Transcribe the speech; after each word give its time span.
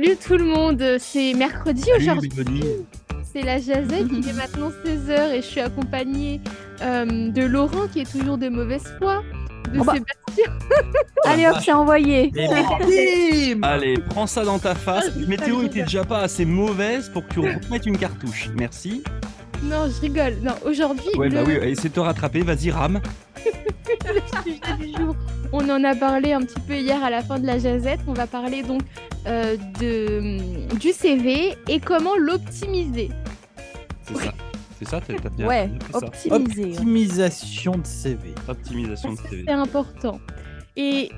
Salut 0.00 0.16
tout 0.16 0.36
le 0.36 0.44
monde, 0.44 0.96
c'est 1.00 1.34
mercredi 1.34 1.82
aujourd'hui. 1.96 2.30
C'est 3.32 3.42
la 3.42 3.58
jazette, 3.58 4.06
il 4.12 4.28
est 4.28 4.32
maintenant 4.32 4.70
16h 4.86 5.32
et 5.32 5.42
je 5.42 5.46
suis 5.46 5.60
accompagnée 5.60 6.40
euh, 6.82 7.32
de 7.32 7.42
Laurent 7.42 7.88
qui 7.92 8.02
est 8.02 8.12
toujours 8.12 8.38
de 8.38 8.48
mauvaise 8.48 8.84
foi, 8.98 9.24
de 9.74 9.80
Oh 9.80 9.82
bah. 9.82 9.94
Sébastien. 9.94 10.56
Allez 11.24 11.48
hop, 11.48 11.56
c'est 11.60 11.72
envoyé. 11.72 12.30
Allez, 13.62 13.96
prends 14.10 14.28
ça 14.28 14.44
dans 14.44 14.60
ta 14.60 14.76
face. 14.76 15.10
La 15.16 15.26
météo 15.26 15.64
était 15.64 15.82
déjà 15.82 16.04
pas 16.04 16.20
assez 16.20 16.44
mauvaise 16.44 17.08
pour 17.08 17.26
que 17.26 17.32
tu 17.32 17.40
remettes 17.40 17.86
une 17.86 17.98
cartouche. 17.98 18.50
Merci. 18.54 19.02
Non, 19.62 19.88
je 19.88 20.00
rigole. 20.00 20.36
Non, 20.42 20.54
aujourd'hui, 20.64 21.10
Ouais, 21.16 21.28
le, 21.28 21.34
bah 21.34 21.44
oui, 21.46 21.54
essaie 21.54 21.88
de 21.88 21.94
te 21.94 22.00
rattraper. 22.00 22.42
Vas-y, 22.42 22.70
rame. 22.70 23.00
le 24.06 24.20
sujet 24.42 24.60
du 24.78 24.96
jour, 24.96 25.16
on 25.52 25.68
en 25.68 25.82
a 25.84 25.94
parlé 25.94 26.32
un 26.32 26.40
petit 26.40 26.60
peu 26.60 26.74
hier 26.74 27.02
à 27.02 27.10
la 27.10 27.22
fin 27.22 27.38
de 27.38 27.46
la 27.46 27.58
jazette. 27.58 28.00
On 28.06 28.12
va 28.12 28.26
parler 28.26 28.62
donc 28.62 28.82
euh, 29.26 29.56
de, 29.80 30.76
du 30.76 30.92
CV 30.92 31.56
et 31.68 31.80
comment 31.80 32.16
l'optimiser. 32.16 33.10
C'est 34.02 34.16
ça. 34.16 34.32
C'est 34.78 34.88
ça, 34.88 35.00
t'as 35.00 35.28
bien 35.30 35.46
Ouais, 35.46 35.70
ouais. 35.92 36.30
Optimisation 36.30 37.72
de 37.78 37.86
CV. 37.86 38.32
Optimisation 38.46 39.12
de 39.12 39.16
Parce 39.16 39.28
CV. 39.28 39.44
C'est 39.46 39.52
important. 39.52 40.20
Et 40.76 41.10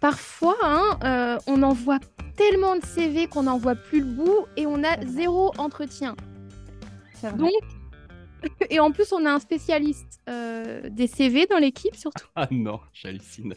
parfois, 0.00 0.56
hein, 0.62 0.98
euh, 1.02 1.38
on 1.48 1.64
envoie 1.64 1.98
tellement 2.36 2.76
de 2.76 2.84
CV 2.84 3.26
qu'on 3.26 3.42
n'en 3.44 3.58
voit 3.58 3.74
plus 3.74 4.00
le 4.00 4.06
bout 4.06 4.46
et 4.56 4.66
on 4.66 4.84
a 4.84 5.04
zéro 5.04 5.52
entretien. 5.58 6.14
C'est 7.20 7.28
vrai. 7.28 7.38
Donc, 7.38 7.50
et 8.70 8.80
en 8.80 8.90
plus, 8.92 9.12
on 9.12 9.24
a 9.26 9.30
un 9.32 9.38
spécialiste 9.40 10.20
euh, 10.28 10.88
des 10.90 11.06
CV 11.06 11.46
dans 11.46 11.58
l'équipe, 11.58 11.94
surtout. 11.96 12.26
Ah 12.34 12.48
non, 12.50 12.80
j'hallucine. 12.92 13.54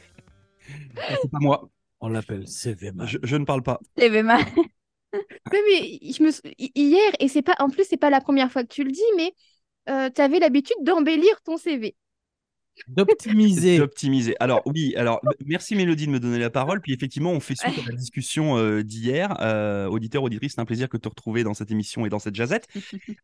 Ah, 0.98 1.16
C'est 1.22 1.32
pas 1.32 1.40
moi. 1.40 1.70
On 2.02 2.10
l'appelle 2.10 2.48
CV 2.48 2.92
man. 2.92 3.08
Je, 3.08 3.18
je 3.24 3.36
ne 3.36 3.46
parle 3.46 3.64
pas. 3.64 3.80
Ouais, 5.52 5.62
mais 5.70 6.12
je 6.12 6.24
me 6.24 6.32
sou- 6.32 6.42
hier, 6.58 7.12
et 7.20 7.28
c'est 7.28 7.42
pas, 7.42 7.56
en 7.60 7.70
plus, 7.70 7.86
c'est 7.88 7.98
pas 7.98 8.10
la 8.10 8.22
première 8.22 8.52
fois 8.52 8.64
que 8.64 8.74
tu 8.74 8.84
le 8.84 8.92
dis, 8.92 9.02
mais 9.16 9.34
tu 9.88 10.22
avais 10.22 10.40
l'habitude 10.40 10.78
d'embellir 10.82 11.42
ton 11.44 11.58
CV. 11.58 11.96
D'optimiser. 12.88 13.78
D'optimiser. 13.80 14.36
Alors 14.40 14.62
oui, 14.66 14.94
alors 14.98 15.22
merci 15.46 15.76
Mélodie 15.76 16.08
de 16.08 16.12
me 16.12 16.20
donner 16.20 16.40
la 16.40 16.50
parole. 16.50 16.82
Puis 16.82 16.94
effectivement, 16.94 17.32
on 17.32 17.40
fait 17.40 17.56
suite 17.56 17.78
à 17.80 17.90
la 17.90 17.96
discussion 17.96 18.58
euh, 18.58 18.84
d'hier. 18.84 19.36
Euh, 19.42 19.88
auditeur, 19.88 20.24
auditrice, 20.24 20.54
c'est 20.56 20.62
un 20.62 20.66
plaisir 20.66 20.90
que 20.90 20.98
de 20.98 21.02
te 21.02 21.10
retrouver 21.10 21.44
dans 21.44 21.54
cette 21.54 21.72
émission 21.72 22.06
et 22.06 22.10
dans 22.10 22.20
cette 22.20 22.36
jazette. 22.36 22.68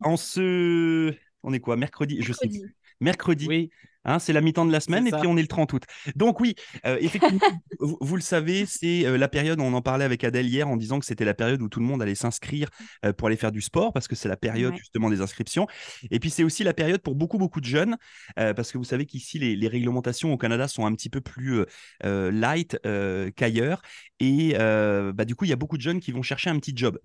En 0.01 0.17
ce... 0.17 1.13
On 1.43 1.53
est 1.53 1.59
quoi 1.59 1.75
Mercredi? 1.77 2.17
Je 2.21 2.33
sais 2.33 2.47
Mercredi. 2.47 2.59
plus. 2.59 2.75
Mercredi. 2.99 3.47
Oui. 3.47 3.69
Hein, 4.03 4.17
c'est 4.17 4.33
la 4.33 4.41
mi-temps 4.41 4.65
de 4.65 4.71
la 4.71 4.79
semaine 4.79 5.05
et 5.05 5.11
puis 5.11 5.27
on 5.27 5.37
est 5.37 5.43
le 5.43 5.47
30 5.47 5.73
août. 5.73 5.83
Donc 6.15 6.39
oui, 6.39 6.55
euh, 6.87 6.97
effectivement, 7.01 7.39
vous, 7.79 7.99
vous 8.01 8.15
le 8.15 8.21
savez, 8.23 8.65
c'est 8.65 9.05
euh, 9.05 9.15
la 9.15 9.27
période, 9.27 9.59
on 9.59 9.71
en 9.75 9.81
parlait 9.83 10.05
avec 10.05 10.23
Adèle 10.23 10.47
hier 10.47 10.67
en 10.67 10.75
disant 10.75 10.99
que 10.99 11.05
c'était 11.05 11.23
la 11.23 11.35
période 11.35 11.61
où 11.61 11.69
tout 11.69 11.79
le 11.79 11.85
monde 11.85 12.01
allait 12.01 12.15
s'inscrire 12.15 12.69
euh, 13.05 13.13
pour 13.13 13.27
aller 13.27 13.37
faire 13.37 13.51
du 13.51 13.61
sport 13.61 13.93
parce 13.93 14.07
que 14.07 14.15
c'est 14.15 14.27
la 14.27 14.37
période 14.37 14.71
Ouais. 14.73 14.77
justement 14.79 15.07
des 15.11 15.21
inscriptions. 15.21 15.67
Et 16.09 16.19
puis 16.19 16.31
c'est 16.31 16.43
aussi 16.43 16.63
la 16.63 16.73
période 16.73 17.01
pour 17.01 17.13
beaucoup, 17.13 17.37
beaucoup 17.37 17.61
de 17.61 17.65
jeunes 17.65 17.95
euh, 18.39 18.55
parce 18.55 18.71
que 18.71 18.79
vous 18.79 18.83
savez 18.85 19.05
qu'ici, 19.05 19.37
les, 19.37 19.55
les 19.55 19.67
réglementations 19.67 20.33
au 20.33 20.37
Canada 20.37 20.67
sont 20.67 20.87
un 20.87 20.95
petit 20.95 21.09
peu 21.09 21.21
plus 21.21 21.63
light 22.03 22.77
euh, 22.87 23.29
qu'ailleurs. 23.35 23.83
Et 24.19 24.55
euh, 24.57 25.13
bah, 25.13 25.25
du 25.25 25.35
coup, 25.35 25.45
il 25.45 25.49
y 25.49 25.53
a 25.53 25.57
beaucoup 25.57 25.77
de 25.77 25.81
jeunes 25.83 25.99
qui 25.99 26.11
vont 26.11 26.23
chercher 26.23 26.49
un 26.49 26.57
petit 26.57 26.73
job. 26.75 26.97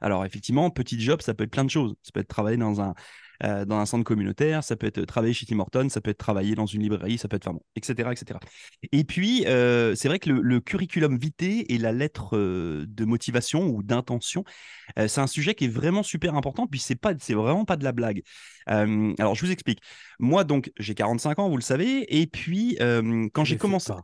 Alors 0.00 0.24
effectivement, 0.24 0.70
petit 0.70 1.00
job, 1.00 1.22
ça 1.22 1.34
peut 1.34 1.44
être 1.44 1.50
plein 1.50 1.64
de 1.64 1.70
choses. 1.70 1.94
Ça 2.02 2.10
peut 2.12 2.20
être 2.20 2.28
travailler 2.28 2.56
dans 2.56 2.80
un, 2.80 2.94
euh, 3.44 3.64
dans 3.64 3.76
un 3.76 3.86
centre 3.86 4.02
communautaire, 4.02 4.64
ça 4.64 4.74
peut 4.74 4.88
être 4.88 5.04
travailler 5.04 5.32
chez 5.32 5.46
Tim 5.46 5.60
Hortons, 5.60 5.88
ça 5.90 6.00
peut 6.00 6.10
être 6.10 6.18
travailler 6.18 6.56
dans 6.56 6.66
une 6.66 6.82
librairie, 6.82 7.18
ça 7.18 7.28
peut 7.28 7.36
être, 7.36 7.46
enfin 7.46 7.54
bon, 7.54 7.62
etc., 7.76 8.10
etc. 8.10 8.40
Et 8.90 9.04
puis, 9.04 9.46
euh, 9.46 9.94
c'est 9.94 10.08
vrai 10.08 10.18
que 10.18 10.28
le, 10.30 10.40
le 10.40 10.60
curriculum 10.60 11.16
vitae 11.16 11.64
et 11.68 11.78
la 11.78 11.92
lettre 11.92 12.36
euh, 12.36 12.84
de 12.88 13.04
motivation 13.04 13.68
ou 13.68 13.84
d'intention, 13.84 14.44
c'est 14.96 15.20
un 15.20 15.26
sujet 15.26 15.54
qui 15.54 15.66
est 15.66 15.68
vraiment 15.68 16.02
super 16.02 16.34
important. 16.34 16.66
Puis 16.66 16.80
c'est 16.80 16.96
pas, 16.96 17.12
c'est 17.20 17.34
vraiment 17.34 17.64
pas 17.64 17.76
de 17.76 17.84
la 17.84 17.92
blague. 17.92 18.22
Alors 18.66 19.34
je 19.34 19.44
vous 19.44 19.52
explique. 19.52 19.80
Moi 20.18 20.44
donc, 20.44 20.72
j'ai 20.78 20.94
45 20.94 21.38
ans, 21.38 21.48
vous 21.48 21.56
le 21.56 21.62
savez, 21.62 22.20
et 22.20 22.26
puis 22.26 22.76
quand 22.78 23.44
j'ai 23.44 23.58
commencé, 23.58 23.92
pas. 23.92 24.00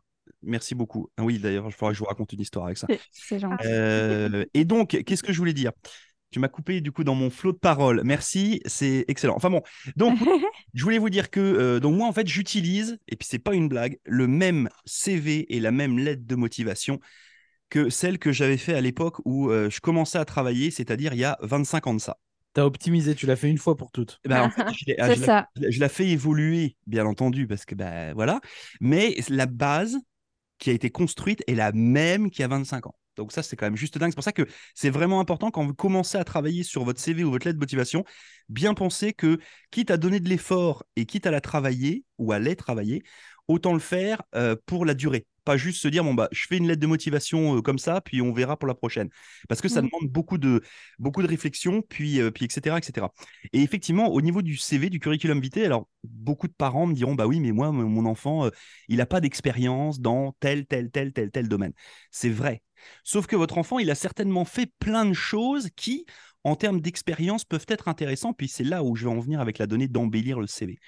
Merci 0.47 0.75
beaucoup. 0.75 1.09
Ah 1.17 1.25
oui, 1.25 1.39
d'ailleurs, 1.39 1.67
il 1.67 1.73
faudra 1.73 1.91
que 1.93 1.95
je 1.95 2.01
vous 2.01 2.07
raconte 2.07 2.33
une 2.33 2.41
histoire 2.41 2.67
avec 2.67 2.79
ça. 2.79 2.87
C'est- 3.11 3.39
gentil. 3.39 3.67
Euh, 3.67 4.45
et 4.55 4.65
donc, 4.65 4.91
qu'est-ce 5.05 5.23
que 5.23 5.33
je 5.33 5.39
voulais 5.39 5.53
dire? 5.53 5.73
Tu 6.31 6.41
m'as 6.41 6.49
coupé 6.49 6.81
du 6.81 6.91
coup 6.91 7.05
dans 7.05 7.15
mon 7.15 7.31
flot 7.31 7.53
de 7.53 7.59
paroles. 7.59 8.01
Merci, 8.05 8.61
c'est 8.67 9.05
excellent. 9.07 9.35
Enfin 9.37 9.51
bon, 9.51 9.63
donc 9.95 10.19
je 10.75 10.83
voulais 10.83 10.99
vous 10.99 11.11
dire 11.11 11.31
que 11.31 11.39
euh, 11.39 11.79
donc 11.79 11.95
moi 11.97 12.09
en 12.09 12.13
fait 12.13 12.27
j'utilise 12.27 12.99
et 13.07 13.15
puis 13.15 13.29
c'est 13.31 13.39
pas 13.39 13.55
une 13.55 13.69
blague 13.69 13.99
le 14.05 14.27
même 14.27 14.69
CV 14.85 15.55
et 15.55 15.61
la 15.61 15.71
même 15.71 15.97
lettre 15.97 16.23
de 16.27 16.35
motivation 16.35 16.99
que 17.71 17.89
celle 17.89 18.19
que 18.19 18.33
j'avais 18.33 18.57
fait 18.57 18.75
à 18.75 18.81
l'époque 18.81 19.19
où 19.25 19.51
euh, 19.51 19.71
je 19.71 19.81
commençais 19.81 20.19
à 20.19 20.25
travailler, 20.25 20.73
c'est-à-dire 20.73 21.13
il 21.15 21.21
y 21.21 21.25
a 21.25 21.39
25 21.43 21.87
ans 21.87 21.95
de 21.95 22.01
ça. 22.01 22.19
T'as 22.53 22.65
optimisé, 22.65 23.15
tu 23.15 23.27
l'as 23.27 23.37
fait 23.37 23.49
une 23.49 23.59
fois 23.59 23.77
pour 23.77 23.91
toutes. 23.93 24.21
Eh 24.25 24.29
ben, 24.29 24.43
en 24.43 24.51
fait, 24.51 24.65
je 24.77 24.85
l'ai- 24.87 24.97
ah, 24.99 25.09
C'est 25.09 25.15
je 25.17 25.21
l'ai- 25.21 25.27
ça. 25.27 25.49
je 25.57 25.61
l'ai- 25.63 25.73
je 25.73 25.81
la 25.81 25.89
fais 25.89 26.09
évoluer, 26.09 26.77
bien 26.89 27.07
entendu, 27.07 27.47
parce 27.47 27.65
que 27.65 27.75
ben 27.77 28.13
voilà. 28.15 28.41
Mais 28.81 29.17
la 29.29 29.47
base 29.47 29.99
qui 30.59 30.71
a 30.71 30.73
été 30.73 30.91
construite 30.91 31.43
est 31.47 31.55
la 31.55 31.73
même 31.73 32.31
qu'il 32.31 32.41
y 32.41 32.45
a 32.45 32.49
25 32.49 32.87
ans. 32.87 32.95
Donc 33.17 33.33
ça, 33.33 33.43
c'est 33.43 33.57
quand 33.57 33.67
même 33.67 33.77
juste 33.77 33.97
dingue. 33.99 34.11
C'est 34.11 34.17
pour 34.17 34.25
ça 34.25 34.33
que 34.33 34.47
c'est 34.75 34.91
vraiment 34.91 35.21
important 35.21 35.51
quand 35.51 35.65
vous 35.65 35.75
commencez 35.75 36.19
à 36.19 36.25
travailler 36.25 36.63
sur 36.63 36.85
votre 36.85 37.01
CV 37.01 37.25
ou 37.25 37.31
votre 37.31 37.47
lettre 37.47 37.59
de 37.59 37.63
motivation, 37.63 38.05
bien 38.49 38.75
penser 38.75 39.13
que 39.13 39.39
quitte 39.71 39.91
à 39.91 39.97
donner 39.97 40.21
de 40.21 40.29
l'effort 40.29 40.85
et 40.97 41.07
quitte 41.07 41.27
à 41.27 41.31
la 41.31 41.41
travailler 41.41 42.05
ou 42.19 42.33
à 42.33 42.39
les 42.39 42.57
travailler, 42.57 43.03
autant 43.49 43.73
le 43.73 43.79
faire 43.81 44.23
euh, 44.35 44.57
pour 44.67 44.85
la 44.85 44.95
durée. 44.95 45.27
Pas 45.45 45.57
juste 45.59 45.83
se 45.83 45.89
dire, 45.89 46.03
bon, 46.05 46.15
bah, 46.15 46.29
je 46.33 46.47
fais 46.49 46.57
une 46.57 46.67
lettre 46.67 46.81
de 46.81 46.87
motivation 46.87 47.59
euh, 47.59 47.61
comme 47.63 47.79
ça, 47.79 48.01
puis 48.01 48.23
on 48.23 48.33
verra 48.33 48.57
pour 48.57 48.67
la 48.67 48.75
prochaine. 48.75 49.11
Parce 49.49 49.61
que 49.61 49.69
ça 49.69 49.81
Mhm. 49.81 49.89
demande 49.91 50.11
beaucoup 50.11 50.39
de, 50.39 50.63
beaucoup 50.99 51.23
de 51.23 51.29
réflexion, 51.29 51.83
puis, 51.83 52.21
euh, 52.21 52.31
puis 52.31 52.47
etc., 52.47 52.79
etc. 52.79 53.13
Et 53.53 53.63
effectivement, 53.63 54.09
au 54.09 54.21
niveau 54.23 54.41
du 54.43 54.57
CV, 54.57 54.89
du 54.91 55.01
curriculum 55.01 55.41
vitae, 55.41 55.65
alors 55.67 55.89
beaucoup 56.03 56.49
de 56.49 56.55
parents 56.55 56.87
me 56.87 56.95
diront, 56.95 57.15
bah 57.15 57.27
oui, 57.27 57.41
mais 57.41 57.53
moi, 57.53 57.71
mon 57.73 58.07
enfant, 58.07 58.49
il 58.89 58.97
n'a 58.99 59.07
pas 59.07 59.21
d'expérience 59.21 60.01
dans 60.01 60.33
tel, 60.41 60.67
tel, 60.67 60.91
tel, 60.91 61.13
tel, 61.13 61.31
tel 61.31 61.49
domaine. 61.49 61.73
C'est 62.11 62.31
vrai. 62.31 62.63
Sauf 63.03 63.27
que 63.27 63.37
votre 63.37 63.59
enfant, 63.59 63.79
il 63.79 63.91
a 63.91 63.95
certainement 63.95 64.45
fait 64.45 64.71
plein 64.79 65.05
de 65.07 65.13
choses 65.15 65.69
qui, 65.77 66.07
en 66.45 66.57
termes 66.57 66.81
d'expérience, 66.81 67.45
peuvent 67.45 67.65
être 67.69 67.89
intéressants. 67.89 68.33
Puis 68.33 68.49
c'est 68.49 68.65
là 68.65 68.83
où 68.83 68.97
je 68.97 69.05
vais 69.05 69.11
en 69.15 69.21
venir 69.21 69.41
avec 69.41 69.59
la 69.59 69.67
donnée 69.67 69.89
d'embellir 69.89 70.41
le 70.41 70.47
CV. 70.47 70.79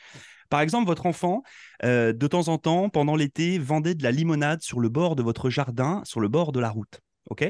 Par 0.49 0.61
exemple, 0.61 0.87
votre 0.87 1.07
enfant, 1.07 1.43
euh, 1.85 2.13
de 2.13 2.27
temps 2.27 2.49
en 2.49 2.59
temps, 2.59 2.89
pendant 2.89 3.17
l'été, 3.17 3.59
vendait 3.59 3.95
de 3.95 4.03
la 4.03 4.11
limonade 4.11 4.63
sur 4.63 4.81
le 4.81 4.89
bord 4.89 5.17
de 5.17 5.23
votre 5.23 5.51
jardin, 5.51 6.03
sur 6.05 6.21
le 6.21 6.29
bord 6.29 6.53
de 6.53 6.61
la 6.61 6.71
route. 6.71 7.01
OK? 7.31 7.45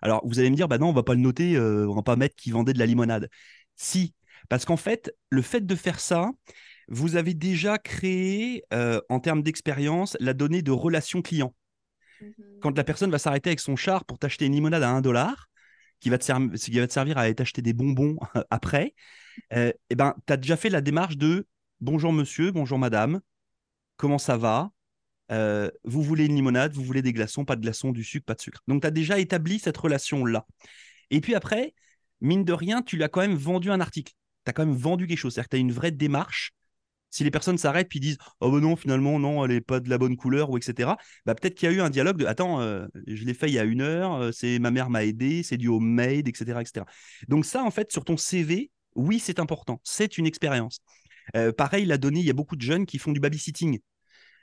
Alors, 0.00 0.26
vous 0.26 0.38
allez 0.38 0.50
me 0.50 0.56
dire, 0.56 0.68
bah 0.68 0.78
non, 0.78 0.88
on 0.88 0.92
va 0.92 1.02
pas 1.02 1.14
le 1.14 1.20
noter, 1.20 1.54
euh, 1.56 1.86
on 1.88 1.94
va 1.94 2.02
pas 2.02 2.16
mettre 2.16 2.34
qu'il 2.34 2.52
vendait 2.52 2.72
de 2.72 2.78
la 2.78 2.86
limonade. 2.86 3.28
Si, 3.76 4.14
parce 4.48 4.64
qu'en 4.64 4.76
fait, 4.76 5.14
le 5.30 5.42
fait 5.42 5.64
de 5.64 5.74
faire 5.74 6.00
ça, 6.00 6.30
vous 6.88 7.16
avez 7.16 7.34
déjà 7.34 7.78
créé, 7.78 8.64
euh, 8.72 9.00
en 9.08 9.20
termes 9.20 9.42
d'expérience, 9.42 10.16
la 10.20 10.34
donnée 10.34 10.62
de 10.62 10.72
relation 10.72 11.22
client 11.22 11.54
quand 12.60 12.76
la 12.76 12.84
personne 12.84 13.10
va 13.10 13.18
s'arrêter 13.18 13.50
avec 13.50 13.60
son 13.60 13.76
char 13.76 14.04
pour 14.04 14.18
t'acheter 14.18 14.46
une 14.46 14.52
limonade 14.52 14.82
à 14.82 14.90
1 14.90 15.00
dollar, 15.00 15.48
qui 16.00 16.10
va 16.10 16.18
te, 16.18 16.56
qui 16.56 16.78
va 16.78 16.86
te 16.86 16.92
servir 16.92 17.18
à 17.18 17.32
t'acheter 17.32 17.62
des 17.62 17.72
bonbons 17.72 18.16
après, 18.50 18.94
euh, 19.52 19.72
eh 19.90 19.94
ben, 19.94 20.14
tu 20.26 20.32
as 20.32 20.36
déjà 20.36 20.56
fait 20.56 20.70
la 20.70 20.80
démarche 20.80 21.16
de 21.16 21.46
bonjour 21.82 22.12
monsieur, 22.12 22.52
bonjour 22.52 22.78
madame, 22.78 23.20
comment 23.96 24.18
ça 24.18 24.36
va? 24.36 24.70
Euh, 25.32 25.70
Vous 25.84 26.02
voulez 26.02 26.26
une 26.26 26.36
limonade, 26.36 26.72
vous 26.74 26.84
voulez 26.84 27.02
des 27.02 27.12
glaçons, 27.12 27.44
pas 27.44 27.56
de 27.56 27.62
glaçons, 27.62 27.90
du 27.90 28.04
sucre, 28.04 28.24
pas 28.24 28.34
de 28.34 28.40
sucre. 28.40 28.62
Donc 28.68 28.82
tu 28.82 28.86
as 28.86 28.92
déjà 28.92 29.18
établi 29.18 29.58
cette 29.58 29.76
relation-là. 29.76 30.46
Et 31.10 31.20
puis 31.20 31.34
après, 31.34 31.74
mine 32.20 32.44
de 32.44 32.52
rien, 32.52 32.82
tu 32.82 32.96
lui 32.96 33.04
as 33.04 33.08
quand 33.08 33.20
même 33.20 33.34
vendu 33.34 33.70
un 33.70 33.80
article. 33.80 34.12
Tu 34.44 34.50
as 34.50 34.52
quand 34.52 34.64
même 34.64 34.76
vendu 34.76 35.06
quelque 35.08 35.18
chose. 35.18 35.34
C'est-à-dire 35.34 35.48
que 35.48 35.56
tu 35.56 35.58
as 35.58 35.60
une 35.60 35.72
vraie 35.72 35.90
démarche. 35.90 36.52
Si 37.10 37.24
les 37.24 37.30
personnes 37.30 37.58
s'arrêtent 37.58 37.88
puis 37.88 38.00
disent 38.00 38.18
Oh 38.40 38.50
ben 38.50 38.60
non, 38.60 38.76
finalement, 38.76 39.18
non, 39.18 39.44
elle 39.44 39.50
n'est 39.50 39.60
pas 39.60 39.80
de 39.80 39.90
la 39.90 39.98
bonne 39.98 40.16
couleur, 40.16 40.50
ou 40.50 40.56
etc., 40.58 40.96
bah, 41.26 41.34
peut-être 41.34 41.54
qu'il 41.54 41.68
y 41.68 41.72
a 41.72 41.74
eu 41.74 41.80
un 41.80 41.90
dialogue 41.90 42.16
de 42.16 42.26
Attends, 42.26 42.60
euh, 42.60 42.86
je 43.06 43.24
l'ai 43.24 43.34
fait 43.34 43.48
il 43.48 43.54
y 43.54 43.58
a 43.58 43.64
une 43.64 43.82
heure, 43.82 44.14
euh, 44.14 44.30
c'est 44.32 44.58
ma 44.58 44.70
mère 44.70 44.88
m'a 44.88 45.04
aidé, 45.04 45.42
c'est 45.42 45.58
du 45.58 45.68
homemade, 45.68 46.28
etc., 46.28 46.60
etc. 46.62 46.86
Donc, 47.28 47.44
ça, 47.44 47.64
en 47.64 47.70
fait, 47.70 47.92
sur 47.92 48.04
ton 48.04 48.16
CV, 48.16 48.70
oui, 48.94 49.18
c'est 49.18 49.40
important. 49.40 49.80
C'est 49.84 50.18
une 50.18 50.26
expérience. 50.26 50.80
Euh, 51.36 51.52
pareil, 51.52 51.84
la 51.84 51.98
donnée, 51.98 52.20
il 52.20 52.26
y 52.26 52.30
a 52.30 52.34
beaucoup 52.34 52.56
de 52.56 52.62
jeunes 52.62 52.86
qui 52.86 52.98
font 52.98 53.12
du 53.12 53.20
babysitting. 53.20 53.80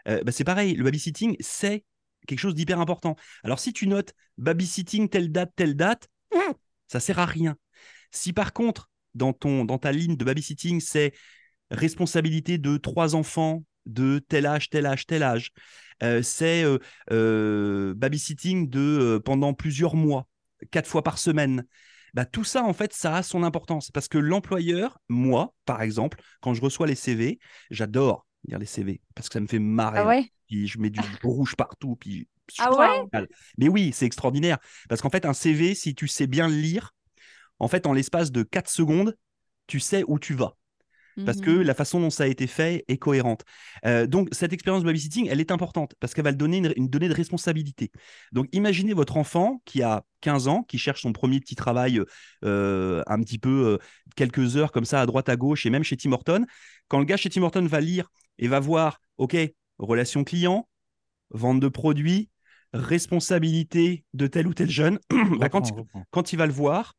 Euh, 0.08 0.24
bah, 0.24 0.32
c'est 0.32 0.44
pareil, 0.44 0.76
le 0.76 0.84
babysitting, 0.84 1.36
c'est 1.40 1.84
quelque 2.28 2.40
chose 2.40 2.56
d'hyper 2.56 2.80
important. 2.80 3.16
Alors, 3.44 3.60
si 3.60 3.74
tu 3.74 3.88
notes 3.88 4.14
babysitting, 4.38 5.10
telle 5.10 5.32
date, 5.32 5.52
telle 5.56 5.76
date, 5.76 6.10
ça 6.88 7.00
sert 7.00 7.20
à 7.20 7.26
rien. 7.26 7.58
Si 8.12 8.34
par 8.34 8.54
contre, 8.54 8.90
dans, 9.14 9.34
ton, 9.34 9.66
dans 9.66 9.78
ta 9.78 9.92
ligne 9.92 10.16
de 10.16 10.26
babysitting, 10.26 10.80
c'est 10.80 11.14
responsabilité 11.72 12.58
de 12.58 12.78
trois 12.78 13.16
enfants 13.16 13.64
de 13.86 14.20
tel 14.28 14.46
âge, 14.46 14.70
tel 14.70 14.86
âge, 14.86 15.06
tel 15.06 15.24
âge, 15.24 15.52
euh, 16.04 16.22
c'est 16.22 16.64
euh, 16.64 16.78
euh, 17.12 17.94
babysitting 17.96 18.70
de 18.70 18.80
euh, 18.80 19.20
pendant 19.20 19.54
plusieurs 19.54 19.96
mois, 19.96 20.28
quatre 20.72 20.88
fois 20.88 21.04
par 21.04 21.18
semaine. 21.18 21.66
Bah, 22.14 22.26
tout 22.26 22.44
ça, 22.44 22.64
en 22.64 22.74
fait, 22.74 22.94
ça 22.94 23.16
a 23.16 23.24
son 23.24 23.44
importance 23.44 23.92
parce 23.92 24.08
que 24.08 24.18
l'employeur, 24.18 25.00
moi, 25.10 25.54
par 25.66 25.82
exemple, 25.82 26.22
quand 26.42 26.54
je 26.54 26.62
reçois 26.62 26.88
les 26.88 26.96
CV, 26.96 27.40
j'adore 27.72 28.26
lire 28.48 28.60
les 28.60 28.66
CV, 28.66 29.02
parce 29.16 29.28
que 29.30 29.34
ça 29.34 29.40
me 29.40 29.48
fait 29.48 29.60
marrer. 29.60 30.00
Ah 30.00 30.08
ouais? 30.08 30.32
Puis 30.48 30.68
je 30.68 30.80
mets 30.80 30.90
du 30.90 31.02
rouge 31.24 31.56
partout, 31.56 31.96
puis 32.00 32.28
je 32.52 32.64
Ah 32.64 32.72
ouais? 32.74 33.28
Mais 33.58 33.68
oui, 33.70 33.92
c'est 33.94 34.06
extraordinaire. 34.06 34.58
Parce 34.88 35.02
qu'en 35.02 35.10
fait, 35.10 35.26
un 35.26 35.34
CV, 35.34 35.76
si 35.76 35.94
tu 35.94 36.08
sais 36.08 36.28
bien 36.28 36.48
le 36.48 36.56
lire, 36.56 36.94
en 37.60 37.68
fait, 37.68 37.86
en 37.86 37.94
l'espace 37.94 38.32
de 38.32 38.44
4 38.44 38.70
secondes, 38.70 39.16
tu 39.68 39.80
sais 39.80 40.04
où 40.08 40.20
tu 40.20 40.34
vas. 40.34 40.56
Parce 41.26 41.42
que 41.42 41.50
Mhm. 41.52 41.62
la 41.64 41.74
façon 41.74 42.00
dont 42.00 42.10
ça 42.10 42.24
a 42.24 42.28
été 42.28 42.48
fait 42.48 42.86
est 42.88 42.98
cohérente. 42.98 43.44
Euh, 43.86 44.08
donc, 44.08 44.30
cette 44.32 44.54
expérience 44.54 44.84
de 44.84 44.88
babysitting, 44.88 45.28
elle 45.30 45.40
est 45.40 45.52
importante 45.52 45.94
parce 46.00 46.14
qu'elle 46.14 46.24
va 46.24 46.32
le 46.32 46.38
donner 46.38 46.58
une, 46.58 46.74
une 46.76 46.88
donnée 46.88 47.10
de 47.10 47.14
responsabilité. 47.14 47.92
Donc, 48.32 48.48
imaginez 48.54 48.94
votre 48.94 49.18
enfant 49.18 49.62
qui 49.66 49.84
a 49.84 50.04
15 50.22 50.48
ans, 50.48 50.64
qui 50.64 50.78
cherche 50.78 51.02
son 51.02 51.12
premier 51.14 51.40
petit 51.40 51.56
travail 51.56 52.02
euh, 52.46 53.04
un 53.08 53.20
petit 53.22 53.38
peu 53.38 53.68
euh, 53.68 53.78
quelques 54.16 54.58
heures 54.58 54.72
comme 54.72 54.86
ça 54.86 55.02
à 55.02 55.06
droite 55.06 55.30
à 55.30 55.36
gauche 55.36 55.66
et 55.66 55.70
même 55.70 55.84
chez 55.84 55.98
Tim 55.98 56.12
Horton. 56.12 56.46
Quand 56.88 57.00
le 57.00 57.06
gars 57.06 57.18
chez 57.18 57.30
Tim 57.30 57.44
Horton 57.44 57.66
va 57.66 57.82
lire 57.82 58.10
et 58.38 58.48
va 58.48 58.60
voir, 58.60 59.02
OK, 59.18 59.36
relation 59.78 60.24
client, 60.24 60.68
vente 61.32 61.60
de 61.60 61.68
produits, 61.68 62.30
responsabilité 62.74 64.04
de 64.14 64.28
tel 64.28 64.48
ou 64.48 64.54
tel 64.54 64.70
jeune, 64.70 65.00
bah, 65.40 65.50
quand, 65.50 65.72
quand 66.12 66.34
il 66.34 66.38
va 66.38 66.46
le 66.46 66.54
voir, 66.54 66.94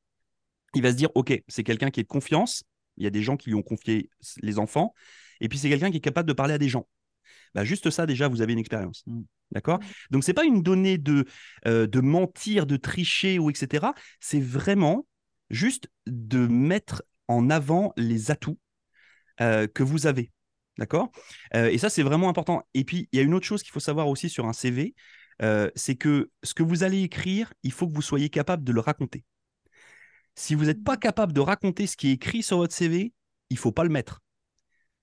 il 0.74 0.82
va 0.82 0.90
se 0.90 0.96
dire, 0.96 1.10
OK, 1.14 1.32
c'est 1.48 1.64
quelqu'un 1.64 1.90
qui 1.90 2.00
est 2.00 2.04
de 2.04 2.08
confiance. 2.08 2.64
Il 2.96 3.04
y 3.04 3.06
a 3.06 3.10
des 3.10 3.22
gens 3.22 3.36
qui 3.36 3.50
lui 3.50 3.56
ont 3.56 3.62
confié 3.62 4.10
les 4.42 4.58
enfants. 4.58 4.94
Et 5.40 5.48
puis, 5.48 5.58
c'est 5.58 5.68
quelqu'un 5.68 5.90
qui 5.90 5.98
est 5.98 6.00
capable 6.00 6.28
de 6.28 6.32
parler 6.32 6.54
à 6.54 6.58
des 6.58 6.68
gens. 6.68 6.86
Bah, 7.54 7.64
juste 7.64 7.90
ça, 7.90 8.06
déjà, 8.06 8.28
vous 8.28 8.42
avez 8.42 8.52
une 8.52 8.58
expérience. 8.58 9.02
Mm. 9.06 9.22
D'accord? 9.52 9.80
Donc, 10.10 10.24
c'est 10.24 10.34
pas 10.34 10.44
une 10.44 10.62
donnée 10.62 10.98
de, 10.98 11.24
euh, 11.66 11.86
de 11.86 12.00
mentir, 12.00 12.66
de 12.66 12.76
tricher 12.76 13.38
ou 13.38 13.50
etc. 13.50 13.92
C'est 14.20 14.40
vraiment 14.40 15.06
juste 15.50 15.88
de 16.06 16.46
mettre 16.46 17.02
en 17.26 17.50
avant 17.50 17.92
les 17.96 18.30
atouts 18.30 18.58
euh, 19.40 19.66
que 19.66 19.82
vous 19.82 20.06
avez. 20.06 20.30
D'accord? 20.78 21.10
Euh, 21.54 21.68
Et 21.68 21.78
ça, 21.78 21.90
c'est 21.90 22.02
vraiment 22.02 22.28
important. 22.28 22.62
Et 22.74 22.84
puis, 22.84 23.08
il 23.12 23.16
y 23.16 23.20
a 23.20 23.22
une 23.24 23.34
autre 23.34 23.46
chose 23.46 23.62
qu'il 23.62 23.72
faut 23.72 23.80
savoir 23.80 24.08
aussi 24.08 24.28
sur 24.28 24.46
un 24.46 24.52
CV, 24.52 24.94
c'est 25.74 25.94
que 25.94 26.30
ce 26.42 26.52
que 26.52 26.62
vous 26.62 26.82
allez 26.82 27.02
écrire, 27.02 27.50
il 27.62 27.72
faut 27.72 27.88
que 27.88 27.94
vous 27.94 28.02
soyez 28.02 28.28
capable 28.28 28.62
de 28.62 28.72
le 28.72 28.80
raconter. 28.80 29.24
Si 30.34 30.54
vous 30.54 30.66
n'êtes 30.66 30.82
pas 30.84 30.96
capable 30.96 31.32
de 31.32 31.40
raconter 31.40 31.86
ce 31.86 31.96
qui 31.96 32.08
est 32.08 32.12
écrit 32.12 32.42
sur 32.42 32.58
votre 32.58 32.74
CV, 32.74 33.12
il 33.50 33.58
faut 33.58 33.72
pas 33.72 33.84
le 33.84 33.90
mettre. 33.90 34.20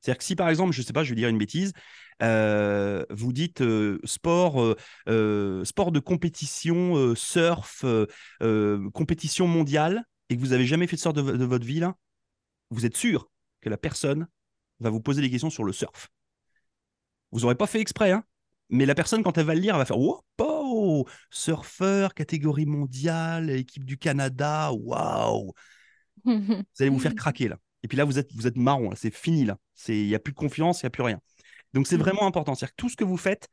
C'est-à-dire 0.02 0.20
que 0.20 0.24
si 0.24 0.36
par 0.36 0.50
exemple, 0.50 0.74
je 0.74 0.82
sais 0.82 0.94
pas, 0.94 1.04
je 1.04 1.10
vais 1.10 1.16
dire 1.16 1.30
une 1.30 1.38
bêtise, 1.38 1.74
euh, 2.24 3.06
vous 3.10 3.34
dites 3.34 3.62
euh, 3.62 4.00
sport, 4.04 4.76
euh, 5.08 5.66
sport 5.66 5.92
de 5.92 6.00
compétition, 6.00 7.16
surf, 7.16 7.84
compétition 8.94 9.48
mondiale, 9.48 10.04
et 10.30 10.36
que 10.36 10.42
vous 10.42 10.54
avez 10.54 10.66
jamais 10.66 10.88
fait 10.88 10.96
de 10.96 11.02
surf 11.02 11.14
de, 11.14 11.22
vo- 11.22 11.38
de 11.38 11.46
votre 11.46 11.66
vie, 11.66 11.80
là, 11.80 11.96
vous 12.72 12.86
êtes 12.86 12.98
sûr 12.98 13.30
que 13.62 13.70
la 13.70 13.78
personne 13.78 14.28
va 14.80 14.90
vous 14.90 15.02
poser 15.02 15.22
des 15.22 15.30
questions 15.32 15.50
sur 15.50 15.64
le 15.64 15.74
surf. 15.74 16.10
Vous 17.32 17.42
n'aurez 17.42 17.56
pas 17.56 17.68
fait 17.68 17.80
exprès, 17.82 18.12
hein 18.12 18.24
mais 18.70 18.86
la 18.86 18.96
personne, 18.96 19.24
quand 19.24 19.38
elle 19.38 19.46
va 19.46 19.56
le 19.56 19.62
lire, 19.62 19.76
elle 19.76 19.80
va 19.80 19.86
faire 19.86 19.98
Wow, 19.98 20.26
oh, 20.88 21.06
surfeur, 21.32 22.14
catégorie 22.14 22.66
mondiale, 22.66 23.50
équipe 23.52 23.86
du 23.86 23.98
Canada, 23.98 24.72
waouh 24.74 25.54
Vous 26.26 26.34
allez 26.80 26.90
vous 26.90 27.00
faire 27.00 27.16
craquer 27.16 27.48
là. 27.48 27.58
Et 27.84 27.88
puis 27.88 27.98
là, 27.98 28.06
vous 28.06 28.20
êtes, 28.20 28.34
vous 28.34 28.48
êtes 28.48 28.58
marron, 28.58 28.92
c'est 28.96 29.14
fini 29.14 29.46
là. 29.46 29.58
C'est- 29.76 29.98
Il 29.98 30.08
n'y 30.08 30.16
a 30.16 30.20
plus 30.20 30.34
de 30.34 30.38
confiance, 30.38 30.82
il 30.82 30.86
n'y 30.86 30.88
a 30.88 30.92
plus 30.92 31.04
rien. 31.04 31.20
Donc 31.74 31.88
c'est 31.88 31.98
Mhm. 31.98 32.04
vraiment 32.04 32.26
important. 32.28 32.56
C'est-à-dire 32.56 32.76
que 32.76 32.82
tout 32.82 32.90
ce 32.90 32.96
que 32.98 33.04
vous 33.04 33.18
faites 33.18 33.50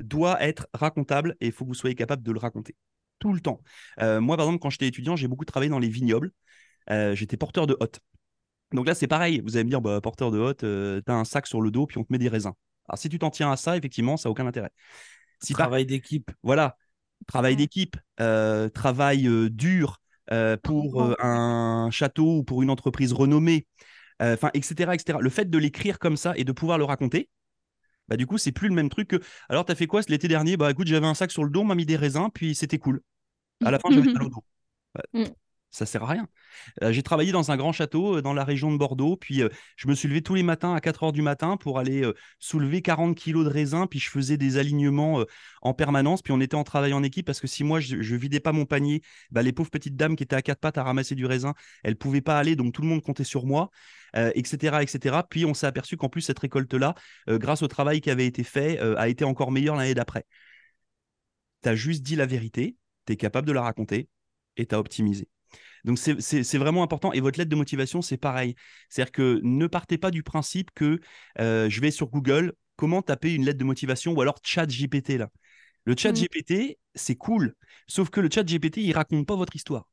doit 0.00 0.42
être 0.42 0.68
racontable 0.74 1.36
et 1.40 1.46
il 1.46 1.52
faut 1.52 1.64
que 1.64 1.70
vous 1.70 1.74
soyez 1.74 1.94
capable 1.96 2.22
de 2.22 2.32
le 2.32 2.38
raconter. 2.38 2.76
Tout 3.18 3.32
le 3.32 3.40
temps. 3.40 3.62
Euh, 4.00 4.20
moi, 4.20 4.36
par 4.36 4.46
exemple, 4.46 4.62
quand 4.62 4.70
j'étais 4.70 4.88
étudiant, 4.88 5.16
j'ai 5.16 5.28
beaucoup 5.28 5.44
travaillé 5.44 5.70
dans 5.70 5.78
les 5.80 5.88
vignobles. 5.88 6.32
Euh, 6.90 7.14
j'étais 7.14 7.36
porteur 7.36 7.66
de 7.66 7.76
hotte. 7.80 8.00
Donc 8.72 8.86
là, 8.86 8.94
c'est 8.94 9.06
pareil. 9.08 9.40
Vous 9.44 9.56
allez 9.56 9.64
me 9.64 9.70
dire, 9.70 9.80
bah, 9.80 10.00
porteur 10.00 10.30
de 10.30 10.38
hotte, 10.38 10.60
tu 10.60 11.12
as 11.12 11.14
un 11.14 11.24
sac 11.24 11.46
sur 11.46 11.60
le 11.62 11.70
dos, 11.70 11.86
puis 11.86 11.98
on 11.98 12.04
te 12.04 12.12
met 12.12 12.18
des 12.18 12.28
raisins. 12.28 12.52
Alors 12.88 12.98
si 12.98 13.08
tu 13.08 13.18
t'en 13.18 13.30
tiens 13.30 13.50
à 13.52 13.56
ça, 13.56 13.76
effectivement, 13.76 14.16
ça 14.16 14.28
n'a 14.28 14.32
aucun 14.32 14.46
intérêt. 14.46 14.70
Si 15.40 15.52
Travail 15.52 15.86
d'équipe. 15.86 16.30
voilà, 16.42 16.76
travail 17.26 17.56
d'équipe, 17.56 17.96
euh, 18.20 18.68
travail 18.68 19.26
euh, 19.26 19.48
dur 19.50 19.98
euh, 20.32 20.56
pour 20.56 21.14
un 21.20 21.88
château 21.90 22.38
ou 22.38 22.42
pour 22.44 22.62
une 22.62 22.70
entreprise 22.70 23.12
renommée, 23.12 23.66
enfin, 24.20 24.50
etc., 24.54 24.94
etc. 24.94 25.20
Le 25.20 25.30
fait 25.30 25.48
de 25.48 25.58
l'écrire 25.58 25.98
comme 25.98 26.16
ça 26.16 26.32
et 26.36 26.44
de 26.44 26.52
pouvoir 26.52 26.78
le 26.78 26.84
raconter, 26.84 27.28
bah, 28.08 28.16
du 28.16 28.26
coup, 28.26 28.38
c'est 28.38 28.52
plus 28.52 28.68
le 28.68 28.74
même 28.74 28.88
truc 28.88 29.08
que. 29.08 29.20
Alors, 29.48 29.64
t'as 29.64 29.74
fait 29.74 29.86
quoi 29.86 30.00
l'été 30.08 30.28
dernier? 30.28 30.56
Bah, 30.56 30.70
écoute, 30.70 30.86
j'avais 30.86 31.06
un 31.06 31.14
sac 31.14 31.30
sur 31.30 31.44
le 31.44 31.50
dos, 31.50 31.60
on 31.60 31.64
m'a 31.64 31.74
mis 31.74 31.86
des 31.86 31.96
raisins, 31.96 32.28
puis 32.32 32.54
c'était 32.54 32.78
cool. 32.78 33.00
À 33.64 33.70
la 33.70 33.78
fin, 33.78 33.90
j'avais 33.90 34.12
mal 34.14 34.24
au 34.24 34.28
dos. 34.30 34.44
Bah, 34.94 35.02
Mm. 35.12 35.24
Ça 35.70 35.86
sert 35.86 36.02
à 36.02 36.06
rien. 36.06 36.28
Euh, 36.82 36.92
j'ai 36.92 37.02
travaillé 37.02 37.32
dans 37.32 37.50
un 37.50 37.56
grand 37.56 37.72
château 37.72 38.16
euh, 38.16 38.22
dans 38.22 38.32
la 38.32 38.44
région 38.44 38.72
de 38.72 38.78
Bordeaux, 38.78 39.16
puis 39.16 39.42
euh, 39.42 39.48
je 39.76 39.88
me 39.88 39.94
suis 39.94 40.08
levé 40.08 40.22
tous 40.22 40.34
les 40.34 40.42
matins 40.42 40.74
à 40.74 40.80
4 40.80 41.04
heures 41.04 41.12
du 41.12 41.22
matin 41.22 41.56
pour 41.56 41.78
aller 41.78 42.10
soulever 42.38 42.82
40 42.82 43.16
kilos 43.16 43.44
de 43.44 43.50
raisins, 43.50 43.86
puis 43.88 43.98
je 43.98 44.10
faisais 44.10 44.36
des 44.36 44.56
alignements 44.56 45.24
en 45.62 45.74
permanence, 45.74 46.22
puis 46.22 46.32
on 46.32 46.40
était 46.40 46.54
en 46.54 46.64
travail 46.64 46.92
en 46.92 47.02
équipe 47.02 47.26
parce 47.26 47.40
que 47.40 47.46
si 47.46 47.64
moi 47.64 47.80
je, 47.80 48.00
je 48.00 48.16
vidais 48.16 48.40
pas 48.40 48.52
mon 48.52 48.64
panier, 48.64 49.02
bah, 49.30 49.42
les 49.42 49.52
pauvres 49.52 49.70
petites 49.70 49.96
dames 49.96 50.16
qui 50.16 50.22
étaient 50.22 50.36
à 50.36 50.42
quatre 50.42 50.60
pattes 50.60 50.78
à 50.78 50.82
ramasser 50.82 51.14
du 51.14 51.26
raisin, 51.26 51.54
elles 51.84 51.96
pouvaient 51.96 52.20
pas 52.20 52.38
aller, 52.38 52.56
donc 52.56 52.72
tout 52.72 52.82
le 52.82 52.88
monde 52.88 53.02
comptait 53.02 53.24
sur 53.24 53.44
moi, 53.46 53.70
etc., 54.14 54.82
etc. 54.82 55.16
Puis 55.28 55.44
on 55.44 55.54
s'est 55.54 55.66
aperçu 55.66 55.96
qu'en 55.96 56.08
plus 56.08 56.22
cette 56.22 56.38
récolte-là, 56.38 56.94
grâce 57.28 57.62
au 57.62 57.68
travail 57.68 58.00
qui 58.00 58.10
avait 58.10 58.26
été 58.26 58.42
fait, 58.44 58.78
a 58.78 59.08
été 59.08 59.24
encore 59.24 59.52
meilleure 59.52 59.76
l'année 59.76 59.94
d'après. 59.94 60.24
Tu 61.62 61.68
as 61.68 61.76
juste 61.76 62.02
dit 62.02 62.16
la 62.16 62.26
vérité, 62.26 62.76
tu 63.06 63.12
es 63.12 63.16
capable 63.16 63.46
de 63.46 63.52
la 63.52 63.62
raconter 63.62 64.08
et 64.56 64.66
tu 64.66 64.74
as 64.74 64.78
optimisé. 64.78 65.28
Donc 65.84 65.98
c'est- 65.98 66.58
vraiment 66.58 66.82
important. 66.82 67.12
Et 67.12 67.20
votre 67.20 67.38
lettre 67.38 67.50
de 67.50 67.56
motivation, 67.56 68.02
c'est 68.02 68.16
pareil. 68.16 68.54
C'est-à-dire 68.88 69.12
que 69.12 69.40
ne 69.42 69.66
partez 69.66 69.98
pas 69.98 70.10
du 70.10 70.22
principe 70.22 70.70
que 70.74 71.00
euh, 71.40 71.68
je 71.70 71.80
vais 71.80 71.90
sur 71.90 72.08
Google, 72.08 72.52
comment 72.76 73.02
taper 73.02 73.34
une 73.34 73.44
lettre 73.44 73.58
de 73.58 73.64
motivation 73.64 74.12
ou 74.12 74.20
alors 74.20 74.38
chat 74.42 74.66
GPT 74.68 75.18
là. 75.18 75.28
Le 75.84 75.94
chat 75.96 76.12
Mm. 76.12 76.14
GPT, 76.14 76.78
c'est 76.94 77.16
cool. 77.16 77.54
Sauf 77.86 78.10
que 78.10 78.20
le 78.20 78.28
chat 78.32 78.44
GPT, 78.46 78.82
il 78.82 78.92
raconte 78.92 79.26
pas 79.26 79.36
votre 79.36 79.56
histoire. 79.56 79.88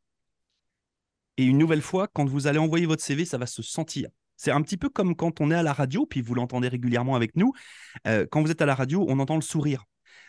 Et 1.37 1.43
une 1.43 1.57
nouvelle 1.57 1.81
fois, 1.81 2.07
quand 2.07 2.25
vous 2.25 2.47
allez 2.47 2.59
envoyer 2.59 2.85
votre 2.85 3.03
CV, 3.03 3.25
ça 3.25 3.37
va 3.37 3.45
se 3.45 3.61
sentir. 3.61 4.09
C'est 4.37 4.51
un 4.51 4.61
petit 4.61 4.77
peu 4.77 4.89
comme 4.89 5.15
quand 5.15 5.41
on 5.41 5.51
est 5.51 5.55
à 5.55 5.63
la 5.63 5.73
radio, 5.73 6.05
puis 6.05 6.21
vous 6.21 6.33
l'entendez 6.35 6.67
régulièrement 6.67 7.15
avec 7.15 7.35
nous. 7.35 7.53
Euh, 8.07 8.25
quand 8.29 8.41
vous 8.41 8.51
êtes 8.51 8.61
à 8.61 8.65
la 8.65 8.75
radio, 8.75 9.05
on 9.09 9.19
entend 9.19 9.35
le 9.35 9.41
sourire. 9.41 9.83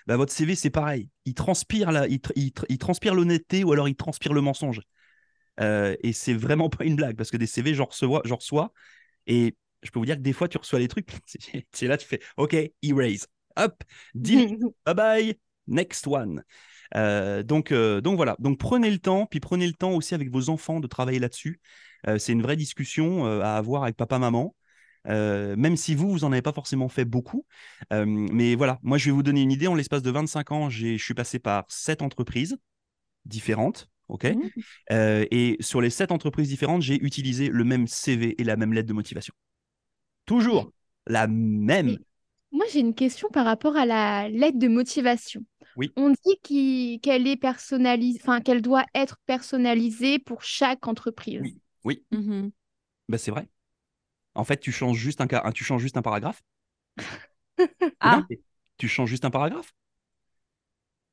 Bah, 0.07 0.17
votre 0.17 0.33
CV, 0.33 0.55
c'est 0.55 0.71
pareil. 0.71 1.09
Il 1.25 1.35
transpire, 1.35 1.91
la, 1.93 2.07
il, 2.07 2.19
tr- 2.19 2.33
il 2.37 2.51
tr- 2.51 2.65
il 2.69 2.79
transpire 2.79 3.15
l'honnêteté 3.15 3.65
ou 3.65 3.73
alors 3.73 3.89
il 3.89 3.97
transpire 3.97 4.33
le 4.33 4.41
mensonge. 4.41 4.81
Euh, 5.61 5.97
et 6.03 6.13
c'est 6.13 6.35
vraiment 6.35 6.69
pas 6.69 6.85
une 6.85 6.97
blague 6.97 7.17
parce 7.17 7.31
que 7.31 7.37
des 7.37 7.47
CV, 7.47 7.75
j'en 7.75 7.87
reçois, 7.87 8.23
reçois. 8.25 8.73
Et 9.27 9.57
je 9.83 9.91
peux 9.91 9.99
vous 10.01 10.07
dire 10.07 10.17
que 10.17 10.23
des 10.23 10.33
fois, 10.33 10.49
tu 10.49 10.59
reçois 10.59 10.79
les 10.81 10.89
trucs. 10.89 11.11
c'est- 11.73 11.89
là, 11.89 11.97
tu 11.99 12.07
fais 12.07 12.21
OK, 12.37 12.57
erase. 12.83 13.27
Hop, 13.57 13.83
delete. 14.15 14.61
Bye 14.87 14.95
bye, 14.95 15.41
next 15.69 16.07
one. 16.07 16.45
Euh, 16.95 17.43
donc, 17.43 17.73
euh, 17.73 18.01
donc 18.01 18.17
voilà. 18.17 18.37
Donc 18.39 18.59
prenez 18.59 18.91
le 18.91 18.99
temps, 18.99 19.27
puis 19.27 19.41
prenez 19.41 19.67
le 19.67 19.73
temps 19.75 19.93
aussi 19.93 20.15
avec 20.15 20.31
vos 20.31 20.51
enfants 20.51 20.81
de 20.81 20.87
travailler 20.87 21.19
là-dessus. 21.19 21.61
C'est 22.19 22.31
une 22.33 22.43
vraie 22.43 22.55
discussion 22.55 23.27
à 23.43 23.55
avoir 23.57 23.83
avec 23.83 23.97
papa, 23.97 24.21
maman. 24.21 24.55
Euh, 25.09 25.55
même 25.57 25.77
si 25.77 25.95
vous, 25.95 26.11
vous 26.11 26.25
en 26.25 26.33
avez 26.33 26.43
pas 26.43 26.53
forcément 26.53 26.89
fait 26.89 27.05
beaucoup. 27.05 27.47
Euh, 27.93 28.05
mais 28.07 28.55
voilà, 28.55 28.79
moi, 28.83 28.99
je 28.99 29.07
vais 29.07 29.11
vous 29.13 29.23
donner 29.23 29.43
une 29.43 29.53
idée. 29.53 29.69
En 29.69 29.75
l'espace 29.75 30.03
de 30.03 30.11
25 30.11 30.53
ans, 30.53 30.71
je 30.71 30.97
suis 30.97 31.15
passé 31.15 31.39
par 31.39 31.65
sept 31.69 32.03
entreprises 32.03 32.59
différentes. 33.27 33.89
OK? 34.09 34.25
Mhm. 34.25 34.51
Euh, 34.93 35.25
Et 35.31 35.57
sur 35.61 35.81
les 35.81 35.91
sept 35.91 36.13
entreprises 36.13 36.49
différentes, 36.49 36.83
j'ai 36.83 37.03
utilisé 37.03 37.49
le 37.49 37.65
même 37.65 37.87
CV 37.87 38.41
et 38.41 38.45
la 38.45 38.57
même 38.57 38.73
lettre 38.73 38.89
de 38.89 38.93
motivation. 38.95 39.35
Toujours 40.25 40.73
la 41.07 41.27
même. 41.27 41.89
Et- 41.89 41.99
Moi, 42.53 42.67
j'ai 42.73 42.81
une 42.81 42.95
question 42.95 43.29
par 43.29 43.45
rapport 43.45 43.77
à 43.77 43.85
la 43.87 44.29
lettre 44.29 44.59
de 44.59 44.69
motivation. 44.69 45.45
Oui. 45.77 45.93
On 45.97 46.11
dit 46.11 47.01
qu'elle 47.03 47.27
est 47.27 47.37
personnalisée, 47.37 48.19
enfin 48.23 48.41
qu'elle 48.41 48.63
doit 48.63 48.87
être 48.95 49.19
personnalisée 49.27 50.19
pour 50.19 50.43
chaque 50.43 50.87
entreprise. 50.87 51.41
Oui. 51.43 51.61
Oui, 51.85 52.05
Mhm. 52.11 52.51
bah, 53.09 53.19
c'est 53.19 53.31
vrai. 53.31 53.49
En 54.35 54.45
fait, 54.45 54.59
tu 54.59 54.73
changes 54.73 54.97
juste 54.99 55.21
un, 55.21 55.27
tu 55.53 55.65
changes 55.65 55.83
juste 55.83 55.97
un 55.97 56.03
paragraphe. 56.03 56.43
Ah. 58.01 58.17
Non, 58.29 58.37
tu 58.79 58.89
changes 58.89 59.09
juste 59.09 59.25
un 59.25 59.31
paragraphe. 59.31 59.73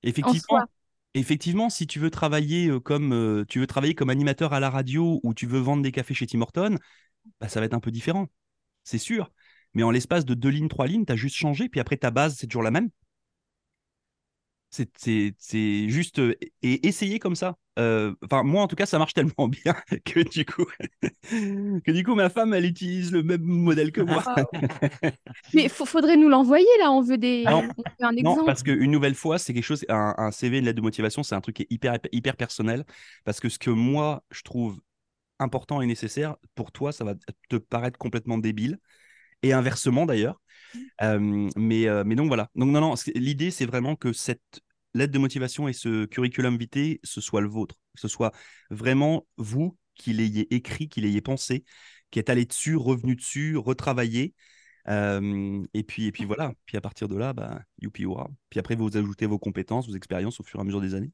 En 0.03 0.09
Effectivement. 0.09 0.65
Effectivement, 1.13 1.69
si 1.69 1.87
tu 1.87 1.99
veux 1.99 2.09
travailler 2.09 2.69
euh, 2.69 2.79
comme 2.79 3.13
euh, 3.13 3.45
tu 3.47 3.59
veux 3.59 3.67
travailler 3.67 3.95
comme 3.95 4.09
animateur 4.09 4.53
à 4.53 4.59
la 4.59 4.69
radio 4.69 5.19
ou 5.23 5.33
tu 5.33 5.47
veux 5.47 5.59
vendre 5.59 5.83
des 5.83 5.91
cafés 5.91 6.13
chez 6.13 6.27
Tim 6.27 6.41
Hortons, 6.41 6.77
bah, 7.41 7.49
ça 7.49 7.59
va 7.59 7.65
être 7.65 7.73
un 7.73 7.79
peu 7.79 7.91
différent, 7.91 8.29
c'est 8.83 8.97
sûr. 8.97 9.31
Mais 9.73 9.83
en 9.83 9.91
l'espace 9.91 10.25
de 10.25 10.33
deux 10.35 10.49
lignes, 10.49 10.69
trois 10.69 10.87
lignes, 10.87 11.05
tu 11.05 11.13
as 11.13 11.15
juste 11.17 11.35
changé, 11.35 11.69
puis 11.69 11.79
après 11.79 11.97
ta 11.97 12.11
base, 12.11 12.35
c'est 12.37 12.47
toujours 12.47 12.63
la 12.63 12.71
même. 12.71 12.89
C'est 14.73 15.89
juste 15.89 16.19
euh, 16.19 16.35
et 16.63 16.87
essayer 16.87 17.19
comme 17.19 17.35
ça. 17.35 17.57
Euh, 17.79 18.13
Enfin, 18.23 18.43
moi 18.43 18.63
en 18.63 18.67
tout 18.67 18.75
cas, 18.75 18.85
ça 18.85 18.97
marche 18.99 19.13
tellement 19.15 19.47
bien 19.47 19.75
que 20.05 20.21
du 20.21 20.45
coup, 20.45 20.65
que 21.31 21.91
du 21.91 22.03
coup, 22.03 22.15
ma 22.15 22.29
femme, 22.29 22.53
elle 22.53 22.65
utilise 22.65 23.11
le 23.11 23.23
même 23.23 23.41
modèle 23.43 23.91
que 23.91 24.01
moi. 24.01 24.23
Mais 25.53 25.63
il 25.63 25.69
faudrait 25.69 26.17
nous 26.17 26.29
l'envoyer 26.29 26.65
là, 26.79 26.91
on 26.91 27.01
veut 27.01 27.17
des, 27.17 27.45
Non. 27.45 27.63
on 27.77 27.81
veut 27.83 28.07
un 28.07 28.11
Non, 28.11 28.17
exemple. 28.17 28.45
parce 28.45 28.63
qu'une 28.63 28.91
nouvelle 28.91 29.15
fois, 29.15 29.37
c'est 29.39 29.53
quelque 29.53 29.63
chose, 29.63 29.85
un, 29.89 30.15
un 30.17 30.31
CV, 30.31 30.59
une 30.59 30.65
lettre 30.65 30.77
de 30.77 30.81
motivation, 30.81 31.23
c'est 31.23 31.35
un 31.35 31.41
truc 31.41 31.57
qui 31.57 31.63
est 31.63 31.67
hyper, 31.71 31.97
hyper 32.11 32.35
personnel. 32.35 32.85
Parce 33.25 33.39
que 33.39 33.49
ce 33.49 33.59
que 33.59 33.69
moi, 33.69 34.23
je 34.31 34.41
trouve 34.41 34.79
important 35.39 35.81
et 35.81 35.87
nécessaire, 35.87 36.37
pour 36.55 36.71
toi, 36.71 36.91
ça 36.93 37.05
va 37.05 37.15
te 37.49 37.57
paraître 37.57 37.99
complètement 37.99 38.37
débile. 38.39 38.79
Et 39.43 39.53
inversement 39.53 40.05
d'ailleurs. 40.07 40.41
Euh, 41.01 41.49
mais, 41.55 41.87
euh, 41.87 42.03
mais 42.05 42.15
donc 42.15 42.27
voilà. 42.27 42.49
Donc 42.55 42.69
non, 42.69 42.81
non, 42.81 42.95
l'idée, 43.15 43.51
c'est 43.51 43.65
vraiment 43.65 43.95
que 43.95 44.13
cette 44.13 44.61
lettre 44.93 45.13
de 45.13 45.19
motivation 45.19 45.67
et 45.67 45.73
ce 45.73 46.05
curriculum 46.05 46.57
vitae, 46.57 46.99
ce 47.03 47.21
soit 47.21 47.41
le 47.41 47.47
vôtre. 47.47 47.75
Que 47.95 48.01
ce 48.01 48.07
soit 48.07 48.31
vraiment 48.69 49.25
vous 49.37 49.77
qui 49.95 50.13
l'ayez 50.13 50.53
écrit, 50.53 50.89
qui 50.89 51.01
l'ayez 51.01 51.21
pensé, 51.21 51.63
qui 52.11 52.19
êtes 52.19 52.29
allé 52.29 52.45
dessus, 52.45 52.75
revenu 52.75 53.15
dessus, 53.15 53.57
retravaillé. 53.57 54.33
Euh, 54.89 55.65
et 55.73 55.83
puis, 55.83 56.05
et 56.07 56.11
puis 56.11 56.25
voilà. 56.25 56.53
Puis 56.65 56.77
à 56.77 56.81
partir 56.81 57.07
de 57.07 57.15
là, 57.15 57.33
bah, 57.33 57.61
youpi 57.81 58.03
hurrah. 58.03 58.29
Puis 58.49 58.59
après, 58.59 58.75
vous 58.75 58.97
ajoutez 58.97 59.25
vos 59.25 59.39
compétences, 59.39 59.87
vos 59.87 59.95
expériences 59.95 60.39
au 60.39 60.43
fur 60.43 60.59
et 60.59 60.61
à 60.61 60.65
mesure 60.65 60.81
des 60.81 60.95
années. 60.95 61.11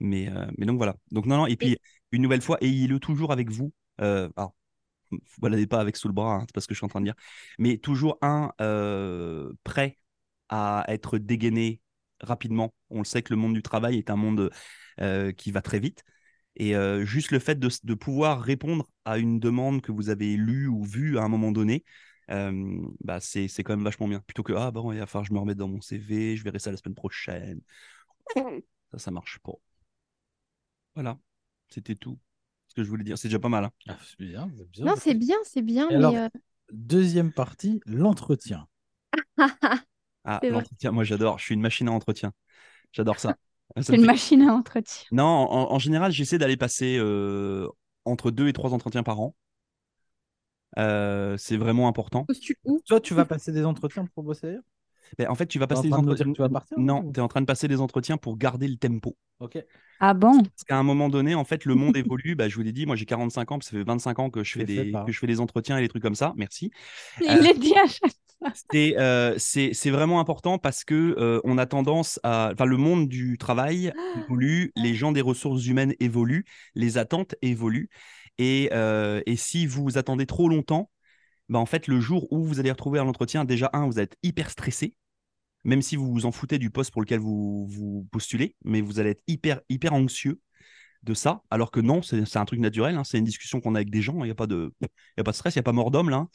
Mais, 0.00 0.30
mais 0.58 0.66
donc 0.66 0.76
voilà. 0.76 0.96
Donc 1.10 1.26
non, 1.26 1.36
non. 1.36 1.46
Et 1.46 1.56
puis 1.56 1.78
une 2.12 2.22
nouvelle 2.22 2.42
fois, 2.42 2.58
ayez-le 2.60 2.98
toujours 2.98 3.32
avec 3.32 3.50
vous. 3.50 3.72
Alors, 3.98 4.32
vous 4.36 4.55
baladez 5.38 5.66
pas 5.66 5.80
avec 5.80 5.96
sous 5.96 6.08
le 6.08 6.14
bras, 6.14 6.34
hein, 6.34 6.40
c'est 6.42 6.52
pas 6.54 6.60
ce 6.60 6.66
que 6.66 6.74
je 6.74 6.78
suis 6.78 6.84
en 6.84 6.88
train 6.88 7.00
de 7.00 7.06
dire. 7.06 7.14
Mais 7.58 7.78
toujours 7.78 8.18
un 8.22 8.52
euh, 8.60 9.52
prêt 9.64 9.98
à 10.48 10.84
être 10.88 11.18
dégainé 11.18 11.80
rapidement. 12.20 12.74
On 12.90 12.98
le 12.98 13.04
sait 13.04 13.22
que 13.22 13.32
le 13.32 13.38
monde 13.38 13.54
du 13.54 13.62
travail 13.62 13.98
est 13.98 14.10
un 14.10 14.16
monde 14.16 14.50
euh, 15.00 15.32
qui 15.32 15.50
va 15.52 15.62
très 15.62 15.80
vite. 15.80 16.04
Et 16.56 16.74
euh, 16.76 17.04
juste 17.04 17.32
le 17.32 17.38
fait 17.38 17.58
de, 17.58 17.94
pouvoir 17.94 18.40
répondre 18.40 18.88
à 19.04 19.18
une 19.18 19.38
demande 19.40 19.82
que 19.82 19.92
vous 19.92 20.08
avez 20.08 20.36
lue 20.36 20.68
ou 20.68 20.84
vue 20.84 21.18
à 21.18 21.22
un 21.22 21.28
moment 21.28 21.52
donné, 21.52 21.84
bah 22.28 23.20
c'est 23.20 23.48
quand 23.62 23.74
même 23.76 23.84
vachement 23.84 24.08
bien. 24.08 24.20
Plutôt 24.20 24.42
que, 24.42 24.52
ah 24.54 24.70
bon, 24.70 24.92
il 24.92 24.98
va 24.98 25.06
falloir 25.06 25.24
que 25.24 25.28
je 25.28 25.34
me 25.34 25.38
remette 25.38 25.58
dans 25.58 25.68
mon 25.68 25.80
CV, 25.80 26.36
je 26.36 26.44
verrai 26.44 26.58
ça 26.58 26.70
la 26.70 26.76
semaine 26.78 26.94
prochaine. 26.94 27.60
Ça, 28.92 28.98
ça 28.98 29.10
marche 29.10 29.38
pas. 29.40 29.52
Voilà, 30.94 31.18
c'était 31.68 31.94
tout 31.94 32.18
que 32.76 32.84
je 32.84 32.88
voulais 32.90 33.04
dire. 33.04 33.18
C'est 33.18 33.28
déjà 33.28 33.38
pas 33.40 33.48
mal. 33.50 33.64
hein. 33.64 33.72
Ah, 33.88 33.96
c'est 34.04 34.24
bien, 34.24 34.50
c'est 34.56 34.70
bien. 34.70 34.86
Non, 34.86 34.94
c'est 34.96 35.14
bien, 35.14 35.36
c'est 35.44 35.62
bien, 35.62 35.90
Et 35.90 35.94
mais 35.96 35.96
alors 35.96 36.14
euh, 36.16 36.28
Deuxième 36.72 37.32
partie, 37.32 37.80
l'entretien. 37.86 38.68
Ah, 40.24 40.44
l'entretien, 40.48 40.90
moi 40.92 41.04
j'adore, 41.04 41.38
je 41.38 41.44
suis 41.44 41.54
une 41.54 41.60
machine 41.60 41.88
à 41.88 41.92
entretien. 41.92 42.32
J'adore 42.92 43.20
ça. 43.20 43.36
C'est 43.82 43.96
une 43.96 44.02
fait- 44.02 44.06
machine 44.06 44.42
à 44.42 44.54
entretien. 44.54 45.06
Non, 45.12 45.24
en, 45.24 45.72
en 45.72 45.78
général, 45.78 46.12
j'essaie 46.12 46.38
d'aller 46.38 46.56
passer 46.56 46.96
euh, 46.98 47.68
entre 48.04 48.30
deux 48.30 48.48
et 48.48 48.52
trois 48.52 48.74
entretiens 48.74 49.02
par 49.02 49.20
an. 49.20 49.34
Euh, 50.78 51.36
c'est 51.38 51.56
vraiment 51.56 51.88
important. 51.88 52.28
où? 52.64 52.80
Toi, 52.86 53.00
tu 53.00 53.14
vas 53.14 53.24
passer 53.24 53.52
des 53.52 53.64
entretiens 53.64 54.06
pour 54.14 54.24
bosser 54.24 54.56
Mais 55.18 55.26
en 55.26 55.34
fait, 55.34 55.46
tu 55.46 55.58
vas 55.58 55.66
passer 55.66 55.88
des 55.88 55.92
entretiens. 55.94 56.24
dire 56.26 56.32
que 56.32 56.36
tu 56.36 56.42
vas 56.42 56.48
partir, 56.48 56.78
Non, 56.78 57.02
ou- 57.04 57.12
tu 57.12 57.20
es 57.20 57.22
en 57.22 57.28
train 57.28 57.40
de 57.40 57.46
passer 57.46 57.68
des 57.68 57.80
entretiens 57.80 58.16
pour 58.16 58.36
garder 58.36 58.68
le 58.68 58.76
tempo. 58.76 59.16
Ok. 59.40 59.58
Ah 60.00 60.14
bon? 60.14 60.42
Parce 60.42 60.64
qu'à 60.66 60.76
un 60.78 60.82
moment 60.82 61.08
donné, 61.08 61.34
en 61.34 61.44
fait, 61.44 61.64
le 61.64 61.74
monde 61.74 61.96
évolue. 61.96 62.34
Bah, 62.34 62.48
je 62.48 62.56
vous 62.56 62.62
l'ai 62.62 62.72
dit, 62.72 62.86
moi 62.86 62.96
j'ai 62.96 63.06
45 63.06 63.52
ans, 63.52 63.60
ça 63.60 63.70
fait 63.70 63.82
25 63.82 64.18
ans 64.18 64.30
que 64.30 64.44
je 64.44 64.52
fais, 64.52 64.64
des, 64.64 64.90
pas. 64.92 65.04
que 65.04 65.12
je 65.12 65.18
fais 65.18 65.26
des 65.26 65.40
entretiens 65.40 65.78
et 65.78 65.82
des 65.82 65.88
trucs 65.88 66.02
comme 66.02 66.14
ça. 66.14 66.32
Merci. 66.36 66.70
Il 67.20 67.28
Euh, 67.30 67.42
l'a 67.42 67.52
dit 67.54 67.74
à 67.74 67.86
chaque 67.86 68.12
C'est 68.70 68.98
euh, 68.98 69.34
c'est 69.38 69.72
c'est 69.72 69.90
vraiment 69.90 70.20
important 70.20 70.58
parce 70.58 70.84
que 70.84 71.14
euh, 71.18 71.40
on 71.44 71.56
a 71.58 71.66
tendance 71.66 72.20
à. 72.22 72.50
Enfin, 72.52 72.66
le 72.66 72.76
monde 72.76 73.08
du 73.08 73.38
travail 73.38 73.92
évolue, 74.24 74.72
les 74.76 74.94
gens 74.94 75.12
des 75.12 75.22
ressources 75.22 75.66
humaines 75.66 75.94
évoluent, 76.00 76.44
les 76.74 76.98
attentes 76.98 77.34
évoluent. 77.42 77.88
Et, 78.38 78.68
euh, 78.74 79.22
et 79.24 79.36
si 79.36 79.66
vous 79.66 79.96
attendez 79.96 80.26
trop 80.26 80.48
longtemps, 80.50 80.90
bah, 81.48 81.58
en 81.58 81.66
fait, 81.66 81.86
le 81.88 82.00
jour 82.00 82.26
où 82.32 82.44
vous 82.44 82.60
allez 82.60 82.70
retrouver 82.70 82.98
à 82.98 83.04
l'entretien, 83.04 83.44
déjà, 83.44 83.70
un, 83.72 83.86
vous 83.86 83.98
allez 83.98 84.04
être 84.04 84.16
hyper 84.22 84.50
stressé, 84.50 84.94
même 85.64 85.82
si 85.82 85.96
vous 85.96 86.12
vous 86.12 86.26
en 86.26 86.32
foutez 86.32 86.58
du 86.58 86.70
poste 86.70 86.92
pour 86.92 87.02
lequel 87.02 87.20
vous, 87.20 87.66
vous 87.68 88.08
postulez, 88.12 88.56
mais 88.64 88.80
vous 88.80 89.00
allez 89.00 89.10
être 89.10 89.22
hyper, 89.26 89.60
hyper 89.68 89.94
anxieux 89.94 90.40
de 91.04 91.14
ça, 91.14 91.42
alors 91.50 91.70
que 91.70 91.80
non, 91.80 92.02
c'est 92.02 92.36
un 92.36 92.44
truc 92.44 92.60
naturel, 92.60 92.96
hein, 92.96 93.04
c'est 93.04 93.18
une 93.18 93.24
discussion 93.24 93.60
qu'on 93.60 93.74
a 93.76 93.78
avec 93.78 93.90
des 93.90 94.02
gens, 94.02 94.16
il 94.22 94.24
n'y 94.26 94.30
a, 94.32 94.34
pas 94.34 94.48
de- 94.48 94.72
y 95.16 95.20
a 95.20 95.24
pas 95.24 95.30
de 95.32 95.36
stress, 95.36 95.54
il 95.54 95.58
n'y 95.58 95.60
a 95.60 95.64
pas 95.64 95.72
mort 95.72 95.92
d'homme 95.92 96.10
là. 96.10 96.16
hein. 96.18 96.28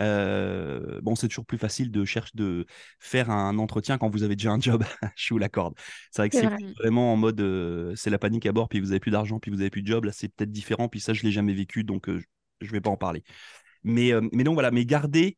Euh, 0.00 1.00
bon, 1.02 1.14
c'est 1.14 1.28
toujours 1.28 1.46
plus 1.46 1.58
facile 1.58 1.90
de 1.90 2.04
chercher 2.04 2.32
de 2.34 2.66
faire 3.00 3.30
un 3.30 3.58
entretien 3.58 3.98
quand 3.98 4.08
vous 4.10 4.22
avez 4.22 4.36
déjà 4.36 4.52
un 4.52 4.60
job. 4.60 4.84
Je 5.16 5.34
vous 5.34 5.38
l'accorde. 5.38 5.74
C'est 6.10 6.22
vrai 6.22 6.30
que 6.30 6.36
C'est 6.36 6.40
c'est 6.40 6.46
vrai. 6.46 6.58
vraiment 6.78 7.12
en 7.12 7.16
mode 7.16 7.40
euh, 7.40 7.94
c'est 7.96 8.10
la 8.10 8.18
panique 8.18 8.46
à 8.46 8.52
bord, 8.52 8.68
puis 8.68 8.80
vous 8.80 8.90
avez 8.92 9.00
plus 9.00 9.10
d'argent, 9.10 9.38
puis 9.40 9.50
vous 9.50 9.60
avez 9.60 9.70
plus 9.70 9.82
de 9.82 9.86
job. 9.88 10.04
Là, 10.04 10.12
c'est 10.12 10.28
peut-être 10.28 10.52
différent. 10.52 10.88
Puis 10.88 11.00
ça, 11.00 11.12
je 11.14 11.22
l'ai 11.22 11.32
jamais 11.32 11.54
vécu, 11.54 11.84
donc 11.84 12.08
euh, 12.08 12.18
je 12.20 12.26
je 12.62 12.70
vais 12.72 12.80
pas 12.82 12.90
en 12.90 12.96
parler. 12.98 13.24
Mais, 13.84 14.12
euh, 14.12 14.20
mais 14.32 14.44
donc 14.44 14.54
voilà, 14.54 14.70
mais 14.70 14.84
garder, 14.86 15.36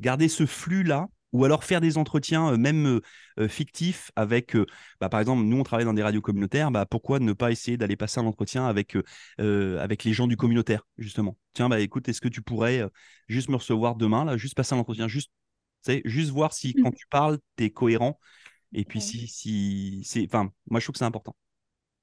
garder 0.00 0.28
ce 0.28 0.46
flux-là, 0.46 1.08
ou 1.32 1.44
alors 1.46 1.64
faire 1.64 1.80
des 1.80 1.96
entretiens, 1.96 2.52
euh, 2.52 2.56
même 2.58 3.00
euh, 3.38 3.48
fictifs, 3.48 4.10
avec, 4.16 4.54
euh, 4.56 4.66
bah, 5.00 5.08
par 5.08 5.20
exemple, 5.20 5.42
nous, 5.44 5.56
on 5.58 5.62
travaille 5.62 5.86
dans 5.86 5.94
des 5.94 6.02
radios 6.02 6.20
communautaires, 6.20 6.70
bah, 6.70 6.84
pourquoi 6.86 7.18
ne 7.20 7.32
pas 7.32 7.50
essayer 7.50 7.76
d'aller 7.76 7.96
passer 7.96 8.20
un 8.20 8.26
entretien 8.26 8.66
avec, 8.66 8.96
euh, 9.40 9.78
avec 9.80 10.04
les 10.04 10.12
gens 10.12 10.26
du 10.26 10.36
communautaire, 10.36 10.86
justement? 10.98 11.36
Tiens, 11.54 11.68
bah 11.68 11.80
écoute, 11.80 12.08
est-ce 12.08 12.20
que 12.20 12.28
tu 12.28 12.42
pourrais 12.42 12.80
euh, 12.82 12.88
juste 13.28 13.48
me 13.48 13.56
recevoir 13.56 13.96
demain, 13.96 14.24
là, 14.24 14.36
juste 14.36 14.54
passer 14.54 14.74
un 14.74 14.78
entretien, 14.78 15.08
juste, 15.08 15.30
juste 16.04 16.30
voir 16.30 16.52
si 16.52 16.74
quand 16.76 16.92
tu 16.92 17.06
parles, 17.08 17.38
tu 17.56 17.64
es 17.64 17.70
cohérent, 17.70 18.18
et 18.72 18.84
puis 18.84 19.00
Ouais. 19.00 19.02
si, 19.02 19.28
si 19.28 20.02
c'est, 20.04 20.26
enfin, 20.26 20.52
moi, 20.70 20.80
je 20.80 20.86
trouve 20.86 20.94
que 20.94 20.98
c'est 21.00 21.04
important. 21.06 21.36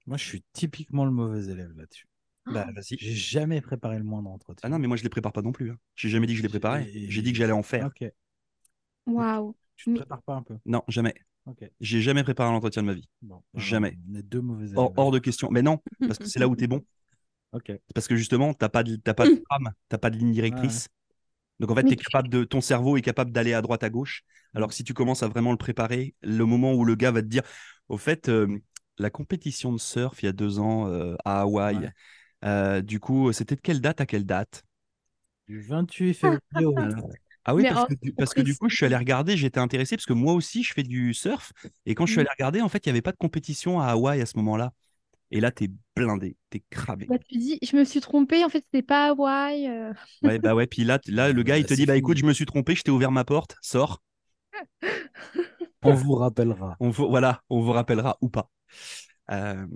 Moi, 0.08 0.18
je 0.18 0.26
suis 0.26 0.44
typiquement 0.52 1.06
le 1.06 1.12
mauvais 1.12 1.46
élève 1.46 1.72
là-dessus. 1.78 2.09
Bah, 2.52 2.68
vas-y. 2.76 2.98
J'ai 2.98 3.14
jamais 3.16 3.62
préparé 3.62 3.98
le 3.98 4.04
moindre 4.04 4.30
entretien. 4.30 4.62
Ah 4.64 4.70
non, 4.70 4.80
mais 4.80 4.88
moi, 4.88 4.98
je 4.98 5.04
les 5.04 5.10
prépare 5.10 5.34
pas 5.34 5.42
non 5.42 5.52
plus. 5.52 5.72
Hein. 5.72 5.78
J'ai 5.96 6.10
jamais 6.10 6.28
dit 6.28 6.34
que 6.34 6.38
je 6.40 6.44
les 6.44 6.50
préparais. 6.50 6.90
J'ai 6.94 7.22
dit 7.22 7.32
que 7.32 7.38
j'allais 7.38 7.54
en 7.54 7.64
faire. 7.64 7.88
Ok. 7.88 8.10
Waouh. 9.08 9.56
Tu 9.76 9.86
te 9.86 9.90
Mais- 9.92 10.00
prépares 10.00 10.22
pas 10.24 10.36
un 10.36 10.44
peu? 10.44 10.58
Non, 10.66 10.84
jamais. 10.88 11.14
Ok. 11.46 11.70
J'ai 11.80 12.02
jamais 12.02 12.24
préparé 12.24 12.50
un 12.50 12.54
entretien 12.54 12.82
de 12.82 12.88
ma 12.88 12.94
vie. 12.94 13.08
Bon, 13.22 13.42
Jamais. 13.56 13.98
On 14.12 14.16
est 14.16 14.24
deux 14.24 14.42
mauvais. 14.42 14.68
Hors, 14.76 14.94
hors 14.98 15.12
de 15.12 15.20
question. 15.20 15.50
Mais 15.52 15.62
non, 15.62 15.80
parce 16.00 16.20
que 16.20 16.26
c'est 16.26 16.40
là 16.40 16.48
où 16.48 16.56
tu 16.56 16.66
es 16.66 16.68
bon. 16.68 16.84
Parce 17.96 18.08
que 18.08 18.16
justement, 18.16 18.54
tu 18.54 18.60
n'as 18.62 18.70
pas 18.70 18.84
de, 18.84 18.96
t'as 18.96 19.16
pas 19.16 19.26
de 19.28 19.34
trame, 19.50 19.72
tu 19.90 19.98
pas 19.98 20.10
de 20.12 20.18
ligne 20.18 20.32
directrice. 20.32 20.88
Donc 21.60 21.72
en 21.72 21.76
fait, 21.76 21.84
tu- 21.84 21.96
capable 21.96 22.30
de, 22.30 22.44
ton 22.44 22.62
cerveau 22.62 22.96
est 22.96 23.02
capable 23.02 23.32
d'aller 23.32 23.54
à 23.54 23.62
droite, 23.64 23.84
à 23.84 23.90
gauche. 23.90 24.22
Alors 24.54 24.70
que 24.70 24.76
si 24.76 24.84
tu 24.84 24.94
commences 24.94 25.24
à 25.24 25.28
vraiment 25.28 25.52
le 25.52 25.58
préparer, 25.58 26.14
le 26.22 26.46
moment 26.46 26.74
où 26.74 26.86
le 26.86 26.94
gars 26.96 27.10
va 27.12 27.22
te 27.24 27.28
dire, 27.28 27.42
au 27.88 27.98
fait, 27.98 28.30
euh, 28.30 28.60
la 29.00 29.10
compétition 29.10 29.74
de 29.74 29.80
surf 29.80 30.22
il 30.22 30.28
y 30.28 30.30
a 30.30 30.32
deux 30.32 30.60
ans 30.60 30.88
euh, 30.90 31.16
à 31.26 31.42
Hawaï, 31.42 31.78
Ouais. 31.78 31.90
Euh, 32.46 32.82
du 32.82 33.00
coup, 33.00 33.32
c'était 33.34 33.56
de 33.56 33.62
quelle 33.62 33.82
date 33.82 34.02
à 34.02 34.06
quelle 34.06 34.26
date? 34.26 34.64
Du 35.48 35.62
28 35.62 36.14
février 36.16 36.66
au 36.66 36.84
Alors, 36.84 37.12
Ah 37.46 37.56
oui, 37.56 37.66
Mais 37.66 37.68
parce 37.68 37.84
que, 37.86 37.94
du, 37.96 38.14
en 38.18 38.18
parce 38.18 38.34
que 38.34 38.42
du 38.42 38.56
coup, 38.56 38.70
je 38.70 38.76
suis 38.76 38.86
allé 38.86 38.96
regarder, 38.98 39.38
j'étais 39.38 39.60
intéressé 39.60 39.96
parce 39.98 40.06
que 40.06 40.14
moi 40.14 40.34
aussi, 40.34 40.64
je 40.64 40.74
fais 40.74 40.84
du 40.84 41.14
surf. 41.14 41.52
Et 41.86 41.96
quand 41.96 42.06
je 42.06 42.12
suis 42.12 42.20
Mm. 42.20 42.22
allé 42.22 42.30
regarder, 42.32 42.62
en 42.62 42.70
fait, 42.70 42.86
il 42.86 42.90
n'y 42.90 42.92
avait 42.92 43.02
pas 43.02 43.12
de 43.12 43.18
compétition 43.18 43.80
à 43.80 43.88
Hawaï 43.88 44.22
à 44.22 44.26
ce 44.26 44.38
moment-là. 44.38 44.74
Et 45.32 45.42
là, 45.42 45.52
t'es 45.52 45.70
blindé, 45.96 46.38
t'es 46.52 46.64
cramé. 46.72 47.10
Bah, 47.10 47.18
tu 47.28 47.38
dis, 47.38 47.58
je 47.64 47.76
me 47.76 47.84
suis 47.86 48.02
trompée, 48.02 48.44
en 48.46 48.50
fait, 48.50 48.60
c'était 48.66 48.84
pas 48.84 49.10
Hawaï. 49.10 49.68
euh. 49.68 49.94
Ouais, 50.24 50.40
bah 50.40 50.56
ouais, 50.56 50.66
puis 50.68 50.84
là, 50.86 51.00
là 51.08 51.32
le 51.34 51.44
gars, 51.44 51.58
il 51.58 51.66
te 51.66 51.74
Bah, 51.74 51.76
dit, 51.76 51.86
c'est 51.86 51.86
bah 51.86 51.96
écoute, 51.98 52.18
je 52.18 52.26
me 52.26 52.32
suis 52.34 52.46
trompé, 52.46 52.74
je 52.76 52.84
t'ai 52.84 52.92
ouvert 52.92 53.12
ma 53.12 53.26
porte, 53.26 53.56
sors. 53.62 54.02
On 55.82 55.94
vous 55.94 56.14
rappellera. 56.16 56.78
On 56.80 56.90
vous, 56.90 57.08
voilà, 57.10 57.44
on 57.50 57.62
vous 57.62 57.72
rappellera 57.72 58.18
ou 58.22 58.30
pas. 58.30 58.50
Euh, 59.32 59.68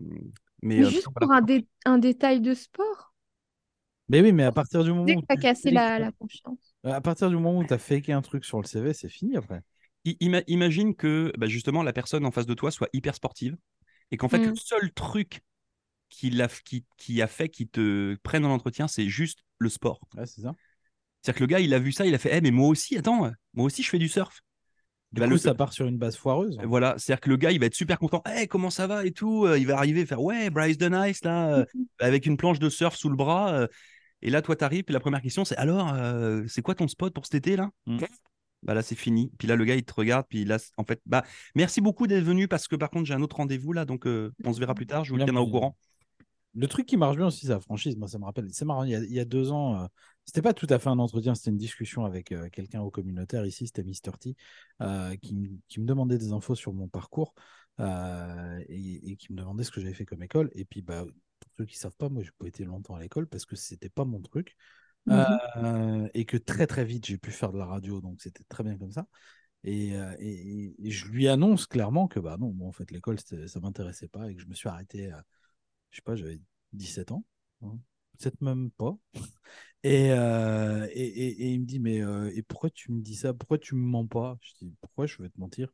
mais 0.63 0.82
Mais 0.82 0.84
euh, 0.84 0.91
juste 0.91 1.10
pour 1.20 1.32
un, 1.32 1.41
dé- 1.41 1.67
un 1.86 1.98
détail 1.98 2.41
de 2.41 2.53
sport, 2.53 3.13
Mais 4.10 4.22
oui, 4.22 4.32
mais 4.34 4.43
à 4.43 4.51
partir 4.51 4.84
du 4.84 4.91
moment 4.93 5.05
dès 5.05 5.17
où 5.17 5.22
tu 5.22 5.39
cassé 5.39 5.72
fakes- 5.72 5.72
la, 5.72 6.00
la 6.00 6.12
confiance. 6.12 6.75
à 6.86 7.01
partir 7.01 7.29
du 7.29 7.36
moment 7.36 7.58
où 7.60 7.65
tu 7.65 7.74
as 7.74 7.77
faké 7.79 8.13
un 8.13 8.22
truc 8.22 8.46
sur 8.46 8.62
le 8.62 8.67
CV, 8.67 8.93
c'est 8.93 9.10
fini 9.10 9.38
après. 9.38 9.62
I- 10.05 10.17
ima- 10.22 10.43
imagine 10.48 10.96
que 10.96 11.34
bah, 11.38 11.48
justement 11.48 11.84
la 11.84 11.93
personne 11.93 12.25
en 12.25 12.32
face 12.32 12.46
de 12.46 12.53
toi 12.53 12.72
soit 12.72 12.89
hyper 12.93 13.15
sportive 13.15 13.58
et 14.12 14.17
qu'en 14.17 14.29
fait, 14.29 14.46
le 14.46 14.51
Mm. 14.51 14.55
seul 14.55 14.91
truc 14.93 15.41
qui, 16.10 16.29
l'a- 16.32 16.50
qui, 16.65 16.86
qui 16.98 17.22
a 17.22 17.27
fait 17.27 17.50
qu'il 17.50 17.70
te 17.70 18.15
prenne 18.24 18.46
en 18.46 18.51
entretien, 18.53 18.88
c'est 18.88 19.08
juste 19.10 19.39
le 19.60 19.70
sport. 19.70 20.01
Ouais, 20.17 20.25
c'est 20.27 20.41
ça. 20.41 20.55
C'est-à-dire 21.22 21.39
que 21.39 21.43
le 21.46 21.48
gars, 21.48 21.60
il 21.62 21.74
a 21.74 21.79
vu 21.79 21.91
ça, 21.91 22.05
il 22.05 22.15
a 22.15 22.20
fait, 22.20 22.38
eh, 22.38 22.41
mais 22.41 22.51
moi 22.51 22.67
aussi, 22.70 22.98
attends, 22.98 23.32
moi 23.53 23.65
aussi, 23.65 23.84
je 23.84 23.89
fais 23.89 24.00
du 24.00 24.10
surf. 24.10 24.41
Du 25.13 25.20
Bah, 25.20 25.27
coup, 25.27 25.34
le- 25.34 25.38
ça 25.38 25.53
part 25.53 25.72
sur 25.74 25.86
une 25.86 25.98
base 25.98 26.15
foireuse. 26.17 26.58
Voilà, 26.65 26.96
c'est-à-dire 26.98 27.22
que 27.22 27.29
le 27.29 27.38
gars, 27.38 27.51
il 27.51 27.60
va 27.60 27.67
être 27.67 27.75
super 27.75 28.00
content. 28.00 28.22
Hey, 28.25 28.48
comment 28.48 28.72
ça 28.72 28.88
va 28.88 29.05
et 29.05 29.12
tout. 29.12 29.46
Euh, 29.46 29.60
Il 29.60 29.67
va 29.67 29.77
arriver, 29.77 30.05
faire 30.08 30.22
ouais, 30.22 30.50
Bryce 30.50 30.77
the 30.79 30.89
Nice 30.91 31.24
là, 31.24 31.60
euh, 31.60 31.65
avec 32.00 32.25
une 32.25 32.36
planche 32.36 32.58
de 32.60 32.67
surf 32.70 32.96
sous 32.96 33.10
le 33.10 33.15
bras. 33.15 33.53
euh, 33.53 33.67
et 34.24 34.29
là, 34.29 34.41
toi, 34.41 34.55
t'arrives, 34.55 34.86
et 34.88 34.91
la 34.93 35.00
première 35.00 35.22
question, 35.22 35.46
c'est 35.46 35.58
alors, 35.58 35.93
euh, 35.93 36.43
c'est 36.48 36.62
quoi 36.62 36.74
ton 36.75 36.88
spot 36.88 37.13
pour 37.13 37.25
cet 37.25 37.36
été 37.36 37.55
là 37.55 37.70
Mm. 37.86 38.00
Bah 38.63 38.74
là, 38.74 38.82
c'est 38.82 38.96
fini. 38.96 39.29
Puis 39.38 39.46
là, 39.48 39.58
le 39.58 39.65
gars, 39.65 39.75
il 39.75 39.84
te 39.84 39.93
regarde, 39.93 40.25
puis 40.29 40.46
là, 40.46 40.58
en 40.77 40.86
fait, 40.86 41.01
bah, 41.05 41.24
merci 41.53 41.82
beaucoup 41.82 42.08
d'être 42.08 42.24
venu 42.24 42.48
parce 42.48 42.70
que 42.70 42.77
par 42.77 42.89
contre, 42.89 43.05
j'ai 43.05 43.13
un 43.13 43.22
autre 43.22 43.36
rendez-vous 43.36 43.74
là, 43.74 43.84
donc 43.84 44.08
euh, 44.08 44.32
on 44.46 44.53
se 44.53 44.60
verra 44.60 44.74
plus 44.74 44.88
tard. 44.88 45.03
Je 45.03 45.12
vous 45.12 45.17
tiendrai 45.17 45.43
au 45.43 45.48
courant. 45.50 45.75
Le 46.55 46.67
truc 46.67 46.86
qui 46.86 46.98
marche 46.98 47.17
bien 47.17 47.27
aussi, 47.27 47.45
c'est 47.48 47.51
la 47.51 47.60
franchise. 47.60 47.98
Moi, 47.98 48.07
ça 48.07 48.19
me 48.19 48.25
rappelle. 48.25 48.48
C'est 48.53 48.65
marrant. 48.65 48.83
Il 48.83 48.91
y 48.91 48.95
a, 48.95 49.00
il 49.00 49.12
y 49.12 49.19
a 49.19 49.25
deux 49.25 49.51
ans, 49.51 49.81
euh, 49.83 49.88
c'était 50.25 50.41
pas 50.43 50.53
tout 50.53 50.67
à 50.69 50.77
fait 50.79 50.89
un 50.89 51.00
entretien, 51.00 51.33
c'était 51.33 51.50
une 51.50 51.57
discussion 51.57 52.05
avec 52.05 52.31
euh, 52.31 52.48
quelqu'un 52.50 52.81
au 52.81 52.91
communautaire. 52.91 53.45
Ici, 53.45 53.65
c'était 53.67 53.83
Mister 53.83 54.12
T, 54.19 54.36
euh, 54.81 55.15
qui, 55.17 55.36
me- 55.36 55.57
qui 55.67 55.79
me 55.79 55.86
demandait 55.86 56.17
des 56.19 56.31
infos 56.31 56.53
sur 56.55 56.74
mon 56.74 56.88
parcours 56.88 57.33
euh, 57.79 58.63
et, 58.69 59.12
et 59.12 59.15
qui 59.15 59.31
me 59.33 59.38
demandait 59.38 59.63
ce 59.63 59.72
que 59.72 59.81
j'avais 59.81 59.93
fait 59.95 60.05
comme 60.05 60.22
école. 60.22 60.51
Et 60.53 60.63
puis, 60.65 60.81
bah, 60.83 61.05
pour 61.39 61.51
ceux 61.57 61.65
qui 61.65 61.77
savent 61.77 61.95
pas, 61.98 62.10
moi, 62.10 62.22
j'ai 62.24 62.31
pas 62.38 62.48
été 62.48 62.65
longtemps 62.65 62.95
à 62.95 63.00
l'école 63.01 63.27
parce 63.27 63.45
que 63.45 63.55
c'était 63.55 63.89
pas 63.89 64.05
mon 64.05 64.22
truc. 64.22 64.55
Euh, 65.12 66.07
et 66.13 66.25
que 66.25 66.38
très 66.38 66.65
très 66.67 66.86
vite 66.86 67.05
j'ai 67.05 67.17
pu 67.17 67.31
faire 67.31 67.51
de 67.51 67.57
la 67.57 67.65
radio, 67.65 68.00
donc 68.00 68.22
c'était 68.22 68.43
très 68.45 68.63
bien 68.63 68.77
comme 68.77 68.91
ça. 68.91 69.05
Et, 69.63 69.89
et- 70.19 70.75
et 70.79 70.91
je 70.91 71.07
lui 71.07 71.27
annonce 71.27 71.67
clairement 71.67 72.07
que 72.07 72.19
bah 72.19 72.38
non, 72.39 72.53
moi, 72.53 72.67
en 72.69 72.72
fait 72.74 72.91
l'école 72.91 73.17
ça 73.19 73.60
m'intéressait 73.62 74.07
pas 74.10 74.29
et 74.31 74.36
que 74.36 74.41
je 74.41 74.48
me 74.48 74.53
suis 74.53 74.69
arrêté 74.69 75.12
à, 75.12 75.24
je 75.93 75.97
sais 75.97 76.03
pas, 76.03 76.17
j'avais 76.17 76.41
17 76.73 77.13
ans. 77.13 77.25
hein. 77.63 77.79
peut-être 78.19 78.41
même 78.41 78.71
pas. 78.71 78.97
Et, 79.85 80.12
euh, 80.12 80.88
et, 80.93 81.03
et- 81.07 81.43
et 81.43 81.53
il 81.53 81.62
me 81.62 81.65
dit, 81.65 81.79
mais 81.79 82.01
euh, 82.03 82.31
et 82.35 82.43
pourquoi 82.43 82.69
tu 82.71 82.91
me 82.93 83.01
dis 83.01 83.15
ça? 83.15 83.33
Pourquoi 83.33 83.57
tu 83.59 83.75
me 83.75 83.81
mens 83.81 84.07
pas? 84.07 84.38
Je 84.41 84.53
dis, 84.62 84.73
pourquoi 84.81 85.07
je 85.07 85.21
vais 85.21 85.29
te 85.29 85.39
mentir? 85.39 85.69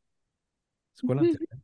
C'est 0.95 1.03
quoi 1.05 1.15
l'intérêt? 1.15 1.45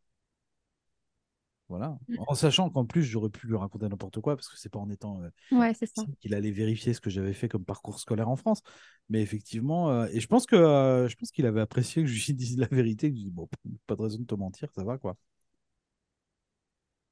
Voilà. 1.70 1.98
En 2.16 2.36
sachant 2.36 2.70
qu'en 2.70 2.86
plus, 2.86 3.04
j'aurais 3.04 3.30
pu 3.30 3.48
lui 3.48 3.56
raconter 3.58 3.88
n'importe 3.90 4.20
quoi, 4.22 4.36
parce 4.36 4.50
que 4.50 4.58
c'est 4.58 4.70
pas 4.70 4.80
en 4.80 4.90
étant 4.90 5.22
euh, 5.24 5.30
Ouais, 5.52 5.74
c'est 5.74 5.88
ça. 5.88 6.04
qu'il 6.20 6.34
allait 6.36 6.52
vérifier 6.52 6.94
ce 6.94 7.02
que 7.02 7.10
j'avais 7.10 7.34
fait 7.34 7.50
comme 7.50 7.66
parcours 7.66 8.00
scolaire 8.00 8.30
en 8.30 8.36
France. 8.36 8.62
Mais 9.10 9.22
effectivement, 9.22 9.90
euh, 9.92 10.08
et 10.12 10.20
je 10.20 10.28
pense 10.28 10.46
que 10.46 10.56
je 11.10 11.16
pense 11.16 11.32
qu'il 11.32 11.46
avait 11.46 11.62
apprécié 11.62 12.04
que 12.04 12.10
je 12.10 12.26
lui 12.28 12.34
dise 12.36 12.58
la 12.58 12.68
vérité, 12.68 13.12
que 13.12 13.18
je 13.18 13.24
dis, 13.24 13.32
bon, 13.32 13.50
pas 13.88 13.96
de 13.96 14.02
raison 14.02 14.20
de 14.20 14.26
te 14.26 14.36
mentir, 14.36 14.70
ça 14.76 14.84
va 14.84 14.98
quoi. 14.98 15.18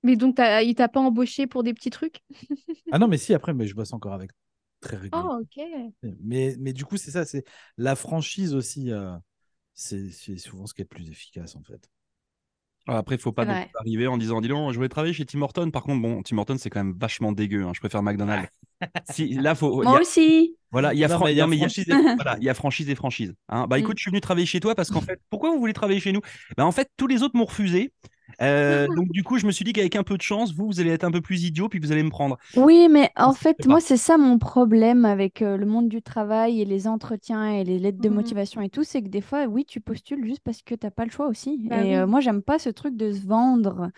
Mais 0.03 0.15
donc, 0.15 0.35
t'as- 0.35 0.61
il 0.63 0.75
t'a 0.75 0.89
pas 0.89 0.99
embauché 0.99 1.47
pour 1.47 1.63
des 1.63 1.73
petits 1.73 1.89
trucs? 1.89 2.21
Ah 2.91 2.99
non, 2.99 3.07
mais 3.07 3.17
si, 3.17 3.33
après, 3.33 3.53
mais 3.53 3.67
je 3.67 3.75
bosse 3.75 3.93
encore 3.93 4.13
avec 4.13 4.31
très 4.79 4.97
régulièrement. 4.97 5.31
Oh, 5.33 5.39
ok. 5.41 5.93
Mais, 6.21 6.55
mais 6.59 6.73
du 6.73 6.85
coup, 6.85 6.97
c'est 6.97 7.11
ça, 7.11 7.25
c'est 7.25 7.45
la 7.77 7.95
franchise 7.95 8.53
aussi, 8.55 8.91
euh, 8.91 9.15
c'est 9.75 10.11
c'est 10.11 10.37
souvent 10.37 10.67
ce 10.67 10.73
qui 10.73 10.81
est 10.81 10.85
le 10.85 10.89
plus 10.89 11.09
efficace 11.11 11.55
en 11.55 11.63
fait. 11.63 11.89
Ah, 12.87 12.97
Après, 12.97 13.15
il 13.15 13.21
faut 13.21 13.31
pas 13.31 13.45
arriver 13.79 14.07
en 14.07 14.17
disant, 14.17 14.41
dis 14.41 14.49
donc, 14.49 14.71
je 14.71 14.75
voulais 14.77 14.89
travailler 14.89 15.13
chez 15.13 15.25
Tim 15.25 15.41
Horton. 15.41 15.71
Par 15.71 15.83
contre, 15.83 16.01
bon, 16.01 16.21
Tim 16.21 16.37
Horton, 16.37 16.57
c'est 16.57 16.69
quand 16.69 16.83
même 16.83 16.97
vachement 16.99 17.31
dégueu. 17.31 17.63
hein. 17.65 17.71
Je 17.73 17.79
préfère 17.79 18.03
McDonald's. 18.03 18.49
si, 19.05 19.29
là, 19.35 19.55
faut. 19.55 19.83
Moi 19.83 19.99
a- 19.99 20.01
aussi. 20.01 20.57
Voilà, 20.71 20.93
il 20.93 20.99
y 20.99 21.03
a, 21.05 21.09
fran- 21.09 21.27
a 21.27 21.47
franchise 21.47 21.89
et- 21.89 21.97
voilà, 22.17 22.37
il 22.39 22.43
y 22.45 22.49
a 22.49 22.53
franchise 22.55 22.89
et 22.89 22.95
franchise. 22.95 23.33
hein. 23.49 23.67
Bah 23.67 23.77
Mm. 23.77 23.79
écoute, 23.79 23.97
je 23.99 24.03
suis 24.03 24.11
venu 24.11 24.21
travailler 24.21 24.47
chez 24.47 24.59
toi 24.59 24.75
parce 24.75 24.91
qu'en 24.91 25.01
fait, 25.01 25.19
pourquoi 25.29 25.51
vous 25.51 25.59
voulez 25.59 25.73
travailler 25.73 25.99
chez 26.01 26.11
nous? 26.13 26.21
Bah 26.57 26.65
en 26.65 26.71
fait, 26.73 26.89
tous 26.97 27.07
les 27.07 27.23
autres 27.23 27.37
m'ont 27.37 27.45
refusé. 27.45 27.93
Euh, 28.41 28.87
donc 28.95 29.09
du 29.11 29.23
coup, 29.23 29.37
je 29.37 29.45
me 29.45 29.51
suis 29.51 29.65
dit 29.65 29.73
qu'avec 29.73 29.95
un 29.95 30.03
peu 30.03 30.17
de 30.17 30.21
chance, 30.21 30.53
vous, 30.53 30.67
vous 30.67 30.79
allez 30.79 30.91
être 30.91 31.03
un 31.03 31.11
peu 31.11 31.21
plus 31.21 31.43
idiot, 31.43 31.69
puis 31.69 31.79
vous 31.79 31.91
allez 31.91 32.03
me 32.03 32.09
prendre. 32.09 32.37
Oui, 32.55 32.87
mais 32.87 33.09
en 33.15 33.33
fait, 33.33 33.65
moi, 33.65 33.81
c'est 33.81 33.97
ça 33.97 34.17
mon 34.19 34.37
problème 34.37 35.05
avec 35.05 35.41
euh, 35.41 35.57
le 35.57 35.65
monde 35.65 35.89
du 35.89 36.03
travail 36.03 36.61
et 36.61 36.65
les 36.65 36.87
entretiens 36.87 37.47
et 37.51 37.63
les 37.63 37.79
lettres 37.79 37.99
de 37.99 38.09
Mhm. 38.09 38.09
motivation 38.09 38.61
et 38.61 38.69
tout, 38.69 38.83
c'est 38.83 39.01
que 39.01 39.07
des 39.09 39.21
fois, 39.21 39.45
oui, 39.45 39.65
tu 39.65 39.81
postules 39.81 40.23
juste 40.23 40.41
parce 40.43 40.61
que 40.61 40.75
t'as 40.75 40.91
pas 40.91 41.03
le 41.05 41.09
choix 41.09 41.25
aussi. 41.27 41.67
Bah 41.69 41.83
et 41.83 41.97
euh, 41.97 42.05
moi, 42.05 42.19
j'aime 42.19 42.43
pas 42.43 42.59
ce 42.59 42.69
truc 42.69 42.95
de 42.95 43.11
se 43.11 43.25
vendre, 43.25 43.89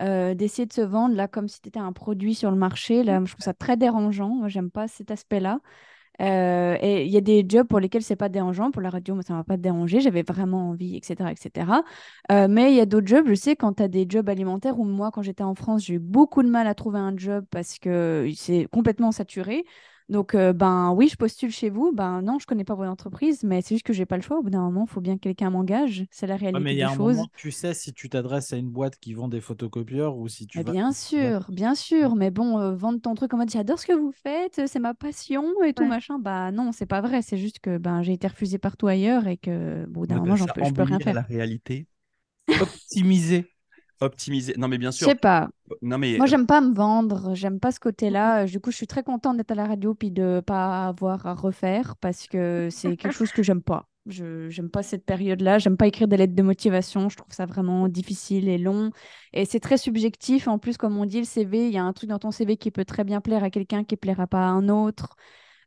d'essayer 0.00 0.66
de 0.66 0.72
se 0.72 0.80
vendre 0.82 1.14
là 1.14 1.28
comme 1.28 1.48
si 1.48 1.60
tu 1.60 1.68
étais 1.68 1.78
un 1.80 1.92
produit 1.92 2.34
sur 2.34 2.50
le 2.50 2.56
marché. 2.56 3.02
Là, 3.04 3.20
je 3.24 3.32
trouve 3.32 3.44
ça 3.44 3.54
très 3.54 3.76
dérangeant. 3.76 4.30
Moi, 4.30 4.48
j'aime 4.48 4.70
pas 4.70 4.88
cet 4.88 5.10
aspect-là. 5.12 5.60
Euh, 6.20 6.76
et 6.80 7.04
il 7.04 7.10
y 7.10 7.16
a 7.16 7.20
des 7.20 7.44
jobs 7.48 7.66
pour 7.66 7.80
lesquels 7.80 8.02
c'est 8.02 8.16
pas 8.16 8.28
dérangeant. 8.28 8.70
Pour 8.70 8.82
la 8.82 8.90
radio, 8.90 9.14
moi, 9.14 9.22
ça 9.22 9.34
m'a 9.34 9.44
pas 9.44 9.56
dérangé. 9.56 10.00
J'avais 10.00 10.22
vraiment 10.22 10.70
envie, 10.70 10.96
etc., 10.96 11.32
etc. 11.32 11.82
Euh, 12.30 12.48
mais 12.48 12.72
il 12.72 12.76
y 12.76 12.80
a 12.80 12.86
d'autres 12.86 13.06
jobs. 13.06 13.26
Je 13.28 13.34
sais 13.34 13.56
quand 13.56 13.74
tu 13.74 13.82
as 13.82 13.88
des 13.88 14.06
jobs 14.08 14.28
alimentaires 14.28 14.78
ou 14.78 14.84
moi, 14.84 15.10
quand 15.10 15.22
j'étais 15.22 15.42
en 15.42 15.54
France, 15.54 15.84
j'ai 15.84 15.94
eu 15.94 15.98
beaucoup 15.98 16.42
de 16.42 16.48
mal 16.48 16.66
à 16.66 16.74
trouver 16.74 16.98
un 16.98 17.16
job 17.16 17.44
parce 17.50 17.78
que 17.78 18.30
c'est 18.36 18.66
complètement 18.70 19.12
saturé. 19.12 19.64
Donc, 20.08 20.34
euh, 20.34 20.52
ben 20.52 20.92
oui, 20.92 21.08
je 21.08 21.16
postule 21.16 21.50
chez 21.50 21.70
vous. 21.70 21.92
Ben 21.92 22.22
non, 22.22 22.38
je 22.38 22.46
connais 22.46 22.64
pas 22.64 22.74
votre 22.74 22.90
entreprise, 22.90 23.42
mais 23.44 23.62
c'est 23.62 23.74
juste 23.74 23.86
que 23.86 23.92
j'ai 23.92 24.06
pas 24.06 24.16
le 24.16 24.22
choix. 24.22 24.38
Au 24.38 24.42
bout 24.42 24.50
d'un 24.50 24.60
moment, 24.62 24.84
il 24.88 24.90
faut 24.92 25.00
bien 25.00 25.14
que 25.16 25.20
quelqu'un 25.22 25.50
m'engage. 25.50 26.04
C'est 26.10 26.26
la 26.26 26.36
Ouais, 26.54 26.60
réalité 26.60 26.60
mais 26.60 26.74
il 26.74 26.78
y 26.78 26.82
des 26.82 26.86
a 26.86 26.90
un 26.90 26.94
choses. 26.94 27.24
moment, 27.24 27.28
tu 27.34 27.50
sais 27.50 27.74
si 27.74 27.92
tu 27.92 28.08
t'adresses 28.08 28.52
à 28.54 28.56
une 28.56 28.70
boîte 28.70 28.98
qui 28.98 29.12
vend 29.14 29.28
des 29.28 29.40
photocopieurs 29.42 30.16
ou 30.16 30.28
si 30.28 30.46
tu 30.46 30.62
vas. 30.62 30.76
bien 30.76 30.92
sûr, 30.92 31.50
bien 31.50 31.74
sûr, 31.74 32.14
mais 32.14 32.30
bon, 32.30 32.58
euh, 32.58 32.74
vendre 32.74 33.00
ton 33.00 33.14
truc 33.14 33.32
en 33.32 33.38
mode 33.38 33.48
j'adore 33.50 33.78
ce 33.78 33.86
que 33.86 33.92
vous 33.94 34.12
faites, 34.12 34.58
euh, 34.58 34.66
c'est 34.66 34.78
ma 34.80 34.92
passion 34.94 35.62
et 35.64 35.72
tout 35.72 35.86
machin, 35.86 36.18
bah 36.18 36.50
non, 36.52 36.72
c'est 36.72 36.84
pas 36.86 37.00
vrai, 37.00 37.22
c'est 37.22 37.38
juste 37.38 37.58
que 37.60 37.78
ben 37.78 38.02
j'ai 38.02 38.12
été 38.12 38.26
refusée 38.28 38.58
partout 38.58 38.86
ailleurs 38.86 39.26
et 39.26 39.38
que 39.38 39.84
au 39.86 39.90
bout 39.90 40.06
d'un 40.06 40.26
On 40.26 40.26
moment, 40.26 40.46
je 40.60 40.72
peux 40.74 40.82
rien 40.82 41.00
faire. 41.00 41.14
la 41.14 41.22
réalité, 41.22 41.88
Optimiser. 42.58 43.51
Optimiser. 44.04 44.54
Non 44.58 44.68
mais 44.68 44.78
bien 44.78 44.90
Je 44.98 44.98
sûr. 44.98 45.10
sais 45.10 45.14
pas, 45.14 45.48
Non 45.82 45.98
mais 45.98 46.18
moi 46.18 46.26
j'aime 46.26 46.46
pas 46.46 46.60
me 46.60 46.74
vendre, 46.74 47.34
j'aime 47.34 47.60
pas 47.60 47.72
ce 47.72 47.80
côté-là. 47.80 48.46
Du 48.46 48.60
coup, 48.60 48.70
je 48.70 48.76
suis 48.76 48.86
très 48.86 49.02
contente 49.02 49.36
d'être 49.38 49.52
à 49.52 49.54
la 49.54 49.66
radio 49.66 49.94
puis 49.94 50.10
de 50.10 50.42
pas 50.46 50.88
avoir 50.88 51.26
à 51.26 51.34
refaire 51.34 51.96
parce 51.98 52.26
que 52.28 52.68
c'est 52.70 52.96
quelque 52.96 53.14
chose 53.14 53.32
que 53.32 53.42
j'aime 53.42 53.62
pas. 53.62 53.88
Je 54.06 54.48
j'aime 54.50 54.70
pas 54.70 54.82
cette 54.82 55.04
période-là, 55.06 55.58
j'aime 55.58 55.76
pas 55.76 55.86
écrire 55.86 56.08
des 56.08 56.16
lettres 56.16 56.34
de 56.34 56.42
motivation, 56.42 57.08
je 57.08 57.16
trouve 57.16 57.32
ça 57.32 57.46
vraiment 57.46 57.88
difficile 57.88 58.48
et 58.48 58.58
long 58.58 58.90
et 59.32 59.44
c'est 59.46 59.60
très 59.60 59.78
subjectif. 59.78 60.48
En 60.48 60.58
plus, 60.58 60.76
comme 60.76 60.98
on 60.98 61.06
dit, 61.06 61.20
le 61.20 61.24
CV, 61.24 61.68
il 61.68 61.72
y 61.72 61.78
a 61.78 61.84
un 61.84 61.92
truc 61.92 62.10
dans 62.10 62.18
ton 62.18 62.30
CV 62.32 62.56
qui 62.56 62.70
peut 62.72 62.84
très 62.84 63.04
bien 63.04 63.20
plaire 63.20 63.44
à 63.44 63.50
quelqu'un 63.50 63.84
qui 63.84 63.96
plaira 63.96 64.26
pas 64.26 64.40
à 64.40 64.50
un 64.50 64.68
autre. 64.68 65.16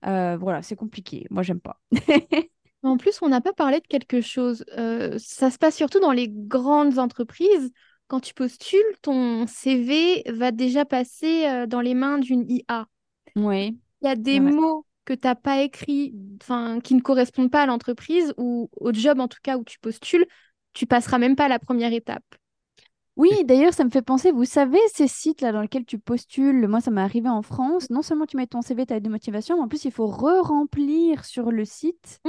Euh, 0.05 0.37
voilà, 0.37 0.61
c'est 0.63 0.75
compliqué. 0.75 1.27
Moi, 1.31 1.43
j'aime 1.43 1.61
pas. 1.61 1.81
En 2.83 2.97
plus, 2.97 3.19
on 3.23 3.29
n'a 3.29 3.41
pas 3.41 3.53
parlé 3.53 3.79
de 3.79 3.87
quelque 3.87 4.21
chose. 4.21 4.63
Euh, 4.77 5.17
ça 5.19 5.49
se 5.49 5.57
passe 5.57 5.75
surtout 5.75 5.99
dans 5.99 6.11
les 6.11 6.29
grandes 6.29 6.99
entreprises. 6.99 7.71
Quand 8.07 8.19
tu 8.19 8.33
postules, 8.33 8.83
ton 9.01 9.47
CV 9.47 10.23
va 10.31 10.51
déjà 10.51 10.85
passer 10.85 11.47
euh, 11.47 11.65
dans 11.67 11.81
les 11.81 11.93
mains 11.95 12.17
d'une 12.19 12.45
IA. 12.49 12.87
Oui, 13.35 13.79
Il 14.01 14.07
y 14.07 14.09
a 14.09 14.15
des 14.15 14.39
mots 14.39 14.85
que 15.05 15.13
tu 15.13 15.27
n'as 15.27 15.35
pas 15.35 15.61
écrits, 15.61 16.15
enfin, 16.41 16.79
qui 16.81 16.95
ne 16.95 17.01
correspondent 17.01 17.51
pas 17.51 17.63
à 17.63 17.65
l'entreprise 17.65 18.33
ou 18.37 18.69
au 18.77 18.93
job 18.93 19.19
en 19.19 19.27
tout 19.27 19.39
cas 19.43 19.57
où 19.57 19.63
tu 19.63 19.79
postules, 19.79 20.25
tu 20.73 20.85
passeras 20.87 21.17
même 21.17 21.35
pas 21.35 21.47
la 21.47 21.59
première 21.59 21.93
étape. 21.93 22.23
Oui, 23.17 23.31
d'ailleurs, 23.45 23.73
ça 23.73 23.85
me 23.85 23.89
fait 23.89 24.01
penser, 24.01 24.31
vous 24.31 24.43
savez, 24.45 24.79
ces 24.93 25.07
sites-là 25.07 25.53
dans 25.53 25.61
lesquels 25.61 25.85
tu 25.85 25.99
postules, 25.99 26.67
moi, 26.67 26.81
ça 26.81 26.91
m'est 26.91 27.01
arrivé 27.01 27.29
en 27.29 27.41
France, 27.41 27.89
non 27.89 28.01
seulement 28.01 28.25
tu 28.25 28.35
mets 28.35 28.47
ton 28.47 28.61
CV, 28.61 28.85
ta 28.85 28.95
lettre 28.95 29.05
de 29.05 29.09
motivation, 29.11 29.55
mais 29.57 29.63
en 29.63 29.67
plus, 29.69 29.85
il 29.85 29.91
faut 29.91 30.07
re-remplir 30.07 31.23
sur 31.23 31.51
le 31.51 31.63
site 31.63 32.19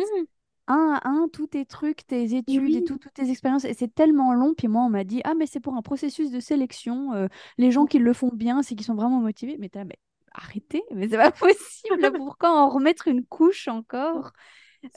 un 0.68 0.98
à 1.02 1.08
un 1.08 1.28
tous 1.32 1.46
tes 1.48 1.64
trucs, 1.66 2.06
tes 2.06 2.34
études 2.36 2.74
et 2.74 2.82
tout, 2.84 2.98
toutes 2.98 3.14
tes 3.14 3.30
expériences. 3.30 3.64
Et 3.64 3.74
c'est 3.74 3.94
tellement 3.94 4.34
long. 4.34 4.54
Puis 4.54 4.68
moi, 4.68 4.82
on 4.84 4.90
m'a 4.90 5.04
dit, 5.04 5.20
ah, 5.24 5.34
mais 5.34 5.46
c'est 5.46 5.60
pour 5.60 5.74
un 5.76 5.82
processus 5.82 6.30
de 6.30 6.40
sélection. 6.40 7.12
euh, 7.14 7.28
les 7.58 7.70
gens 7.70 7.86
qui 7.86 7.98
le 7.98 8.12
font 8.12 8.30
bien, 8.34 8.62
c'est 8.62 8.74
qu'ils 8.74 8.86
sont 8.86 8.94
vraiment 8.94 9.20
motivés. 9.20 9.56
Mais 9.58 9.70
là, 9.74 9.84
mais 9.84 9.98
arrêtez, 10.32 10.82
mais 10.94 11.08
c'est 11.08 11.16
pas 11.16 11.30
possible. 11.32 12.12
Pourquoi 12.16 12.50
en 12.50 12.68
remettre 12.70 13.08
une 13.08 13.24
couche 13.24 13.68
encore? 13.68 14.32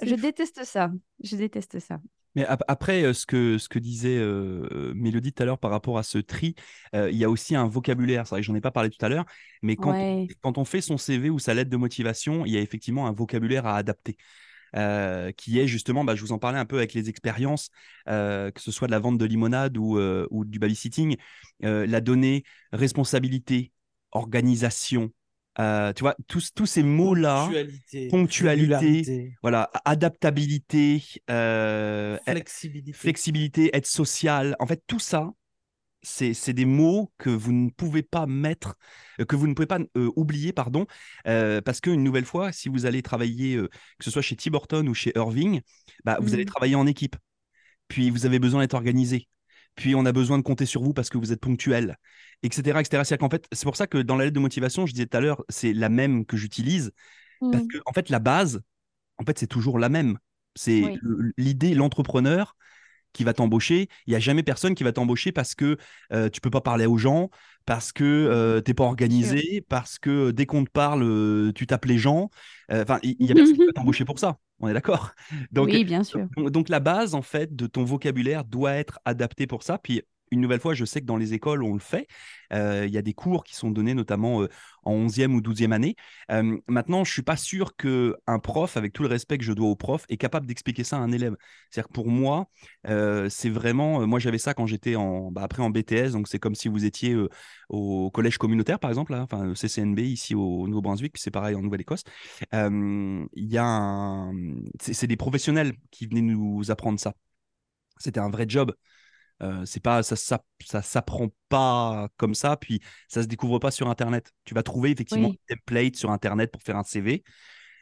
Je 0.02 0.16
fou. 0.16 0.22
déteste 0.22 0.64
ça. 0.66 0.92
Je 1.24 1.36
déteste 1.38 1.80
ça. 1.80 2.00
Mais 2.36 2.46
ap- 2.46 2.64
après, 2.68 3.04
euh, 3.04 3.14
ce 3.14 3.26
que, 3.26 3.58
ce 3.58 3.68
que 3.70 3.80
disait 3.80 4.18
euh, 4.20 4.94
Mélodie 4.96 5.34
tout 5.34 5.42
à 5.44 5.46
l'heure 5.46 5.58
par 5.60 5.72
rapport 5.72 5.98
à 5.98 6.04
ce 6.04 6.20
tri, 6.20 6.56
euh, 6.96 7.10
il 7.12 7.18
y 7.18 7.24
a 7.24 7.30
aussi 7.30 7.56
un 7.56 7.68
vocabulaire. 7.68 8.28
C'est 8.28 8.36
vrai 8.36 8.42
que 8.42 8.46
j'en 8.46 8.56
ai 8.56 8.62
pas 8.62 8.72
parlé 8.72 8.90
tout 8.92 9.04
à 9.04 9.10
l'heure, 9.10 9.26
mais 9.64 9.76
quand, 9.78 9.94
Ouais. 9.94 10.28
quand 10.42 10.58
on 10.60 10.66
fait 10.66 10.82
son 10.82 10.98
CV 10.98 11.30
ou 11.32 11.40
sa 11.40 11.54
lettre 11.56 11.72
de 11.72 11.78
motivation, 11.78 12.46
il 12.46 12.52
y 12.54 12.58
a 12.58 12.62
effectivement 12.62 13.08
un 13.08 13.12
vocabulaire 13.14 13.66
à 13.66 13.76
adapter. 13.78 14.16
Euh, 14.76 15.32
qui 15.32 15.60
est 15.60 15.68
justement, 15.68 16.04
bah, 16.04 16.16
je 16.16 16.22
vous 16.22 16.32
en 16.32 16.40
parlais 16.40 16.60
un 16.60 16.66
peu 16.66 16.78
avec 16.78 16.94
les 16.94 17.10
expériences, 17.10 17.70
euh, 18.08 18.52
que 18.52 18.62
ce 18.62 18.72
soit 18.72 18.88
de 18.88 18.92
la 18.92 19.00
vente 19.00 19.18
de 19.18 19.26
limonade 19.26 19.78
ou, 19.78 19.98
euh, 19.98 20.28
ou 20.32 20.46
du 20.46 20.60
babysitting, 20.60 21.18
la 21.62 22.02
donnée, 22.02 22.44
responsabilité, 22.72 23.72
organisation, 24.12 25.12
euh, 25.60 25.92
tu 25.94 26.02
vois, 26.04 26.16
tous, 26.28 26.54
tous 26.54 26.66
ces 26.66 26.84
mots-là, 26.84 27.50
Ponctualité. 28.10 29.34
voilà, 29.42 29.70
adaptabilité, 29.86 31.04
euh, 31.30 32.18
Flexibilité. 32.24 32.94
flexibilité, 32.94 33.76
être 33.76 33.88
social. 33.88 34.56
En 34.60 34.66
fait, 34.68 34.82
tout 34.88 35.00
ça, 35.00 35.32
c'est 36.02 36.34
c'est 36.34 36.54
des 36.54 36.66
mots 36.66 37.12
que 37.18 37.30
vous 37.30 37.52
ne 37.52 37.70
pouvez 37.70 38.04
pas 38.04 38.26
mettre, 38.26 38.76
euh, 39.20 39.26
que 39.26 39.36
vous 39.36 39.48
ne 39.48 39.54
pouvez 39.54 39.66
pas 39.68 39.80
euh, 39.98 40.12
oublier, 40.16 40.54
pardon, 40.54 40.86
euh, 41.28 41.62
parce 41.62 41.82
qu'une 41.82 42.04
nouvelle 42.04 42.26
fois, 42.26 42.52
si 42.52 42.70
vous 42.70 42.86
allez 42.86 43.02
travailler, 43.02 43.56
euh, 43.56 43.68
que 43.98 44.06
ce 44.06 44.12
soit 44.12 44.22
chez 44.22 44.36
Tim 44.36 44.54
Horton 44.54 44.86
ou 44.88 44.94
chez 44.94 45.12
Irving, 45.16 45.62
bah, 46.06 46.18
vous 46.22 46.34
allez 46.34 46.44
Mm. 46.44 46.46
travailler 46.46 46.76
en 46.76 46.88
équipe. 46.88 47.16
Puis 47.88 48.10
vous 48.10 48.26
avez 48.26 48.40
besoin 48.40 48.62
d'être 48.62 48.74
organisé. 48.76 49.28
Puis 49.76 49.96
on 49.96 50.06
a 50.06 50.12
besoin 50.12 50.38
de 50.38 50.44
compter 50.44 50.66
sur 50.66 50.82
vous 50.84 50.94
parce 50.94 51.10
que 51.10 51.18
vous 51.18 51.32
êtes 51.32 51.40
ponctuel, 51.40 51.98
etc. 52.44 52.82
etc. 52.82 53.04
C'est-à-dire 53.04 53.20
qu'en 53.28 53.30
fait, 53.30 53.46
c'est 53.52 53.66
pour 53.66 53.76
ça 53.76 53.88
que 53.88 53.98
dans 53.98 54.16
la 54.16 54.26
lettre 54.26 54.36
de 54.36 54.40
motivation, 54.40 54.86
je 54.86 54.94
disais 54.94 55.06
tout 55.06 55.18
à 55.18 55.22
l'heure, 55.22 55.44
c'est 55.50 55.74
la 55.74 55.90
même 55.90 56.26
que 56.26 56.38
j'utilise, 56.38 56.92
parce 57.52 57.64
Mm. 57.64 57.68
que 57.68 57.78
en 57.86 57.94
fait, 57.94 58.10
la 58.10 58.20
base, 58.20 58.62
en 59.18 59.26
fait, 59.26 59.40
c'est 59.40 59.48
toujours 59.48 59.80
la 59.80 59.90
même. 59.90 60.18
C'est 60.56 60.82
Oui. 60.82 61.00
l'idée, 61.38 61.74
l'entrepreneur 61.76 62.56
qui 63.14 63.24
va 63.24 63.34
t'embaucher. 63.34 63.90
Il 64.08 64.12
n'y 64.12 64.16
a 64.16 64.20
jamais 64.20 64.44
personne 64.44 64.76
qui 64.76 64.84
va 64.84 64.92
t'embaucher 64.92 65.32
parce 65.32 65.56
que 65.56 65.78
euh, 66.14 66.30
tu 66.30 66.42
peux 66.42 66.50
pas 66.50 66.62
parler 66.62 66.86
aux 66.86 66.98
gens, 66.98 67.30
parce 67.66 67.92
que 67.92 68.04
euh, 68.04 68.62
tu 68.62 68.72
n'es 68.72 68.74
pas 68.74 68.84
organisé, 68.86 69.64
parce 69.70 70.00
que 70.00 70.32
dès 70.32 70.46
qu'on 70.46 70.64
te 70.64 70.72
parle, 70.72 71.04
euh, 71.04 71.52
tu 71.54 71.68
tapes 71.68 71.86
les 71.86 71.98
gens. 71.98 72.30
Euh, 72.72 72.84
Enfin, 72.84 73.00
il 73.04 73.16
n'y 73.20 73.32
a 73.32 73.36
personne 73.36 73.58
qui 73.58 73.66
va 73.66 73.72
t'embaucher 73.76 74.06
pour 74.06 74.20
ça. 74.20 74.38
On 74.60 74.68
est 74.68 74.74
d'accord. 74.74 75.12
Donc, 75.52 75.68
oui, 75.68 75.84
bien 75.84 76.04
sûr. 76.04 76.28
donc, 76.36 76.50
donc 76.50 76.70
la 76.70 76.80
base, 76.80 77.16
en 77.16 77.22
fait, 77.22 77.56
de 77.56 77.68
ton 77.68 77.84
vocabulaire 77.84 78.44
doit 78.44 78.74
être 78.74 79.00
adaptée 79.06 79.48
pour 79.48 79.64
ça. 79.64 79.78
Puis, 79.78 80.02
une 80.32 80.42
nouvelle 80.42 80.60
fois, 80.60 80.74
je 80.74 80.86
sais 80.86 81.02
que 81.02 81.06
dans 81.06 81.18
les 81.18 81.34
écoles, 81.34 81.64
on 81.64 81.74
le 81.74 81.80
fait. 81.80 82.08
Euh, 82.54 82.86
Il 82.88 82.94
y 82.94 82.98
a 82.98 83.02
des 83.02 83.14
cours 83.14 83.44
qui 83.44 83.56
sont 83.56 83.72
donnés 83.72 83.94
notamment 83.94 84.42
euh, 84.42 84.50
en 84.84 84.94
11e 84.94 85.34
ou 85.34 85.42
12e 85.42 85.72
année. 85.72 85.96
Euh, 86.32 86.58
maintenant, 86.68 87.04
je 87.04 87.12
suis 87.12 87.22
pas 87.22 87.38
sûr 87.38 87.76
qu'un 87.76 88.40
prof, 88.42 88.78
avec 88.78 88.94
tout 88.94 89.04
le 89.04 89.10
respect 89.10 89.38
que 89.38 89.44
je 89.44 89.54
dois 89.54 89.70
au 89.70 89.76
prof, 89.76 90.06
est 90.10 90.18
capable 90.18 90.46
d'expliquer 90.46 90.84
ça 90.84 90.98
à 90.98 91.00
un 91.00 91.12
élève. 91.12 91.36
C'est-à-dire 91.70 91.88
que 91.88 91.94
pour 91.94 92.08
moi, 92.10 92.48
c'est 93.30 93.50
vraiment... 93.50 94.06
moi, 94.08 94.20
j'avais 94.20 94.38
ça 94.38 94.54
quand 94.54 94.66
j'étais 94.66 94.96
en, 94.96 95.32
bah, 95.32 95.44
après 95.44 95.62
en 95.64 95.70
BTS. 95.70 96.12
Donc, 96.14 96.28
c'est 96.28 96.40
comme 96.40 96.56
si 96.56 96.68
vous 96.68 96.86
étiez 96.86 97.16
au 97.70 98.12
collège 98.12 98.38
communautaire, 98.38 98.80
par 98.80 98.90
exemple, 98.90 99.14
enfin, 99.14 99.54
CCNB 99.56 100.00
ici 100.00 100.36
au 100.36 100.68
Nouveau-Brunswick, 100.68 101.14
puis 101.14 101.22
c'est 101.22 101.32
pareil 101.32 101.56
en 101.56 101.62
Nouvelle-Écosse. 101.62 102.04
Il 102.54 103.60
c'est 104.80 105.08
des 105.08 105.18
professionnels 105.18 105.74
qui 105.92 106.08
venaient 106.08 106.22
nous 106.22 106.72
apprendre 106.72 107.00
ça. 107.00 107.14
C'était 107.98 108.20
un 108.20 108.30
vrai 108.30 108.46
job. 108.48 108.74
Euh, 109.42 109.64
c'est 109.66 109.82
pas 109.82 110.04
ça, 110.04 110.16
ça, 110.16 110.44
ça 110.66 110.82
s'apprend 110.82 111.30
pas 111.48 112.10
comme 112.18 112.36
ça, 112.36 112.58
puis 112.58 112.82
ça 113.08 113.24
se 113.24 113.28
découvre 113.28 113.60
pas 113.60 113.72
sur 113.72 113.90
Internet. 113.90 114.32
Tu 114.46 114.54
vas 114.54 114.64
trouver 114.64 114.92
effectivement 114.92 115.30
Oui. 115.30 115.40
des 115.50 115.56
templates 115.56 115.96
sur 115.96 116.12
Internet 116.12 116.52
pour 116.52 116.62
faire 116.62 116.76
un 116.78 116.84
CV, 116.84 117.24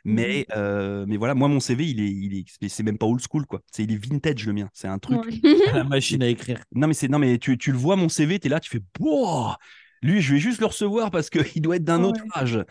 Mhm. 0.05 0.13
mais 0.13 0.45
euh, 0.55 1.05
mais 1.07 1.17
voilà, 1.17 1.33
moi 1.33 1.47
mon 1.47 1.59
CV 1.59 1.85
il 1.89 1.99
est 1.99 2.09
il 2.11 2.37
est 2.39 2.67
c'est 2.69 2.83
même 2.83 2.97
pas 2.99 3.07
old 3.07 3.19
school 3.19 3.45
quoi. 3.47 3.61
C'est 3.71 3.83
il 3.83 3.91
est 3.91 3.97
vintage 3.97 4.45
le 4.45 4.53
mien. 4.53 4.69
C'est 4.73 4.87
un 4.87 4.99
truc. 4.99 5.19
Ouais. 5.25 5.55
La 5.73 5.83
machine 5.83 6.21
à 6.23 6.27
écrire. 6.27 6.63
Non 6.73 6.87
mais 6.87 6.93
c'est 6.93 7.07
non 7.07 7.19
mais 7.19 7.39
tu, 7.39 7.57
tu 7.57 7.71
le 7.71 7.77
vois 7.77 7.95
mon 7.95 8.07
CV, 8.07 8.39
tu 8.39 8.47
es 8.47 8.49
là, 8.49 8.59
tu 8.59 8.69
fais 8.69 8.81
Boah 8.99 9.57
lui 10.03 10.21
je 10.21 10.33
vais 10.35 10.39
juste 10.39 10.59
le 10.59 10.67
recevoir 10.67 11.09
parce 11.09 11.29
qu'il 11.31 11.61
doit 11.61 11.77
être 11.77 11.83
d'un 11.83 12.03
autre 12.03 12.21
âge. 12.35 12.63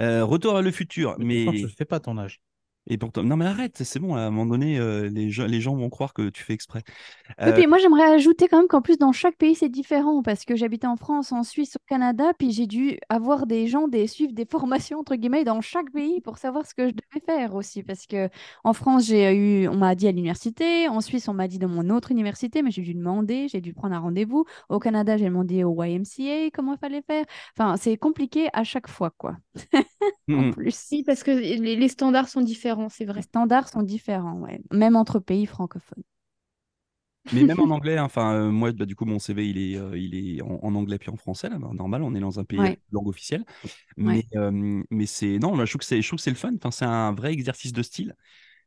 Euh, 0.00 0.24
retour 0.24 0.56
à 0.56 0.62
le 0.62 0.70
futur, 0.70 1.14
mais 1.18 1.44
pourtant, 1.44 1.58
tu 1.58 1.64
le 1.66 1.72
fais 1.76 1.84
pas 1.84 2.00
ton 2.00 2.16
âge. 2.16 2.40
Et 2.90 2.98
pourtant 2.98 3.22
non 3.22 3.36
mais 3.36 3.46
arrête, 3.46 3.82
c'est 3.82 3.98
bon 3.98 4.14
à 4.16 4.20
un 4.20 4.30
moment 4.30 4.46
donné 4.46 4.78
euh, 4.78 5.08
les 5.08 5.30
gens 5.30 5.46
les 5.46 5.60
gens 5.60 5.74
vont 5.76 5.88
croire 5.88 6.12
que 6.12 6.28
tu 6.28 6.42
fais 6.42 6.52
exprès. 6.52 6.82
Et 7.40 7.44
Euh, 7.48 7.52
puis 7.52 7.66
moi, 7.66 7.78
j'aimerais 7.78 8.04
ajouter 8.12 8.48
quand 8.48 8.58
même 8.58 8.66
qu'en 8.68 8.82
plus, 8.82 8.98
dans 8.98 9.12
chaque 9.12 9.36
pays, 9.36 9.54
c'est 9.54 9.68
différent 9.68 10.22
parce 10.22 10.44
que 10.44 10.56
j'habitais 10.56 10.86
en 10.86 10.96
France, 10.96 11.32
en 11.32 11.42
Suisse, 11.42 11.76
au 11.76 11.84
Canada, 11.88 12.32
puis 12.38 12.50
j'ai 12.52 12.66
dû 12.66 12.98
avoir 13.08 13.46
des 13.46 13.66
gens, 13.68 13.88
des, 13.88 14.06
suivre 14.06 14.32
des 14.32 14.44
formations, 14.50 14.98
entre 14.98 15.14
guillemets, 15.16 15.44
dans 15.44 15.60
chaque 15.60 15.90
pays 15.92 16.20
pour 16.20 16.38
savoir 16.38 16.66
ce 16.66 16.74
que 16.74 16.88
je 16.88 16.92
devais 16.92 17.24
faire 17.24 17.54
aussi. 17.54 17.82
Parce 17.82 18.06
que 18.06 18.28
en 18.64 18.72
France, 18.72 19.06
j'ai 19.06 19.32
eu, 19.34 19.68
on 19.68 19.76
m'a 19.76 19.94
dit 19.94 20.08
à 20.08 20.10
l'université, 20.10 20.88
en 20.88 21.00
Suisse, 21.00 21.28
on 21.28 21.34
m'a 21.34 21.48
dit 21.48 21.58
dans 21.58 21.68
mon 21.68 21.90
autre 21.90 22.10
université, 22.10 22.62
mais 22.62 22.70
j'ai 22.70 22.82
dû 22.82 22.94
demander, 22.94 23.48
j'ai 23.48 23.60
dû 23.60 23.72
prendre 23.72 23.94
un 23.94 24.00
rendez-vous. 24.00 24.44
Au 24.68 24.78
Canada, 24.78 25.16
j'ai 25.16 25.26
demandé 25.26 25.64
au 25.64 25.82
YMCA 25.82 26.50
comment 26.52 26.74
il 26.74 26.78
fallait 26.78 27.02
faire. 27.02 27.24
Enfin, 27.56 27.76
c'est 27.76 27.96
compliqué 27.96 28.48
à 28.52 28.64
chaque 28.64 28.88
fois, 28.88 29.10
quoi. 29.10 29.36
En 30.32 30.42
mhm. 30.42 30.54
plus, 30.54 30.88
Oui, 30.92 31.02
parce 31.04 31.22
que 31.22 31.30
les, 31.30 31.76
les 31.76 31.88
standards 31.88 32.28
sont 32.28 32.40
différents, 32.40 32.79
c'est 32.88 33.04
les 33.14 33.22
vrai. 33.22 33.22
standards 33.22 33.68
sont 33.68 33.82
différents, 33.82 34.38
ouais. 34.40 34.60
Même 34.72 34.96
entre 34.96 35.18
pays 35.20 35.46
francophones. 35.46 36.02
Mais 37.32 37.44
même 37.44 37.60
en 37.60 37.70
anglais, 37.70 37.96
hein, 37.96 38.04
enfin 38.04 38.34
euh, 38.34 38.50
moi 38.50 38.72
bah, 38.72 38.86
du 38.86 38.96
coup 38.96 39.04
mon 39.04 39.20
CV 39.20 39.48
il 39.48 39.58
est 39.58 39.76
euh, 39.78 39.96
il 39.96 40.16
est 40.16 40.42
en, 40.42 40.58
en 40.64 40.74
anglais 40.74 40.98
puis 40.98 41.10
en 41.10 41.16
français 41.16 41.48
là, 41.48 41.58
bah, 41.58 41.68
normal, 41.74 42.02
on 42.02 42.12
est 42.16 42.20
dans 42.20 42.40
un 42.40 42.44
pays 42.44 42.58
Ouais. 42.58 42.66
avec 42.66 42.80
langue 42.90 43.06
officielle. 43.08 43.44
Mais 43.96 44.24
euh, 44.36 44.82
mais 44.90 45.06
c'est 45.06 45.38
non, 45.38 45.56
bah, 45.56 45.64
je 45.66 45.72
trouve 45.72 45.80
que 45.80 45.86
c'est 45.86 46.02
je 46.02 46.08
trouve 46.08 46.18
que 46.18 46.22
c'est 46.24 46.30
le 46.30 46.36
fun. 46.36 46.52
Enfin 46.56 46.70
c'est 46.72 46.86
un 46.86 47.12
vrai 47.12 47.32
exercice 47.32 47.72
de 47.72 47.82
style. 47.82 48.16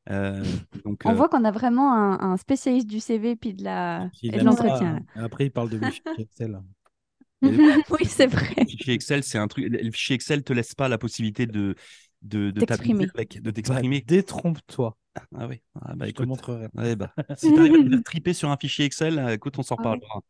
Euh, 0.10 0.44
donc 0.86 1.06
On 1.06 1.14
euh, 1.14 1.16
voit 1.16 1.30
qu'on 1.30 1.44
a 1.46 1.52
vraiment 1.52 1.94
un, 1.94 2.20
un 2.34 2.38
spécialiste 2.38 2.88
du 2.88 3.00
CV 3.00 3.36
puis 3.36 3.54
de 3.54 3.64
la 3.64 4.10
Puis 4.12 4.32
et 4.32 4.38
de 4.40 4.44
l'entretien. 4.46 5.00
Après, 5.16 5.46
il 5.46 5.52
parle 5.52 5.70
de 5.70 5.78
mes 5.80 5.92
fichiers 5.92 6.24
Excel. 6.24 6.60
oui, 7.90 8.06
c'est 8.06 8.28
vrai. 8.28 8.56
le 8.58 8.66
fichier 8.66 8.94
Excel, 8.94 9.24
c'est 9.24 9.38
un 9.38 9.48
truc. 9.48 9.66
Le 9.70 9.92
fichier 9.92 10.16
Excel 10.16 10.44
te 10.44 10.54
laisse 10.54 10.76
pas 10.76 10.88
la 10.88 10.98
possibilité 10.98 11.46
de 11.46 11.76
de, 12.24 12.52
de 12.52 12.62
T'exprimer. 12.62 13.08
de 13.42 13.52
Bah, 13.66 13.84
t'exprimer. 13.84 14.02
Détrompe-toi. 14.02 14.98
Ah 15.36 15.48
oui. 15.48 15.62
Ah, 15.82 15.94
bah, 15.96 16.08
Je 16.08 16.12
te 16.14 16.24
montrerai. 16.24 16.68
ouais, 16.76 16.96
bah, 16.96 17.14
si 17.36 17.54
t'arrives 17.54 17.76
à 17.76 17.80
me 17.80 17.88
faire 17.90 18.02
triper 18.04 18.34
sur 18.34 18.50
un 18.50 18.58
fichier 18.58 18.86
Excel, 18.86 19.20
euh, 19.20 19.34
écoute, 19.34 19.58
on 19.60 19.64
s'en 19.64 19.76
Ah 19.78 19.84
reparlera. 19.84 20.22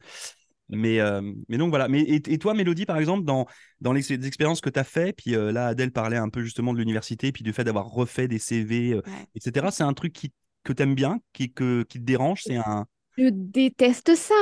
Mais, 0.69 0.99
euh, 0.99 1.21
mais 1.49 1.57
donc 1.57 1.69
voilà. 1.69 1.87
Mais, 1.89 2.01
et, 2.01 2.15
et 2.33 2.39
toi, 2.39 2.53
Mélodie, 2.53 2.85
par 2.85 2.97
exemple, 2.97 3.25
dans, 3.25 3.47
dans 3.81 3.93
les, 3.93 4.01
les 4.01 4.27
expériences 4.27 4.61
que 4.61 4.69
tu 4.69 4.79
as 4.79 4.83
fait, 4.85 5.13
puis 5.13 5.35
euh, 5.35 5.51
là, 5.51 5.67
Adèle 5.67 5.91
parlait 5.91 6.17
un 6.17 6.29
peu 6.29 6.43
justement 6.43 6.73
de 6.73 6.79
l'université, 6.79 7.31
puis 7.31 7.43
du 7.43 7.53
fait 7.53 7.63
d'avoir 7.65 7.87
refait 7.91 8.27
des 8.27 8.39
CV, 8.39 8.93
euh, 8.93 9.01
Ouais. 9.05 9.27
etc. 9.35 9.71
C'est 9.71 9.83
un 9.83 9.93
truc 9.93 10.13
qui, 10.13 10.33
que 10.63 10.73
tu 10.73 10.83
aimes 10.83 10.95
bien, 10.95 11.19
qui, 11.33 11.53
que, 11.53 11.83
qui 11.83 11.99
te 11.99 12.05
dérange. 12.05 12.43
C'est 12.43 12.57
un. 12.57 12.87
Je 13.17 13.29
déteste 13.31 14.13
ça. 14.15 14.35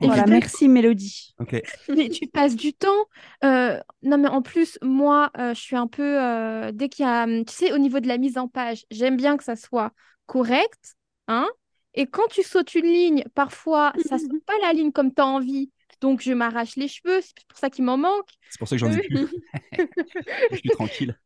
Voilà, 0.00 0.26
merci 0.26 0.68
Mélodie. 0.68 1.34
Ok. 1.38 1.62
Mais 1.88 2.08
tu 2.08 2.26
passes 2.26 2.56
du 2.56 2.74
temps. 2.74 3.06
euh, 3.44 3.80
non, 4.02 4.18
mais 4.18 4.28
en 4.28 4.42
plus, 4.42 4.78
moi, 4.82 5.30
euh, 5.38 5.54
je 5.54 5.60
suis 5.60 5.76
un 5.76 5.86
peu. 5.86 6.20
euh, 6.22 6.72
dès 6.72 6.88
qu'il 6.88 7.04
y 7.04 7.08
a. 7.08 7.24
hum, 7.24 7.44
Tu 7.44 7.54
sais, 7.54 7.72
au 7.72 7.78
niveau 7.78 8.00
de 8.00 8.08
la 8.08 8.18
mise 8.18 8.36
en 8.38 8.48
page, 8.48 8.84
j'aime 8.90 9.16
bien 9.16 9.36
que 9.36 9.44
ça 9.44 9.56
soit 9.56 9.92
correct. 10.26 10.96
Hein 11.28 11.48
et 11.94 12.06
quand 12.06 12.26
tu 12.28 12.42
sautes 12.42 12.74
une 12.74 12.86
ligne, 12.86 13.24
parfois, 13.34 13.92
ça 13.98 14.18
saute 14.18 14.28
pas 14.46 14.52
la 14.62 14.72
ligne 14.72 14.92
comme 14.92 15.14
tu 15.14 15.22
as 15.22 15.26
envie. 15.26 15.70
Donc, 16.00 16.20
je 16.20 16.32
m'arrache 16.32 16.76
les 16.76 16.88
cheveux. 16.88 17.20
C'est 17.22 17.46
pour 17.48 17.58
ça 17.58 17.70
qu'il 17.70 17.84
m'en 17.84 17.96
manque. 17.96 18.28
C'est 18.50 18.58
pour 18.58 18.68
ça 18.68 18.74
que 18.76 18.80
j'en 18.80 18.90
ai 18.90 18.98
plus. 18.98 19.28
Je 20.50 20.56
suis 20.56 20.70
tranquille. 20.70 21.18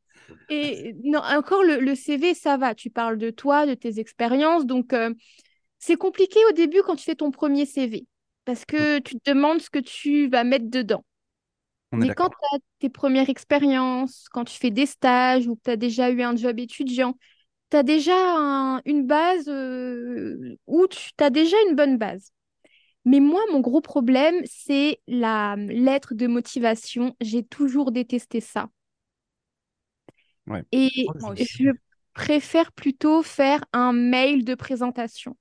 Et 0.48 0.94
non, 1.04 1.20
encore 1.20 1.62
le, 1.62 1.78
le 1.78 1.94
CV, 1.94 2.34
ça 2.34 2.56
va. 2.56 2.74
Tu 2.74 2.90
parles 2.90 3.18
de 3.18 3.30
toi, 3.30 3.66
de 3.66 3.74
tes 3.74 3.98
expériences. 4.00 4.66
Donc, 4.66 4.92
euh, 4.92 5.12
c'est 5.78 5.96
compliqué 5.96 6.38
au 6.50 6.52
début 6.52 6.82
quand 6.84 6.96
tu 6.96 7.04
fais 7.04 7.14
ton 7.16 7.30
premier 7.30 7.66
CV. 7.66 8.06
Parce 8.48 8.64
que 8.64 8.98
tu 9.00 9.16
te 9.20 9.30
demandes 9.30 9.60
ce 9.60 9.68
que 9.70 9.78
tu 9.78 10.28
vas 10.30 10.42
mettre 10.42 10.70
dedans. 10.70 11.04
On 11.92 11.98
Mais 11.98 12.12
quand 12.12 12.30
tu 12.30 12.36
as 12.56 12.58
tes 12.80 12.90
premières 12.90 13.28
expériences, 13.30 14.28
quand 14.32 14.44
tu 14.44 14.56
fais 14.58 14.70
des 14.70 14.86
stages 14.86 15.48
ou 15.48 15.56
que 15.56 15.62
tu 15.64 15.70
as 15.70 15.76
déjà 15.76 16.10
eu 16.10 16.22
un 16.22 16.36
job 16.36 16.58
étudiant, 16.60 17.16
tu 17.70 17.76
as 17.78 17.84
déjà 17.84 18.14
un- 18.16 18.82
une 18.86 19.06
base 19.06 19.48
euh, 19.48 20.56
où 20.66 20.86
tu 20.88 21.10
as 21.20 21.30
déjà 21.30 21.56
une 21.68 21.76
bonne 21.76 21.98
base. 21.98 22.32
Mais 23.04 23.20
moi, 23.20 23.42
mon 23.52 23.60
gros 23.60 23.82
problème, 23.82 24.36
c'est 24.46 25.00
la 25.08 25.56
lettre 25.56 26.14
de 26.14 26.26
motivation. 26.28 27.16
J'ai 27.20 27.44
toujours 27.44 27.92
détesté 27.92 28.40
ça. 28.40 28.68
Ouais. 30.46 30.64
Et 30.72 31.12
je 31.36 31.70
préfère 32.14 32.72
plutôt 32.72 33.22
faire 33.22 33.64
un 33.72 33.92
mail 33.92 34.44
de 34.44 34.54
présentation 34.54 35.36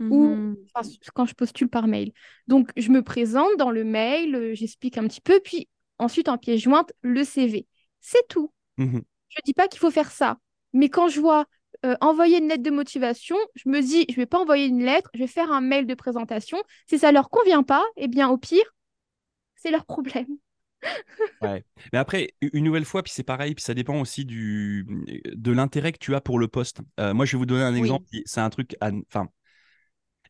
ou 0.00 0.56
enfin, 0.74 0.88
quand 1.14 1.26
je 1.26 1.34
postule 1.34 1.68
par 1.68 1.86
mail. 1.86 2.12
Donc, 2.46 2.70
je 2.76 2.90
me 2.90 3.02
présente 3.02 3.56
dans 3.58 3.70
le 3.70 3.84
mail, 3.84 4.34
euh, 4.34 4.54
j'explique 4.54 4.98
un 4.98 5.06
petit 5.06 5.20
peu, 5.20 5.40
puis 5.42 5.68
ensuite 5.98 6.28
en 6.28 6.38
pièce 6.38 6.60
jointe, 6.60 6.92
le 7.02 7.24
CV. 7.24 7.66
C'est 8.00 8.26
tout. 8.28 8.52
Mhm. 8.76 9.02
Je 9.28 9.40
dis 9.44 9.54
pas 9.54 9.68
qu'il 9.68 9.80
faut 9.80 9.90
faire 9.90 10.10
ça. 10.10 10.38
Mais 10.72 10.88
quand 10.88 11.08
je 11.08 11.20
vois 11.20 11.46
euh, 11.84 11.96
envoyer 12.00 12.38
une 12.38 12.48
lettre 12.48 12.62
de 12.62 12.70
motivation, 12.70 13.36
je 13.54 13.68
me 13.68 13.80
dis, 13.80 14.06
je 14.08 14.16
vais 14.16 14.26
pas 14.26 14.38
envoyer 14.38 14.66
une 14.66 14.84
lettre, 14.84 15.10
je 15.14 15.20
vais 15.20 15.26
faire 15.26 15.52
un 15.52 15.60
mail 15.60 15.86
de 15.86 15.94
présentation. 15.94 16.58
Si 16.88 16.98
ça 16.98 17.12
leur 17.12 17.30
convient 17.30 17.62
pas, 17.62 17.84
eh 17.96 18.08
bien, 18.08 18.28
au 18.28 18.38
pire, 18.38 18.64
c'est 19.56 19.70
leur 19.70 19.84
problème. 19.84 20.26
Ouais. 21.40 21.64
Mais 21.92 21.98
après, 21.98 22.34
une 22.40 22.64
nouvelle 22.64 22.84
fois, 22.84 23.02
puis 23.02 23.12
c'est 23.12 23.22
pareil, 23.22 23.54
puis 23.54 23.64
ça 23.64 23.72
dépend 23.72 24.00
aussi 24.00 24.24
du, 24.26 24.86
de 25.24 25.52
l'intérêt 25.52 25.92
que 25.92 25.98
tu 25.98 26.14
as 26.14 26.20
pour 26.20 26.38
le 26.38 26.46
poste. 26.48 26.80
Euh, 27.00 27.14
moi, 27.14 27.24
je 27.24 27.32
vais 27.32 27.38
vous 27.38 27.46
donner 27.46 27.62
un 27.62 27.74
exemple. 27.74 28.06
C'est 28.26 28.40
un 28.40 28.50
truc. 28.50 28.76
Enfin, 28.82 29.28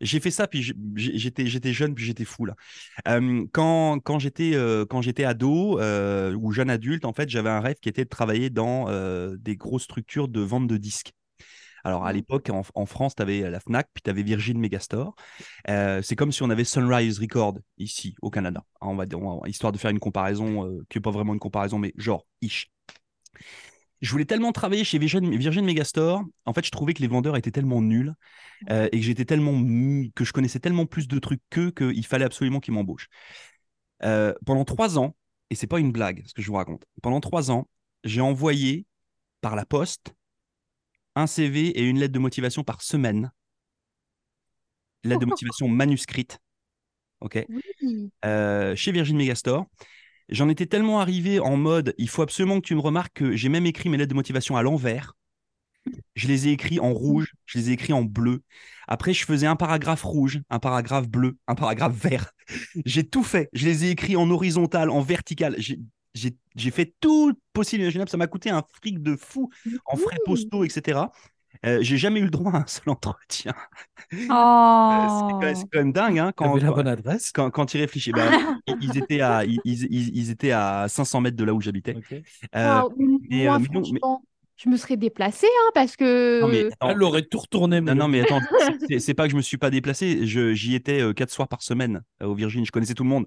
j'ai 0.00 0.20
fait 0.20 0.30
ça, 0.30 0.46
puis 0.46 0.62
j'étais, 0.96 1.46
j'étais 1.46 1.72
jeune, 1.72 1.94
puis 1.94 2.04
j'étais 2.04 2.24
fou 2.24 2.44
là. 2.46 2.54
Euh, 3.08 3.44
quand, 3.52 4.00
quand 4.00 4.18
j'étais, 4.18 4.52
euh, 4.54 4.84
quand 4.86 5.02
j'étais 5.02 5.24
ado 5.24 5.78
euh, 5.80 6.34
ou 6.34 6.52
jeune 6.52 6.70
adulte, 6.70 7.04
en 7.04 7.12
fait, 7.12 7.28
j'avais 7.28 7.50
un 7.50 7.60
rêve 7.60 7.76
qui 7.80 7.88
était 7.88 8.04
de 8.04 8.08
travailler 8.08 8.50
dans 8.50 8.86
des 9.36 9.56
grosses 9.56 9.84
structures 9.84 10.28
de 10.28 10.40
vente 10.40 10.66
de 10.66 10.76
disques. 10.76 11.12
Alors, 11.84 12.06
à 12.06 12.10
Mhm. 12.10 12.16
l'époque, 12.16 12.50
en, 12.50 12.62
en 12.74 12.86
France, 12.86 13.14
tu 13.14 13.22
avais 13.22 13.50
la 13.50 13.60
Fnac, 13.60 13.88
puis 13.92 14.02
tu 14.02 14.10
avais 14.10 14.22
Virgin 14.22 14.58
Megastore. 14.58 15.14
C'est 15.66 16.16
comme 16.16 16.32
si 16.32 16.42
on 16.42 16.50
avait 16.50 16.64
Sunrise 16.64 17.18
Record 17.18 17.58
ici, 17.78 18.14
au 18.22 18.30
Canada. 18.30 18.64
Hein, 18.80 18.88
On 18.88 18.96
va, 18.96 19.06
dire- 19.06 19.20
on 19.20 19.44
histoire 19.46 19.72
de 19.72 19.78
faire 19.78 19.90
une 19.90 20.00
comparaison, 20.00 20.80
qui 20.88 20.98
n'est 20.98 21.02
pas 21.02 21.10
vraiment 21.10 21.34
une 21.34 21.40
comparaison, 21.40 21.78
mais 21.78 21.92
genre, 21.96 22.26
ish. 22.40 22.70
Je 24.04 24.10
voulais 24.10 24.26
tellement 24.26 24.52
travailler 24.52 24.84
chez 24.84 24.98
Virgin, 24.98 25.34
Virgin 25.34 25.64
Megastore. 25.64 26.24
En 26.44 26.52
fait, 26.52 26.62
je 26.62 26.70
trouvais 26.70 26.92
que 26.92 27.00
les 27.00 27.08
vendeurs 27.08 27.38
étaient 27.38 27.50
tellement 27.50 27.80
nuls 27.80 28.12
euh, 28.70 28.86
et 28.92 29.00
que 29.00 29.06
j'étais 29.06 29.24
tellement 29.24 29.52
que 30.14 30.26
je 30.26 30.32
connaissais 30.34 30.58
tellement 30.58 30.84
plus 30.84 31.08
de 31.08 31.18
trucs 31.18 31.40
qu'eux 31.48 31.70
qu'il 31.70 32.04
fallait 32.04 32.26
absolument 32.26 32.60
qu'ils 32.60 32.74
m'embauchent. 32.74 33.08
Euh, 34.02 34.34
pendant 34.44 34.66
trois 34.66 34.98
ans, 34.98 35.16
et 35.48 35.54
c'est 35.54 35.66
pas 35.66 35.78
une 35.78 35.90
blague 35.90 36.22
ce 36.26 36.34
que 36.34 36.42
je 36.42 36.48
vous 36.48 36.56
raconte, 36.56 36.84
pendant 37.00 37.20
trois 37.20 37.50
ans, 37.50 37.66
j'ai 38.04 38.20
envoyé 38.20 38.84
par 39.40 39.56
la 39.56 39.64
poste 39.64 40.14
un 41.14 41.26
CV 41.26 41.68
et 41.68 41.82
une 41.82 41.98
lettre 41.98 42.12
de 42.12 42.18
motivation 42.18 42.62
par 42.62 42.82
semaine. 42.82 43.32
Lettre 45.02 45.20
de 45.20 45.26
motivation 45.30 45.66
manuscrite. 45.66 46.40
OK? 47.20 47.42
Oui. 47.48 48.10
euh, 48.26 48.76
chez 48.76 48.92
Virgin 48.92 49.16
Megastore. 49.16 49.64
J'en 50.28 50.48
étais 50.48 50.66
tellement 50.66 51.00
arrivé 51.00 51.38
en 51.40 51.56
mode, 51.56 51.94
il 51.98 52.08
faut 52.08 52.22
absolument 52.22 52.60
que 52.60 52.66
tu 52.66 52.74
me 52.74 52.80
remarques 52.80 53.14
que 53.14 53.36
j'ai 53.36 53.48
même 53.48 53.66
écrit 53.66 53.88
mes 53.88 53.96
lettres 53.96 54.10
de 54.10 54.14
motivation 54.14 54.56
à 54.56 54.62
l'envers. 54.62 55.14
Je 56.14 56.28
les 56.28 56.48
ai 56.48 56.52
écrits 56.52 56.80
en 56.80 56.92
rouge, 56.92 57.34
je 57.46 57.58
les 57.58 57.70
ai 57.70 57.72
écrits 57.72 57.92
en 57.92 58.02
bleu. 58.02 58.42
Après, 58.88 59.12
je 59.12 59.24
faisais 59.24 59.46
un 59.46 59.56
paragraphe 59.56 60.02
rouge, 60.02 60.40
un 60.50 60.58
paragraphe 60.58 61.08
bleu, 61.08 61.36
un 61.46 61.54
paragraphe 61.54 61.94
vert. 61.94 62.32
J'ai 62.86 63.04
tout 63.04 63.22
fait. 63.22 63.48
Je 63.52 63.66
les 63.66 63.84
ai 63.84 63.90
écrits 63.90 64.16
en 64.16 64.30
horizontal, 64.30 64.90
en 64.90 65.00
vertical. 65.00 65.56
J'ai- 65.58 65.80
fait 66.70 66.94
tout 67.00 67.34
possible 67.52 67.82
et 67.82 67.84
imaginable. 67.84 68.10
Ça 68.10 68.16
m'a 68.16 68.26
coûté 68.26 68.50
un 68.50 68.62
fric 68.80 69.02
de 69.02 69.16
fou 69.16 69.50
en 69.86 69.96
frais 69.96 70.16
postaux, 70.24 70.64
etc. 70.64 71.10
Euh, 71.64 71.78
j'ai 71.82 71.96
jamais 71.96 72.20
eu 72.20 72.24
le 72.24 72.30
droit 72.30 72.52
à 72.52 72.56
un 72.58 72.66
seul 72.66 72.84
entretien. 72.88 73.54
Euh, 74.12 74.16
c'est 74.18 74.26
Oh. 74.30 75.28
quand, 75.30 75.38
même- 75.40 75.54
c'est 75.54 75.64
quand 75.72 75.78
même 75.78 75.92
dingue 75.92 76.18
hein, 76.18 76.32
quand, 76.36 76.54
la 76.56 76.70
bonne 76.70 76.88
adresse. 76.88 77.32
quand, 77.32 77.50
quand 77.50 77.74
il 77.74 77.80
réfléchit, 77.80 78.12
bah, 78.12 78.28
ils, 78.66 78.76
ils 78.82 78.98
étaient 78.98 79.20
à, 79.20 79.44
ils, 79.44 79.60
ils- 79.64 80.16
ils 80.16 80.30
étaient 80.30 80.52
à 80.52 80.86
500 80.88 81.20
mètres 81.20 81.36
de 81.36 81.44
là 81.44 81.54
où 81.54 81.60
j'habitais. 81.60 81.94
Ok. 81.96 82.12
Euh, 82.56 82.80
Waouh, 82.82 82.92
mais, 82.98 83.44
moi, 83.44 83.56
euh, 83.56 83.58
mais 83.58 83.68
non, 83.72 83.80
mais- 83.80 83.98
franchement, 84.00 84.24
je 84.56 84.68
me 84.68 84.76
serais 84.76 84.96
déplacée 84.96 85.46
hein, 85.48 85.70
parce 85.74 85.96
que. 85.96 86.40
non, 86.40 86.48
mais 86.48 86.66
attends, 86.66 86.90
Elle 86.90 87.02
aurait 87.02 87.22
tout 87.22 87.38
retourné. 87.38 87.80
non, 87.80 87.94
non, 87.94 88.08
mais 88.08 88.20
attends, 88.20 88.40
c'est- 88.60 88.86
c'est- 88.88 88.98
c'est 89.00 89.14
pas 89.14 89.24
que 89.24 89.30
je 89.32 89.36
me 89.36 89.42
suis 89.42 89.58
pas 89.58 89.70
déplacé. 89.70 90.26
Je- 90.26 90.54
J'y 90.54 90.74
étais 90.74 91.00
euh, 91.00 91.12
quatre 91.12 91.30
soirs 91.30 91.48
par 91.48 91.62
semaine 91.62 92.02
euh, 92.22 92.26
au 92.26 92.34
Virgin. 92.34 92.64
Je 92.64 92.70
connaissais 92.72 92.94
tout 92.94 93.04
le 93.04 93.08
monde. 93.10 93.26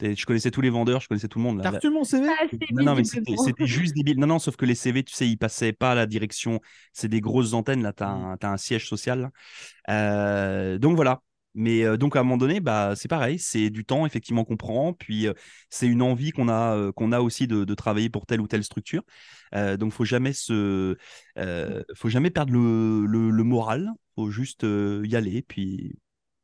Je 0.00 0.24
connaissais 0.26 0.50
tous 0.50 0.60
les 0.60 0.70
vendeurs, 0.70 1.00
je 1.00 1.08
connaissais 1.08 1.28
tout 1.28 1.38
le 1.38 1.44
monde. 1.44 1.60
T'as 1.62 1.70
reçu 1.70 1.90
mon 1.90 2.04
CV 2.04 2.28
Ah, 2.28 2.44
Non, 2.70 2.82
non, 2.84 2.94
mais 2.94 3.02
c'était 3.04 3.66
juste 3.66 3.94
débile. 3.94 4.18
Non, 4.18 4.26
non, 4.26 4.38
sauf 4.38 4.56
que 4.56 4.64
les 4.64 4.74
CV, 4.74 5.02
tu 5.02 5.14
sais, 5.14 5.28
ils 5.28 5.36
passaient 5.36 5.72
pas 5.72 5.92
à 5.92 5.94
la 5.94 6.06
direction. 6.06 6.60
C'est 6.92 7.08
des 7.08 7.20
grosses 7.20 7.52
antennes, 7.52 7.82
là. 7.82 7.92
T'as 7.92 8.08
un, 8.08 8.36
t'as 8.36 8.50
un 8.50 8.56
siège 8.56 8.88
social. 8.88 9.30
Euh, 9.90 10.78
donc 10.78 10.96
voilà. 10.96 11.22
Mais 11.54 11.82
euh, 11.82 11.96
donc 11.96 12.14
à 12.14 12.20
un 12.20 12.22
moment 12.22 12.36
donné, 12.36 12.60
bah, 12.60 12.92
c'est 12.94 13.08
pareil, 13.08 13.38
c'est 13.40 13.70
du 13.70 13.84
temps 13.84 14.06
effectivement 14.06 14.44
qu'on 14.44 14.56
prend, 14.56 14.92
puis 14.92 15.26
euh, 15.26 15.32
c'est 15.70 15.88
une 15.88 16.02
envie 16.02 16.30
qu'on 16.30 16.48
a, 16.48 16.76
euh, 16.76 16.92
qu'on 16.92 17.10
a 17.10 17.20
aussi 17.20 17.48
de, 17.48 17.64
de 17.64 17.74
travailler 17.74 18.10
pour 18.10 18.26
telle 18.26 18.40
ou 18.40 18.46
telle 18.46 18.62
structure. 18.62 19.02
Euh, 19.54 19.76
donc 19.76 19.92
faut 19.92 20.04
jamais 20.04 20.32
se, 20.34 20.96
euh, 21.38 21.82
faut 21.96 22.10
jamais 22.10 22.30
perdre 22.30 22.52
le, 22.52 23.06
le, 23.06 23.30
le 23.30 23.42
moral, 23.44 23.90
faut 24.14 24.30
juste 24.30 24.62
euh, 24.62 25.02
y 25.06 25.16
aller, 25.16 25.42
puis, 25.42 25.96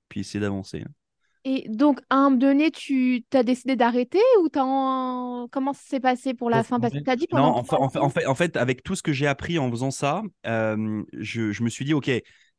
puis 0.09 0.21
essayer 0.21 0.40
d'avancer. 0.40 0.81
hein. 0.81 0.90
Et 1.47 1.67
donc, 1.69 2.01
à 2.09 2.17
un 2.17 2.31
moment 2.31 2.37
donné, 2.37 2.71
tu 2.71 3.23
as 3.35 3.43
décidé 3.43 3.77
d'arrêter 3.77 4.21
ou 4.43 4.49
comment 4.49 5.49
ça 5.73 5.81
s'est 5.85 6.01
passé 6.01 6.33
pour 6.33 6.49
la 6.49 6.63
fin? 6.63 6.81
Parce 6.81 6.95
que 6.95 6.99
former. 6.99 7.05
tu 7.05 7.11
as 7.11 7.17
dit 7.17 7.27
Non, 7.33 7.39
pendant 7.39 7.59
en 7.59 7.65
fait, 7.65 7.77
en 7.77 7.89
fait, 7.89 7.99
en 7.99 8.09
fait, 8.09 8.27
en 8.27 8.35
fait, 8.35 8.57
avec 8.57 8.83
tout 8.83 8.95
ce 8.95 9.03
que 9.03 9.13
j'ai 9.13 9.27
appris 9.27 9.59
en 9.59 9.71
faisant 9.71 9.91
ça, 9.91 10.23
euh, 10.47 11.03
je, 11.13 11.53
je 11.53 11.63
me 11.63 11.69
suis 11.69 11.85
dit, 11.85 11.93
OK, 11.93 12.11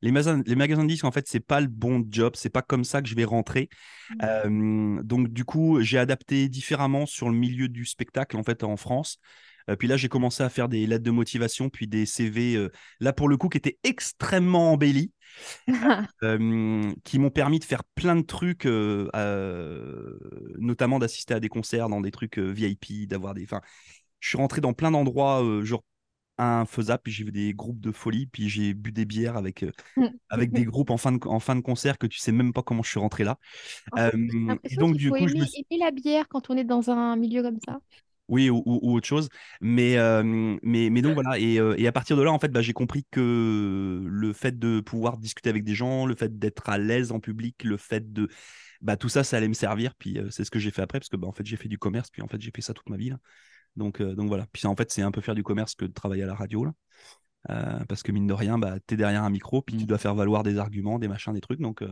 les 0.02 0.12
magasins, 0.12 0.44
les 0.46 0.56
magasins 0.56 0.84
de 0.84 0.90
disques, 0.90 1.06
en 1.06 1.12
fait, 1.12 1.28
c'est 1.28 1.40
pas 1.40 1.62
le 1.62 1.68
bon 1.68 2.06
job, 2.10 2.34
c'est 2.36 2.50
pas 2.50 2.62
comme 2.62 2.84
ça 2.84 3.02
que 3.02 3.08
je 3.08 3.16
vais 3.16 3.24
rentrer. 3.24 3.70
Euh, 4.22 5.02
donc, 5.02 5.30
du 5.30 5.46
coup, 5.46 5.82
j'ai 5.82 5.98
adapté 5.98 6.48
différemment 6.48 7.08
sur 7.08 7.28
le 7.30 7.36
milieu 7.36 7.68
du 7.68 7.86
spectacle, 7.86 8.38
en 8.38 8.44
fait, 8.44 8.64
en 8.64 8.78
France. 8.78 9.18
Euh, 9.70 9.76
puis 9.76 9.88
là, 9.88 9.98
j'ai 9.98 10.10
commencé 10.10 10.44
à 10.44 10.50
faire 10.50 10.70
des 10.70 10.86
lettres 10.88 11.04
de 11.04 11.12
motivation, 11.12 11.70
puis 11.70 11.88
des 11.88 12.06
CV, 12.06 12.56
euh, 12.56 12.72
là, 13.00 13.14
pour 13.14 13.30
le 13.30 13.38
coup, 13.38 13.50
qui 13.50 13.58
étaient 13.58 13.78
extrêmement 13.84 14.74
embellis, 14.74 15.12
euh, 16.24 16.94
qui 17.04 17.20
m'ont 17.20 17.30
permis 17.30 17.60
de 17.60 17.66
faire 17.66 17.84
plein 17.96 18.16
de 18.16 18.22
trucs, 18.26 18.66
euh, 18.66 19.10
euh, 19.16 20.18
notamment 20.58 21.00
d'assister 21.00 21.34
à 21.34 21.40
des 21.40 21.50
concerts 21.50 21.90
dans 21.90 22.02
des 22.02 22.12
trucs 22.12 22.38
VIP, 22.38 23.08
d'avoir 23.08 23.34
des. 23.34 23.44
Enfin, 23.44 23.62
je 24.20 24.30
suis 24.30 24.38
rentré 24.38 24.62
dans 24.62 24.74
plein 24.74 24.92
d'endroits, 24.92 25.44
genre 25.64 25.84
infaisable, 26.40 27.02
puis 27.04 27.14
j'ai 27.14 27.26
vu 27.26 27.32
des 27.34 27.54
groupes 27.54 27.82
de 27.82 27.92
folie, 27.92 28.28
puis 28.28 28.50
j'ai 28.50 28.74
bu 28.74 28.92
des 28.92 29.06
bières 29.06 29.38
avec, 29.38 29.64
euh, 29.64 29.72
avec 30.30 30.54
des 30.54 30.66
groupes 30.66 30.92
en 30.92 30.98
fin, 30.98 31.12
de, 31.14 31.20
en 31.28 31.40
fin 31.40 31.56
de 31.56 31.62
concert 31.62 31.98
que 31.98 32.08
tu 32.08 32.20
sais 32.20 32.32
même 32.34 32.54
pas 32.54 32.64
comment 32.64 32.84
je 32.84 32.90
suis 32.92 33.00
rentré 33.00 33.24
là. 33.26 33.40
Fait, 33.94 34.02
Euh, 34.02 34.12
donc, 34.74 34.98
du 34.98 35.12
faut 35.12 35.16
coup, 35.16 35.28
je 35.28 35.38
me 35.38 35.46
aimer, 35.46 35.46
suis- 35.46 35.64
aimer 35.70 35.80
la 35.84 35.92
bière 35.92 36.28
quand 36.30 36.50
on 36.50 36.58
est 36.58 36.64
dans 36.64 36.90
un 36.90 37.16
milieu 37.16 37.44
comme 37.44 37.60
ça. 37.66 37.80
Oui, 38.28 38.50
ou, 38.50 38.64
ou- 38.66 38.80
ou 38.82 38.96
autre 38.96 39.08
chose. 39.08 39.30
Mais, 39.62 39.98
euh, 39.98 40.24
mais, 40.64 40.90
mais 40.90 41.02
donc 41.02 41.14
voilà. 41.14 41.38
Et, 41.40 41.60
euh, 41.60 41.76
et 41.78 41.86
à 41.88 41.92
partir 41.92 42.18
de 42.18 42.24
là, 42.24 42.32
en 42.32 42.40
fait, 42.40 42.48
bah, 42.50 42.62
j'ai 42.62 42.74
compris 42.74 43.06
que 43.12 44.02
le 44.06 44.34
fait 44.34 44.58
de 44.58 44.80
pouvoir 44.80 45.18
discuter 45.18 45.50
avec 45.50 45.64
des 45.64 45.76
gens, 45.76 46.06
le 46.08 46.16
fait 46.16 46.38
d'être 46.40 46.68
à 46.70 46.78
l'aise 46.80 47.12
en 47.12 47.20
public, 47.20 47.64
le 47.64 47.78
fait 47.78 48.12
de. 48.14 48.28
Bah, 48.82 48.98
tout 48.98 49.10
ça, 49.10 49.24
ça 49.24 49.38
allait 49.38 49.48
me 49.48 49.54
servir. 49.54 49.96
Puis 49.96 50.18
euh, 50.20 50.30
c'est 50.32 50.44
ce 50.44 50.52
que 50.52 50.60
j'ai 50.60 50.72
fait 50.72 50.82
après, 50.82 51.00
parce 51.00 51.10
que 51.10 51.18
bah, 51.18 51.28
en 51.28 51.32
fait, 51.34 51.46
j'ai 51.46 51.58
fait 51.58 51.70
du 51.70 51.78
commerce, 51.78 52.10
puis 52.12 52.22
en 52.24 52.28
fait, 52.28 52.42
j'ai 52.42 52.52
fait 52.56 52.62
ça 52.62 52.74
toute 52.74 52.90
ma 52.90 52.98
vie. 52.98 53.10
là. 53.10 53.18
Donc, 53.76 54.02
donc 54.02 54.28
voilà. 54.30 54.48
Puis 54.54 54.68
en 54.68 54.76
fait, 54.76 54.92
c'est 54.92 55.04
un 55.04 55.12
peu 55.12 55.22
faire 55.22 55.36
du 55.36 55.44
commerce 55.44 55.76
que 55.76 55.86
de 55.86 55.94
travailler 55.94 56.24
à 56.24 56.28
la 56.28 56.36
radio. 56.36 56.66
Là. 56.66 56.74
Parce 57.88 58.04
que 58.04 58.12
mine 58.12 58.28
de 58.28 58.34
rien, 58.34 58.58
bah, 58.58 58.78
tu 58.88 58.96
es 58.96 58.98
derrière 58.98 59.24
un 59.24 59.30
micro, 59.30 59.62
puis 59.62 59.78
tu 59.78 59.84
Mm. 59.84 59.88
dois 59.88 59.98
faire 59.98 60.16
valoir 60.16 60.44
des 60.44 60.58
arguments, 60.58 61.00
des 61.00 61.08
machins, 61.08 61.34
des 61.34 61.42
trucs. 61.42 61.60
Donc, 61.62 61.84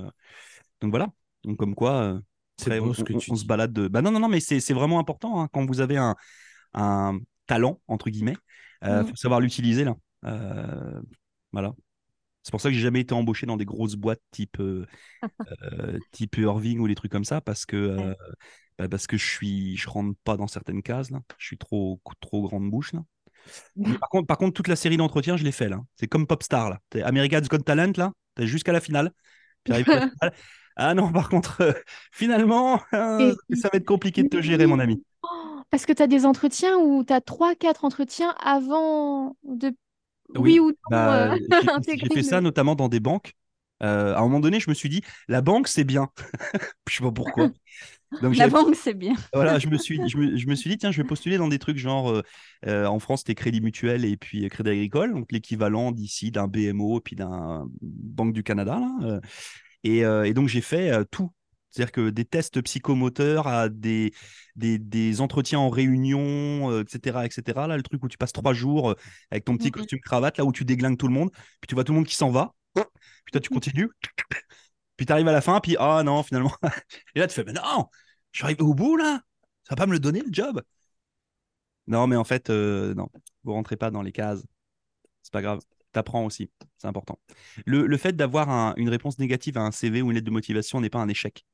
donc 0.81 0.91
voilà. 0.91 1.09
Donc 1.43 1.57
comme 1.57 1.75
quoi. 1.75 2.19
Euh, 2.61 2.63
C'est 2.63 2.79
beau 2.79 2.89
on, 2.89 2.93
ce 2.93 3.03
que 3.03 3.13
on- 3.13 3.17
tu 3.17 3.31
on 3.31 3.35
se 3.35 3.45
balade 3.45 3.73
de. 3.73 3.87
Bah 3.87 4.01
non, 4.01 4.11
non, 4.11 4.19
non, 4.19 4.29
mais 4.29 4.39
c'est 4.39 4.73
vraiment 4.73 4.99
important 4.99 5.41
hein, 5.41 5.49
quand 5.53 5.65
vous 5.65 5.81
avez 5.81 5.97
un, 5.97 6.15
un 6.73 7.19
talent, 7.47 7.81
entre 7.87 8.09
guillemets. 8.09 8.37
Il 8.83 8.89
Mm. 8.89 9.07
faut 9.07 9.15
savoir 9.15 9.39
l'utiliser, 9.39 9.83
là. 9.85 9.95
Euh, 10.25 11.01
voilà. 11.51 11.73
C'est 12.43 12.51
pour 12.51 12.61
ça 12.61 12.69
que 12.69 12.75
j'ai 12.75 12.81
jamais 12.81 13.01
été 13.01 13.13
embauché 13.13 13.45
dans 13.45 13.57
des 13.57 13.65
grosses 13.65 13.95
boîtes 13.95 14.21
type, 14.31 14.59
euh, 14.59 14.85
euh, 15.63 15.99
type 16.11 16.37
Irving 16.37 16.79
ou 16.79 16.87
des 16.87 16.95
trucs 16.95 17.11
comme 17.11 17.25
ça, 17.25 17.41
parce 17.41 17.65
que, 17.65 17.77
euh, 17.77 18.13
bah, 18.77 18.89
parce 18.89 19.07
que 19.07 19.17
je 19.17 19.25
suis, 19.25 19.77
je 19.77 19.89
rentre 19.89 20.17
pas 20.23 20.37
dans 20.37 20.47
certaines 20.47 20.81
cases, 20.83 21.11
là. 21.11 21.21
Je 21.37 21.45
suis 21.45 21.57
trop, 21.57 22.01
trop 22.19 22.43
grande 22.47 22.69
bouche, 22.69 22.93
là. 22.93 23.03
Mais 23.75 23.97
par 23.97 24.09
contre, 24.09 24.27
par 24.27 24.37
contre, 24.37 24.53
toute 24.53 24.67
la 24.67 24.75
série 24.75 24.97
d'entretiens, 24.97 25.37
je 25.37 25.43
l'ai 25.43 25.51
fait, 25.51 25.69
là. 25.69 25.81
C'est 25.95 26.07
comme 26.07 26.27
Popstar, 26.27 26.69
là. 26.69 26.79
America's 27.05 27.47
Got 27.47 27.59
Talent, 27.59 27.93
là. 27.97 28.11
T'es 28.35 28.47
jusqu'à 28.47 28.71
la 28.73 28.81
finale. 28.81 29.11
Puis 29.63 29.73
Ah 30.75 30.93
non, 30.93 31.11
par 31.11 31.29
contre, 31.29 31.61
euh, 31.61 31.73
finalement, 32.11 32.81
euh, 32.93 33.33
ça 33.53 33.69
va 33.71 33.77
être 33.77 33.85
compliqué 33.85 34.23
de 34.23 34.27
te 34.29 34.41
gérer, 34.41 34.65
mon 34.65 34.79
ami. 34.79 35.03
Oh, 35.23 35.27
parce 35.69 35.85
que 35.85 35.93
tu 35.93 36.01
as 36.01 36.07
des 36.07 36.25
entretiens 36.25 36.77
où 36.77 37.03
tu 37.03 37.13
as 37.13 37.21
3-4 37.21 37.85
entretiens 37.85 38.33
avant 38.43 39.35
de 39.43 39.73
Oui, 40.35 40.41
oui, 40.41 40.59
ou 40.59 40.67
non 40.69 40.75
Bah, 40.89 41.33
euh, 41.33 41.39
j'ai 41.87 42.09
fait- 42.09 42.23
ça 42.23 42.41
notamment 42.41 42.75
dans 42.75 42.89
des 42.89 42.99
banques. 42.99 43.33
Euh, 43.81 44.13
à 44.15 44.19
un 44.19 44.21
moment 44.23 44.39
donné, 44.39 44.59
je 44.59 44.69
me 44.69 44.73
suis 44.73 44.89
dit, 44.89 45.01
la 45.27 45.41
banque, 45.41 45.67
c'est 45.67 45.83
bien. 45.83 46.09
Je 46.89 46.95
sais 46.95 47.03
pas 47.03 47.11
pourquoi. 47.11 47.49
Donc, 48.21 48.37
La 48.37 48.47
banque, 48.47 48.75
c'est 48.75 48.93
bien. 48.93 49.15
voilà, 49.33 49.59
je 49.59 49.67
me 49.67 49.77
suis, 49.77 50.07
je 50.09 50.17
me, 50.17 50.37
je 50.37 50.47
me 50.47 50.55
suis 50.55 50.69
dit, 50.69 50.77
tiens, 50.77 50.91
je 50.91 51.01
vais 51.01 51.07
postuler 51.07 51.37
dans 51.37 51.47
des 51.47 51.59
trucs 51.59 51.77
genre, 51.77 52.21
euh, 52.65 52.85
en 52.85 52.99
France, 52.99 53.21
c'était 53.21 53.35
Crédit 53.35 53.61
Mutuel 53.61 54.05
et 54.05 54.15
puis 54.17 54.47
Crédit 54.49 54.69
Agricole, 54.71 55.13
donc 55.13 55.31
l'équivalent 55.31 55.91
d'ici 55.91 56.31
d'un 56.31 56.47
BMO 56.47 56.99
et 56.99 57.01
puis 57.01 57.15
d'un 57.15 57.67
Banque 57.81 58.33
du 58.33 58.43
Canada. 58.43 58.79
là. 58.79 59.19
Et, 59.83 60.05
euh, 60.05 60.23
et 60.25 60.33
donc, 60.33 60.47
j'ai 60.47 60.61
fait 60.61 60.91
euh, 60.91 61.03
tout. 61.09 61.31
C'est-à-dire 61.69 61.91
que 61.91 62.09
des 62.11 62.25
tests 62.25 62.61
psychomoteurs 62.61 63.47
à 63.47 63.67
des, 63.69 64.13
des, 64.55 64.77
des 64.77 65.21
entretiens 65.21 65.59
en 65.59 65.69
réunion, 65.69 66.69
euh, 66.71 66.83
etc., 66.83 67.25
etc. 67.25 67.67
Là, 67.67 67.77
le 67.77 67.83
truc 67.83 68.03
où 68.03 68.07
tu 68.07 68.17
passes 68.17 68.31
trois 68.33 68.53
jours 68.53 68.95
avec 69.31 69.45
ton 69.45 69.57
petit 69.57 69.67
Mhm. 69.67 69.71
costume 69.71 69.99
cravate, 70.01 70.37
là 70.37 70.45
où 70.45 70.51
tu 70.51 70.65
déglingues 70.65 70.97
tout 70.97 71.07
le 71.07 71.13
monde, 71.13 71.31
puis 71.33 71.67
tu 71.67 71.75
vois 71.75 71.83
tout 71.83 71.91
le 71.93 71.97
monde 71.97 72.07
qui 72.07 72.15
s'en 72.15 72.29
va, 72.29 72.53
puis 72.75 73.31
toi, 73.31 73.41
tu 73.41 73.49
continues, 73.49 73.89
puis 74.95 75.05
tu 75.05 75.11
arrives 75.13 75.27
à 75.27 75.31
la 75.31 75.41
fin, 75.41 75.59
puis 75.59 75.75
ah 75.79 76.03
non, 76.03 76.23
finalement. 76.23 76.53
Et 77.15 77.19
là, 77.19 77.27
tu 77.27 77.33
fais, 77.33 77.43
mais 77.43 77.53
non, 77.53 77.87
je 78.31 78.39
suis 78.39 78.45
arrivé 78.45 78.61
au 78.63 78.73
bout, 78.73 78.97
là. 78.97 79.21
Ça 79.63 79.75
va 79.75 79.77
pas 79.77 79.85
me 79.87 79.93
le 79.93 79.99
donner, 79.99 80.21
le 80.21 80.31
job. 80.31 80.61
Non, 81.87 82.07
mais 82.07 82.15
en 82.15 82.23
fait, 82.23 82.49
non, 82.49 83.09
vous 83.43 83.53
rentrez 83.53 83.75
pas 83.77 83.91
dans 83.91 84.01
les 84.01 84.11
cases. 84.11 84.43
C'est 85.23 85.33
pas 85.33 85.41
grave. 85.41 85.61
T'apprends 85.93 86.25
aussi, 86.25 86.51
c'est 86.77 86.87
important. 86.87 87.19
Le, 87.65 87.87
le 87.87 87.97
fait 87.97 88.13
d'avoir 88.15 88.49
un- 88.49 88.73
une 88.77 88.89
réponse 88.89 89.19
négative 89.19 89.57
à 89.57 89.61
un 89.61 89.71
CV 89.71 90.01
ou 90.01 90.09
une 90.11 90.15
lettre 90.15 90.25
de 90.27 90.31
motivation 90.31 90.81
n'est 90.81 90.89
pas 90.89 90.99
un 90.99 91.07
échec. 91.09 91.45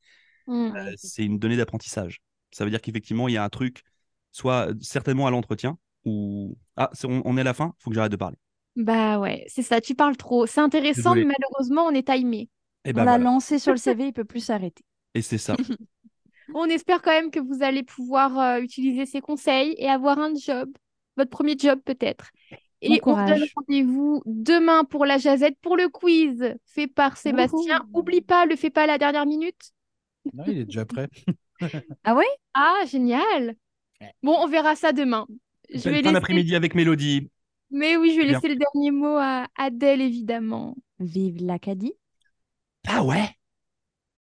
Mm. 0.47 0.75
Euh, 0.75 0.93
c'est 0.97 1.25
une 1.25 1.39
donnée 1.39 1.58
d'apprentissage. 1.58 2.21
Ça 2.52 2.63
veut 2.65 2.71
dire 2.71 2.82
qu'effectivement, 2.82 3.28
il 3.28 3.34
y 3.34 3.38
a 3.38 3.43
un 3.43 3.49
truc, 3.49 3.84
soit 4.32 4.69
euh, 4.71 4.75
certainement 4.82 5.28
à 5.28 5.32
l'entretien, 5.32 5.78
ou 6.06 6.58
ah, 6.78 6.89
on, 7.06 7.21
on 7.25 7.38
est 7.38 7.41
à 7.41 7.43
la 7.43 7.54
fin, 7.54 7.73
faut 7.80 7.89
que 7.89 7.95
j'arrête 7.95 8.12
de 8.12 8.17
parler. 8.17 8.38
Bah 8.75 9.19
ouais, 9.19 9.45
c'est 9.47 9.62
ça, 9.63 9.82
tu 9.82 9.95
parles 9.95 10.15
trop. 10.17 10.45
C'est 10.45 10.62
intéressant, 10.62 11.15
Désolé. 11.15 11.15
mais 11.15 11.25
malheureusement, 11.25 11.84
on 11.86 11.91
est 11.91 12.08
timé. 12.08 12.49
Et 12.86 12.93
On 12.93 12.99
ben 12.99 13.04
l'a 13.04 13.17
voilà. 13.17 13.17
lancé 13.17 13.60
sur 13.60 13.73
le 13.73 13.78
CV, 13.78 14.08
il 14.08 14.13
peut 14.13 14.23
plus 14.25 14.39
s'arrêter. 14.41 14.84
Et 15.13 15.21
c'est 15.21 15.38
ça. 15.38 15.58
On 16.54 16.65
espère 16.65 17.02
quand 17.02 17.12
même 17.12 17.32
que 17.32 17.39
vous 17.39 17.63
allez 17.63 17.84
pouvoir 17.84 18.38
euh, 18.39 18.60
utiliser 18.62 19.06
ces 19.06 19.21
conseils 19.21 19.75
et 19.78 19.88
avoir 19.88 20.19
un 20.19 20.34
job, 20.36 20.71
votre 21.17 21.30
premier 21.30 21.58
job 21.58 21.80
peut-être. 21.86 22.32
Bon 22.85 22.95
Et 22.95 23.01
on 23.05 23.15
se 23.15 23.23
donne 23.33 23.45
rendez-vous 23.55 24.21
demain 24.25 24.83
pour 24.85 25.05
la 25.05 25.17
jazette, 25.17 25.57
pour 25.61 25.75
le 25.75 25.89
quiz 25.89 26.55
fait 26.65 26.87
par 26.87 27.17
Sébastien. 27.17 27.85
Oublie 27.93 28.21
pas, 28.21 28.45
le 28.45 28.55
fais 28.55 28.69
pas 28.69 28.83
à 28.83 28.87
la 28.87 28.97
dernière 28.97 29.25
minute. 29.25 29.71
Non, 30.33 30.43
il 30.47 30.59
est 30.59 30.65
déjà 30.65 30.85
prêt. 30.85 31.09
Ah 32.03 32.15
ouais? 32.15 32.25
Ah, 32.53 32.83
génial. 32.87 33.55
Bon, 34.23 34.35
on 34.39 34.47
verra 34.47 34.75
ça 34.75 34.93
demain. 34.93 35.27
Je 35.73 35.89
Belle 35.89 35.93
vais 35.93 36.01
fin 36.03 36.11
laisser... 36.11 36.13
d'après-midi 36.13 36.55
avec 36.55 36.73
Mélodie. 36.75 37.29
Mais 37.71 37.97
oui, 37.97 38.11
je 38.13 38.17
vais 38.21 38.25
Bien. 38.27 38.33
laisser 38.33 38.47
le 38.49 38.55
dernier 38.55 38.91
mot 38.91 39.15
à 39.17 39.47
Adèle, 39.55 40.01
évidemment. 40.01 40.75
Vive 40.99 41.43
l'Acadie. 41.45 41.93
Ah 42.87 43.03
ouais? 43.03 43.37